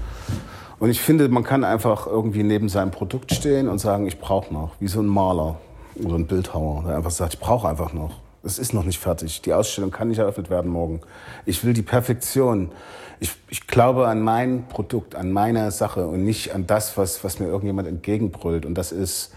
Und 0.79 0.89
ich 0.89 1.01
finde, 1.01 1.27
man 1.27 1.43
kann 1.43 1.63
einfach 1.63 2.07
irgendwie 2.07 2.43
neben 2.43 2.69
seinem 2.69 2.91
Produkt 2.91 3.33
stehen 3.33 3.67
und 3.67 3.79
sagen, 3.79 4.07
ich 4.07 4.19
brauche 4.19 4.53
noch, 4.53 4.71
wie 4.79 4.87
so 4.87 5.01
ein 5.01 5.07
Maler 5.07 5.57
oder 6.03 6.15
ein 6.15 6.27
Bildhauer, 6.27 6.83
der 6.85 6.97
einfach 6.97 7.11
sagt, 7.11 7.35
ich 7.35 7.39
brauche 7.39 7.67
einfach 7.67 7.93
noch. 7.93 8.19
Es 8.43 8.59
ist 8.59 8.73
noch 8.73 8.83
nicht 8.83 8.99
fertig. 8.99 9.41
Die 9.41 9.53
Ausstellung 9.53 9.91
kann 9.91 10.09
nicht 10.09 10.19
eröffnet 10.19 10.49
werden 10.49 10.69
morgen. 10.71 11.01
Ich 11.45 11.63
will 11.63 11.73
die 11.73 11.81
Perfektion. 11.81 12.71
Ich, 13.19 13.31
ich 13.49 13.65
glaube 13.65 14.07
an 14.07 14.21
mein 14.21 14.67
Produkt, 14.67 15.15
an 15.15 15.31
meine 15.31 15.71
Sache 15.71 16.07
und 16.07 16.23
nicht 16.23 16.53
an 16.53 16.67
das, 16.67 16.97
was, 16.97 17.23
was 17.23 17.39
mir 17.39 17.47
irgendjemand 17.47 17.87
entgegenbrüllt. 17.87 18.65
Und 18.65 18.75
das 18.75 18.91
ist, 18.91 19.33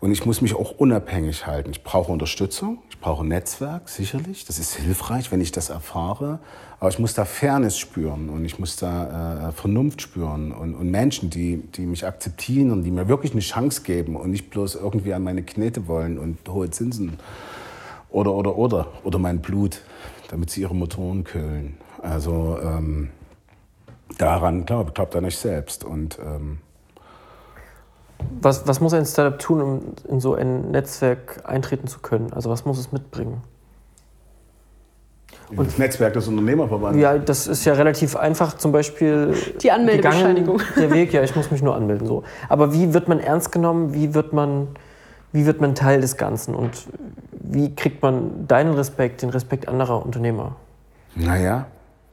und 0.00 0.12
ich 0.12 0.26
muss 0.26 0.40
mich 0.40 0.54
auch 0.54 0.72
unabhängig 0.72 1.46
halten. 1.46 1.70
Ich 1.70 1.82
brauche 1.82 2.12
Unterstützung, 2.12 2.78
ich 2.90 3.00
brauche 3.00 3.24
ein 3.24 3.28
Netzwerk, 3.28 3.88
sicherlich. 3.88 4.44
Das 4.44 4.58
ist 4.58 4.74
hilfreich, 4.74 5.32
wenn 5.32 5.40
ich 5.40 5.52
das 5.52 5.70
erfahre. 5.70 6.38
Aber 6.78 6.90
ich 6.90 6.98
muss 6.98 7.14
da 7.14 7.24
Fairness 7.24 7.78
spüren 7.78 8.28
und 8.28 8.44
ich 8.44 8.58
muss 8.58 8.76
da 8.76 9.48
äh, 9.48 9.52
Vernunft 9.52 10.02
spüren 10.02 10.52
und, 10.52 10.74
und 10.74 10.90
Menschen, 10.90 11.30
die, 11.30 11.56
die 11.56 11.86
mich 11.86 12.06
akzeptieren 12.06 12.70
und 12.70 12.84
die 12.84 12.90
mir 12.90 13.08
wirklich 13.08 13.32
eine 13.32 13.40
Chance 13.40 13.82
geben 13.82 14.14
und 14.16 14.30
nicht 14.30 14.50
bloß 14.50 14.74
irgendwie 14.74 15.14
an 15.14 15.22
meine 15.22 15.42
Knete 15.42 15.88
wollen 15.88 16.18
und 16.18 16.36
hohe 16.48 16.70
Zinsen 16.70 17.18
oder, 18.10 18.34
oder, 18.34 18.56
oder, 18.58 18.88
oder 19.04 19.18
mein 19.18 19.40
Blut, 19.40 19.80
damit 20.28 20.50
sie 20.50 20.60
ihre 20.60 20.74
Motoren 20.74 21.24
kühlen. 21.24 21.78
Also 22.02 22.58
ähm, 22.62 23.08
daran 24.18 24.66
glaube 24.66 24.92
glaub 24.92 25.10
da 25.12 25.22
nicht 25.22 25.38
selbst. 25.38 25.82
Und 25.82 26.18
ähm, 26.18 26.58
was, 28.40 28.66
was 28.66 28.80
muss 28.80 28.92
ein 28.94 29.06
Startup 29.06 29.38
tun, 29.38 29.60
um 29.60 29.80
in 30.08 30.20
so 30.20 30.34
ein 30.34 30.70
Netzwerk 30.70 31.42
eintreten 31.44 31.86
zu 31.86 32.00
können? 32.00 32.32
Also 32.32 32.50
was 32.50 32.64
muss 32.64 32.78
es 32.78 32.92
mitbringen? 32.92 33.42
Und 35.54 35.66
das 35.66 35.78
Netzwerk 35.78 36.12
des 36.14 36.26
Unternehmerverbandes. 36.26 37.00
Ja, 37.00 37.18
das 37.18 37.46
ist 37.46 37.64
ja 37.64 37.74
relativ 37.74 38.16
einfach. 38.16 38.56
Zum 38.56 38.72
Beispiel 38.72 39.32
die 39.62 39.70
Anmeldebescheinigung. 39.70 40.60
Der 40.76 40.90
Weg, 40.90 41.12
ja, 41.12 41.22
ich 41.22 41.36
muss 41.36 41.50
mich 41.50 41.62
nur 41.62 41.76
anmelden. 41.76 42.06
So. 42.06 42.24
Aber 42.48 42.72
wie 42.72 42.92
wird 42.92 43.06
man 43.06 43.20
ernst 43.20 43.52
genommen? 43.52 43.94
Wie 43.94 44.12
wird 44.14 44.32
man, 44.32 44.68
wie 45.32 45.46
wird 45.46 45.60
man 45.60 45.76
Teil 45.76 46.00
des 46.00 46.16
Ganzen? 46.16 46.54
Und 46.54 46.88
wie 47.30 47.74
kriegt 47.76 48.02
man 48.02 48.48
deinen 48.48 48.74
Respekt, 48.74 49.22
den 49.22 49.30
Respekt 49.30 49.68
anderer 49.68 50.04
Unternehmer? 50.04 50.56
Naja, 51.14 51.66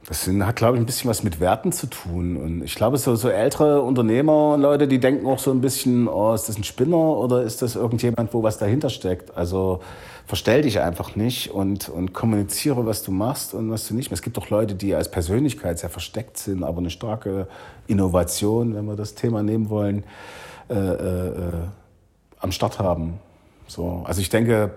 das 0.06 0.26
hat, 0.26 0.56
glaube 0.56 0.76
ich, 0.76 0.82
ein 0.82 0.86
bisschen 0.86 1.08
was 1.08 1.22
mit 1.22 1.40
Werten 1.40 1.72
zu 1.72 1.86
tun. 1.86 2.36
Und 2.36 2.62
ich 2.62 2.74
glaube, 2.74 2.98
so, 2.98 3.16
so 3.16 3.30
ältere 3.30 3.80
Unternehmer, 3.80 4.58
Leute, 4.58 4.86
die 4.86 4.98
denken 4.98 5.26
auch 5.26 5.38
so 5.38 5.50
ein 5.50 5.62
bisschen, 5.62 6.08
oh, 6.08 6.34
ist 6.34 6.48
das 6.48 6.58
ein 6.58 6.64
Spinner 6.64 6.96
oder 6.96 7.42
ist 7.42 7.62
das 7.62 7.74
irgendjemand, 7.74 8.34
wo 8.34 8.42
was 8.42 8.58
dahinter 8.58 8.90
steckt? 8.90 9.34
Also 9.34 9.80
verstell 10.26 10.62
dich 10.62 10.80
einfach 10.80 11.16
nicht 11.16 11.50
und, 11.50 11.88
und 11.88 12.12
kommuniziere, 12.12 12.84
was 12.84 13.02
du 13.02 13.12
machst 13.12 13.54
und 13.54 13.70
was 13.70 13.88
du 13.88 13.94
nicht. 13.94 14.12
Es 14.12 14.20
gibt 14.20 14.36
auch 14.36 14.50
Leute, 14.50 14.74
die 14.74 14.94
als 14.94 15.10
Persönlichkeit 15.10 15.78
sehr 15.78 15.90
versteckt 15.90 16.36
sind, 16.36 16.64
aber 16.64 16.78
eine 16.78 16.90
starke 16.90 17.48
Innovation, 17.86 18.74
wenn 18.74 18.84
wir 18.84 18.96
das 18.96 19.14
Thema 19.14 19.42
nehmen 19.42 19.70
wollen, 19.70 20.04
äh, 20.68 20.74
äh, 20.74 21.28
äh 21.28 21.52
am 22.40 22.52
Start 22.52 22.78
haben. 22.78 23.20
So, 23.66 24.02
also 24.04 24.20
ich 24.20 24.28
denke, 24.28 24.72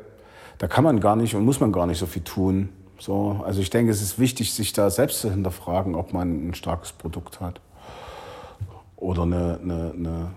da 0.58 0.68
kann 0.68 0.86
man 0.86 1.02
gar 1.02 1.18
nicht 1.18 1.36
und 1.36 1.44
muss 1.44 1.60
man 1.60 1.74
gar 1.74 1.86
nicht 1.86 1.98
so 1.98 2.06
viel 2.06 2.22
tun 2.22 2.70
so, 3.00 3.42
also 3.46 3.62
ich 3.62 3.70
denke, 3.70 3.92
es 3.92 4.02
ist 4.02 4.20
wichtig, 4.20 4.54
sich 4.54 4.74
da 4.74 4.90
selbst 4.90 5.22
zu 5.22 5.32
hinterfragen, 5.32 5.96
ob 5.96 6.14
man 6.14 6.50
ein 6.50 6.54
starkes 6.54 6.92
Produkt 6.92 7.40
hat 7.40 7.62
oder 8.96 9.24
eine, 9.24 9.60
eine, 9.62 9.94
eine 9.96 10.28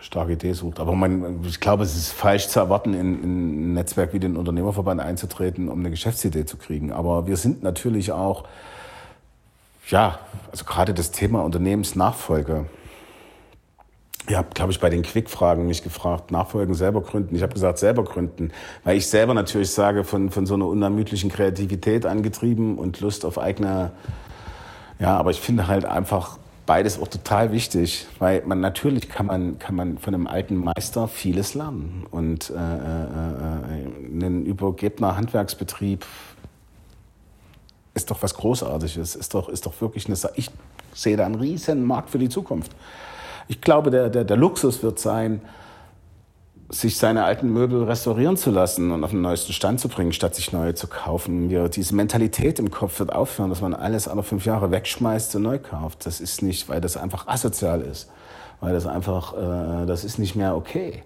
starke 0.00 0.32
Idee 0.32 0.52
sucht. 0.52 0.80
Aber 0.80 0.94
man, 0.94 1.44
ich 1.44 1.60
glaube, 1.60 1.84
es 1.84 1.96
ist 1.96 2.12
falsch 2.12 2.48
zu 2.48 2.60
erwarten, 2.60 2.94
in, 2.94 3.22
in 3.22 3.70
ein 3.70 3.74
Netzwerk 3.74 4.12
wie 4.12 4.20
den 4.20 4.36
Unternehmerverband 4.36 5.00
einzutreten, 5.00 5.68
um 5.68 5.80
eine 5.80 5.90
Geschäftsidee 5.90 6.46
zu 6.46 6.56
kriegen. 6.56 6.92
Aber 6.92 7.26
wir 7.26 7.36
sind 7.36 7.62
natürlich 7.62 8.12
auch, 8.12 8.44
ja, 9.88 10.18
also 10.50 10.64
gerade 10.64 10.94
das 10.94 11.10
Thema 11.10 11.42
Unternehmensnachfolge 11.42 12.66
Ihr 14.28 14.36
habt, 14.36 14.54
glaube 14.54 14.72
ich, 14.72 14.78
bei 14.78 14.90
den 14.90 15.02
Quick-Fragen 15.02 15.66
mich 15.66 15.82
gefragt, 15.82 16.30
Nachfolgen 16.30 16.74
selber 16.74 17.00
gründen. 17.00 17.34
Ich 17.34 17.42
habe 17.42 17.54
gesagt, 17.54 17.78
selber 17.78 18.04
gründen, 18.04 18.52
weil 18.84 18.98
ich 18.98 19.06
selber 19.06 19.32
natürlich 19.32 19.70
sage, 19.70 20.04
von, 20.04 20.30
von 20.30 20.44
so 20.44 20.54
einer 20.54 20.66
unermüdlichen 20.66 21.30
Kreativität 21.30 22.04
angetrieben 22.04 22.76
und 22.76 23.00
Lust 23.00 23.24
auf 23.24 23.38
eigene, 23.38 23.92
ja, 24.98 25.16
aber 25.16 25.30
ich 25.30 25.40
finde 25.40 25.66
halt 25.66 25.86
einfach 25.86 26.38
beides 26.66 27.00
auch 27.00 27.08
total 27.08 27.52
wichtig, 27.52 28.06
weil 28.18 28.42
man 28.44 28.60
natürlich 28.60 29.08
kann 29.08 29.24
man, 29.24 29.58
kann 29.58 29.74
man 29.74 29.96
von 29.96 30.14
einem 30.14 30.26
alten 30.26 30.56
Meister 30.56 31.08
vieles 31.08 31.54
lernen. 31.54 32.06
Und 32.10 32.50
äh, 32.50 32.54
äh, 32.54 32.58
äh, 32.58 34.26
ein 34.26 34.44
übergebener 34.44 35.16
Handwerksbetrieb 35.16 36.04
ist 37.94 38.10
doch 38.10 38.22
was 38.22 38.34
Großartiges, 38.34 39.16
ist 39.16 39.32
doch, 39.32 39.48
ist 39.48 39.64
doch 39.64 39.80
wirklich 39.80 40.06
eine, 40.06 40.16
ich 40.34 40.50
sehe 40.92 41.16
da 41.16 41.24
einen 41.24 41.36
riesen 41.36 41.86
Markt 41.86 42.10
für 42.10 42.18
die 42.18 42.28
Zukunft. 42.28 42.72
Ich 43.48 43.60
glaube, 43.60 43.90
der, 43.90 44.10
der, 44.10 44.24
der 44.24 44.36
Luxus 44.36 44.82
wird 44.82 44.98
sein, 44.98 45.40
sich 46.70 46.98
seine 46.98 47.24
alten 47.24 47.50
Möbel 47.50 47.84
restaurieren 47.84 48.36
zu 48.36 48.50
lassen 48.50 48.90
und 48.90 49.02
auf 49.02 49.10
den 49.10 49.22
neuesten 49.22 49.54
Stand 49.54 49.80
zu 49.80 49.88
bringen, 49.88 50.12
statt 50.12 50.34
sich 50.34 50.52
neue 50.52 50.74
zu 50.74 50.86
kaufen. 50.86 51.48
Wir, 51.48 51.70
diese 51.70 51.94
Mentalität 51.94 52.58
im 52.58 52.70
Kopf 52.70 52.98
wird 52.98 53.10
aufhören, 53.10 53.48
dass 53.48 53.62
man 53.62 53.72
alles 53.72 54.06
alle 54.06 54.22
fünf 54.22 54.44
Jahre 54.44 54.70
wegschmeißt 54.70 55.34
und 55.36 55.42
neu 55.42 55.58
kauft. 55.58 56.04
Das 56.04 56.20
ist 56.20 56.42
nicht, 56.42 56.68
weil 56.68 56.82
das 56.82 56.98
einfach 56.98 57.26
asozial 57.26 57.80
ist, 57.80 58.10
weil 58.60 58.74
das 58.74 58.86
einfach, 58.86 59.32
äh, 59.32 59.86
das 59.86 60.04
ist 60.04 60.18
nicht 60.18 60.36
mehr 60.36 60.54
okay 60.54 61.02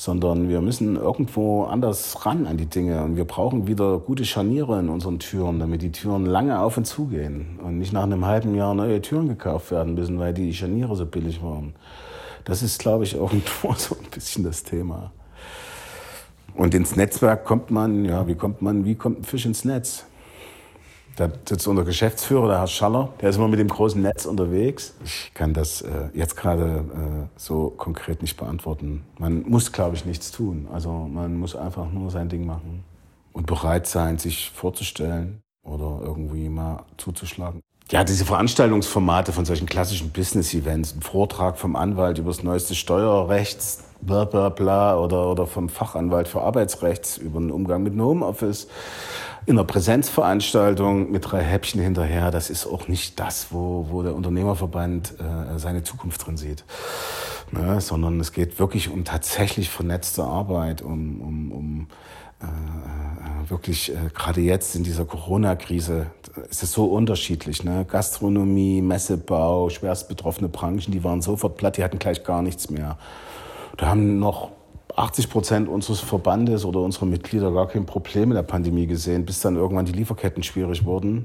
sondern 0.00 0.48
wir 0.48 0.62
müssen 0.62 0.96
irgendwo 0.96 1.64
anders 1.64 2.24
ran 2.24 2.46
an 2.46 2.56
die 2.56 2.64
Dinge 2.64 3.04
und 3.04 3.16
wir 3.16 3.26
brauchen 3.26 3.66
wieder 3.66 3.98
gute 3.98 4.24
Scharniere 4.24 4.80
in 4.80 4.88
unseren 4.88 5.18
Türen, 5.18 5.58
damit 5.58 5.82
die 5.82 5.92
Türen 5.92 6.24
lange 6.24 6.58
auf 6.58 6.78
und 6.78 6.86
zu 6.86 7.08
gehen 7.08 7.58
und 7.62 7.76
nicht 7.76 7.92
nach 7.92 8.04
einem 8.04 8.24
halben 8.24 8.54
Jahr 8.54 8.72
neue 8.74 9.02
Türen 9.02 9.28
gekauft 9.28 9.70
werden 9.70 9.92
müssen, 9.92 10.18
weil 10.18 10.32
die 10.32 10.54
Scharniere 10.54 10.96
so 10.96 11.04
billig 11.04 11.42
waren. 11.42 11.74
Das 12.44 12.62
ist, 12.62 12.78
glaube 12.78 13.04
ich, 13.04 13.14
irgendwo 13.16 13.74
so 13.74 13.94
ein 13.94 14.10
bisschen 14.10 14.42
das 14.42 14.62
Thema. 14.62 15.12
Und 16.54 16.74
ins 16.74 16.96
Netzwerk 16.96 17.44
kommt 17.44 17.70
man, 17.70 18.06
ja, 18.06 18.26
wie 18.26 18.36
kommt 18.36 18.62
man, 18.62 18.86
wie 18.86 18.94
kommt 18.94 19.20
ein 19.20 19.24
Fisch 19.24 19.44
ins 19.44 19.66
Netz? 19.66 20.06
Da 21.16 21.28
sitzt 21.46 21.66
unser 21.68 21.84
Geschäftsführer, 21.84 22.48
der 22.48 22.58
Herr 22.58 22.66
Schaller, 22.66 23.10
der 23.20 23.30
ist 23.30 23.36
immer 23.36 23.48
mit 23.48 23.58
dem 23.58 23.68
großen 23.68 24.00
Netz 24.00 24.24
unterwegs. 24.24 24.94
Ich 25.04 25.32
kann 25.34 25.52
das 25.52 25.82
äh, 25.82 26.08
jetzt 26.14 26.36
gerade 26.36 26.84
äh, 26.94 27.26
so 27.36 27.70
konkret 27.76 28.22
nicht 28.22 28.36
beantworten. 28.36 29.04
Man 29.18 29.42
muss, 29.42 29.72
glaube 29.72 29.96
ich, 29.96 30.04
nichts 30.04 30.30
tun. 30.30 30.68
Also 30.72 30.90
man 30.90 31.38
muss 31.38 31.56
einfach 31.56 31.90
nur 31.90 32.10
sein 32.10 32.28
Ding 32.28 32.46
machen 32.46 32.84
und 33.32 33.46
bereit 33.46 33.86
sein, 33.86 34.18
sich 34.18 34.50
vorzustellen 34.50 35.42
oder 35.62 36.00
irgendwie 36.02 36.48
mal 36.48 36.84
zuzuschlagen. 36.96 37.60
Ja, 37.90 38.04
diese 38.04 38.24
Veranstaltungsformate 38.24 39.32
von 39.32 39.44
solchen 39.44 39.66
klassischen 39.66 40.10
Business-Events, 40.10 40.94
ein 40.94 41.02
Vortrag 41.02 41.58
vom 41.58 41.74
Anwalt 41.74 42.18
über 42.18 42.30
das 42.30 42.44
neueste 42.44 42.76
Steuerrechts, 42.76 43.82
bla 44.00 44.24
bla 44.24 44.48
bla, 44.48 44.96
oder, 44.96 45.28
oder 45.28 45.44
vom 45.46 45.68
Fachanwalt 45.68 46.28
für 46.28 46.40
Arbeitsrechts 46.40 47.18
über 47.18 47.40
den 47.40 47.50
Umgang 47.50 47.82
mit 47.82 47.98
Homeoffice, 47.98 48.68
in 49.50 49.58
einer 49.58 49.66
Präsenzveranstaltung 49.66 51.10
mit 51.10 51.30
drei 51.30 51.42
Häppchen 51.42 51.80
hinterher, 51.80 52.30
das 52.30 52.50
ist 52.50 52.66
auch 52.66 52.86
nicht 52.86 53.18
das, 53.18 53.48
wo, 53.50 53.86
wo 53.90 54.02
der 54.02 54.14
Unternehmerverband 54.14 55.14
äh, 55.18 55.58
seine 55.58 55.82
Zukunft 55.82 56.24
drin 56.24 56.36
sieht. 56.36 56.64
Ne? 57.50 57.80
Sondern 57.80 58.20
es 58.20 58.30
geht 58.32 58.60
wirklich 58.60 58.90
um 58.90 59.04
tatsächlich 59.04 59.68
vernetzte 59.68 60.22
Arbeit, 60.22 60.82
um, 60.82 61.20
um, 61.20 61.52
um 61.52 61.86
äh, 62.40 62.46
äh 62.46 63.50
wirklich, 63.50 63.90
äh, 63.90 63.96
gerade 64.14 64.40
jetzt 64.40 64.76
in 64.76 64.84
dieser 64.84 65.04
Corona-Krise, 65.04 66.06
ist 66.48 66.62
es 66.62 66.70
so 66.70 66.84
unterschiedlich. 66.84 67.64
Ne? 67.64 67.84
Gastronomie, 67.84 68.80
Messebau, 68.80 69.68
schwerst 69.68 70.08
betroffene 70.08 70.48
Branchen, 70.48 70.92
die 70.92 71.02
waren 71.02 71.22
sofort 71.22 71.56
platt, 71.56 71.76
die 71.76 71.82
hatten 71.82 71.98
gleich 71.98 72.22
gar 72.22 72.42
nichts 72.42 72.70
mehr. 72.70 72.98
Da 73.76 73.88
haben 73.88 74.20
noch 74.20 74.52
80 75.00 75.30
Prozent 75.30 75.68
unseres 75.68 76.00
Verbandes 76.00 76.64
oder 76.64 76.80
unserer 76.80 77.06
Mitglieder 77.06 77.50
gar 77.50 77.68
kein 77.68 77.86
Problem 77.86 78.30
in 78.30 78.34
der 78.34 78.42
Pandemie 78.42 78.86
gesehen, 78.86 79.24
bis 79.24 79.40
dann 79.40 79.56
irgendwann 79.56 79.86
die 79.86 79.92
Lieferketten 79.92 80.42
schwierig 80.42 80.84
wurden, 80.84 81.24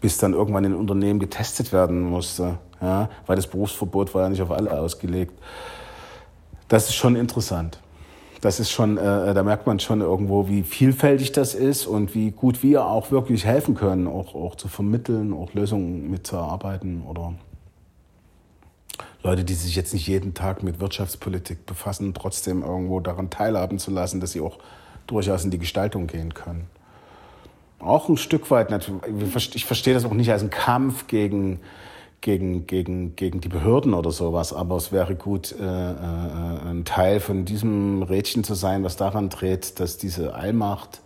bis 0.00 0.18
dann 0.18 0.32
irgendwann 0.32 0.64
in 0.64 0.74
Unternehmen 0.74 1.20
getestet 1.20 1.72
werden 1.72 2.02
musste, 2.02 2.58
ja, 2.80 3.08
weil 3.26 3.36
das 3.36 3.46
Berufsverbot 3.46 4.14
war 4.14 4.22
ja 4.22 4.28
nicht 4.28 4.42
auf 4.42 4.50
alle 4.50 4.76
ausgelegt. 4.76 5.32
Das 6.68 6.88
ist 6.88 6.96
schon 6.96 7.14
interessant. 7.14 7.78
Das 8.40 8.60
ist 8.60 8.70
schon, 8.70 8.98
äh, 8.98 9.32
da 9.32 9.42
merkt 9.42 9.66
man 9.66 9.78
schon 9.78 10.00
irgendwo, 10.00 10.48
wie 10.48 10.64
vielfältig 10.64 11.32
das 11.32 11.54
ist 11.54 11.86
und 11.86 12.14
wie 12.14 12.30
gut 12.32 12.62
wir 12.62 12.84
auch 12.84 13.10
wirklich 13.10 13.46
helfen 13.46 13.74
können, 13.74 14.06
auch, 14.06 14.34
auch 14.34 14.56
zu 14.56 14.68
vermitteln, 14.68 15.32
auch 15.32 15.54
Lösungen 15.54 16.10
mitzuarbeiten 16.10 17.04
oder 17.08 17.34
Leute, 19.24 19.42
die 19.42 19.54
sich 19.54 19.74
jetzt 19.74 19.94
nicht 19.94 20.06
jeden 20.06 20.34
Tag 20.34 20.62
mit 20.62 20.80
Wirtschaftspolitik 20.80 21.64
befassen, 21.64 22.12
trotzdem 22.12 22.62
irgendwo 22.62 23.00
daran 23.00 23.30
teilhaben 23.30 23.78
zu 23.78 23.90
lassen, 23.90 24.20
dass 24.20 24.32
sie 24.32 24.42
auch 24.42 24.58
durchaus 25.06 25.44
in 25.44 25.50
die 25.50 25.58
Gestaltung 25.58 26.06
gehen 26.06 26.34
können. 26.34 26.66
Auch 27.78 28.10
ein 28.10 28.18
Stück 28.18 28.50
weit, 28.50 28.68
ich 29.54 29.64
verstehe 29.64 29.94
das 29.94 30.04
auch 30.04 30.12
nicht 30.12 30.30
als 30.30 30.42
einen 30.42 30.50
Kampf 30.50 31.06
gegen, 31.06 31.60
gegen, 32.20 32.66
gegen, 32.66 33.16
gegen 33.16 33.40
die 33.40 33.48
Behörden 33.48 33.94
oder 33.94 34.10
sowas, 34.10 34.52
aber 34.52 34.76
es 34.76 34.92
wäre 34.92 35.14
gut, 35.14 35.52
äh, 35.58 35.64
äh, 35.64 36.68
ein 36.68 36.84
Teil 36.84 37.18
von 37.18 37.46
diesem 37.46 38.02
Rädchen 38.02 38.44
zu 38.44 38.54
sein, 38.54 38.84
was 38.84 38.96
daran 38.96 39.30
dreht, 39.30 39.80
dass 39.80 39.96
diese 39.96 40.34
Allmacht 40.34 41.00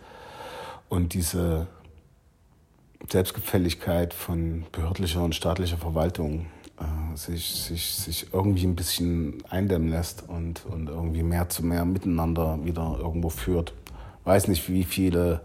und 0.88 1.14
diese 1.14 1.68
Selbstgefälligkeit 3.08 4.12
von 4.12 4.64
behördlicher 4.72 5.22
und 5.22 5.36
staatlicher 5.36 5.76
Verwaltung 5.76 6.46
äh, 6.81 7.16
sich, 7.16 7.62
sich, 7.62 7.95
sich 7.95 8.33
irgendwie 8.33 8.66
ein 8.66 8.76
bisschen 8.76 9.43
eindämmen 9.49 9.91
lässt 9.91 10.24
und, 10.29 10.64
und 10.66 10.89
irgendwie 10.89 11.22
mehr 11.22 11.49
zu 11.49 11.64
mehr 11.64 11.85
miteinander 11.85 12.59
wieder 12.64 12.97
irgendwo 13.01 13.29
führt. 13.29 13.72
Weiß 14.24 14.49
nicht, 14.49 14.68
wie 14.68 14.85
viele 14.85 15.41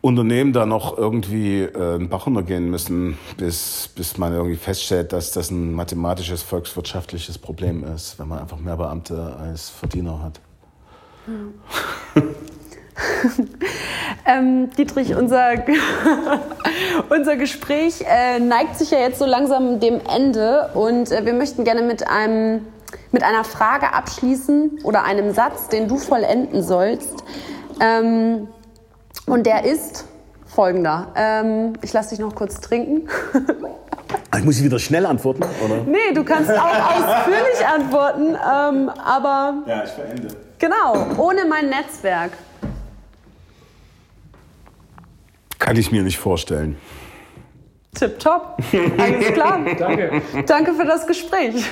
Unternehmen 0.00 0.52
da 0.52 0.66
noch 0.66 0.96
irgendwie 0.96 1.62
äh, 1.62 1.94
einen 1.96 2.08
Bach 2.08 2.26
runtergehen 2.26 2.70
müssen, 2.70 3.18
bis, 3.36 3.88
bis 3.94 4.18
man 4.18 4.32
irgendwie 4.32 4.56
feststellt, 4.56 5.12
dass 5.12 5.32
das 5.32 5.50
ein 5.50 5.72
mathematisches, 5.72 6.42
volkswirtschaftliches 6.42 7.38
Problem 7.38 7.82
ist, 7.82 8.18
wenn 8.18 8.28
man 8.28 8.38
einfach 8.38 8.58
mehr 8.58 8.76
Beamte 8.76 9.36
als 9.36 9.68
Verdiener 9.68 10.22
hat. 10.22 10.40
Mhm. 11.26 11.54
ähm, 14.26 14.70
Dietrich, 14.70 15.14
unser, 15.14 15.52
unser 17.10 17.36
Gespräch 17.36 18.04
äh, 18.08 18.38
neigt 18.38 18.78
sich 18.78 18.90
ja 18.90 18.98
jetzt 18.98 19.18
so 19.18 19.26
langsam 19.26 19.80
dem 19.80 20.00
Ende 20.14 20.70
und 20.74 21.10
äh, 21.10 21.24
wir 21.24 21.34
möchten 21.34 21.64
gerne 21.64 21.82
mit, 21.82 22.08
einem, 22.08 22.66
mit 23.12 23.22
einer 23.22 23.44
Frage 23.44 23.92
abschließen 23.92 24.80
oder 24.84 25.04
einem 25.04 25.32
Satz, 25.32 25.68
den 25.68 25.88
du 25.88 25.98
vollenden 25.98 26.62
sollst. 26.62 27.14
Ähm, 27.80 28.48
und 29.26 29.46
der 29.46 29.64
ist 29.64 30.06
folgender. 30.46 31.08
Ähm, 31.16 31.74
ich 31.82 31.92
lasse 31.92 32.10
dich 32.10 32.18
noch 32.18 32.34
kurz 32.34 32.60
trinken. 32.60 33.08
Ich 34.36 34.44
muss 34.44 34.62
wieder 34.62 34.78
schnell 34.78 35.06
antworten, 35.06 35.42
oder? 35.64 35.82
Nee, 35.86 36.12
du 36.14 36.22
kannst 36.22 36.50
auch 36.50 36.64
ausführlich 36.64 37.66
antworten, 37.66 38.36
ähm, 38.36 38.90
aber. 38.90 39.54
Ja, 39.66 39.82
ich 39.82 39.90
verende. 39.90 40.28
Genau, 40.58 41.06
ohne 41.16 41.44
mein 41.46 41.70
Netzwerk 41.70 42.32
Kann 45.58 45.76
ich 45.76 45.90
mir 45.90 46.02
nicht 46.02 46.18
vorstellen. 46.18 46.76
Tipptopp. 47.94 48.58
Alles 48.98 49.32
klar. 49.32 49.60
Danke. 49.78 50.22
Danke 50.46 50.74
für 50.74 50.84
das 50.84 51.06
Gespräch. 51.06 51.64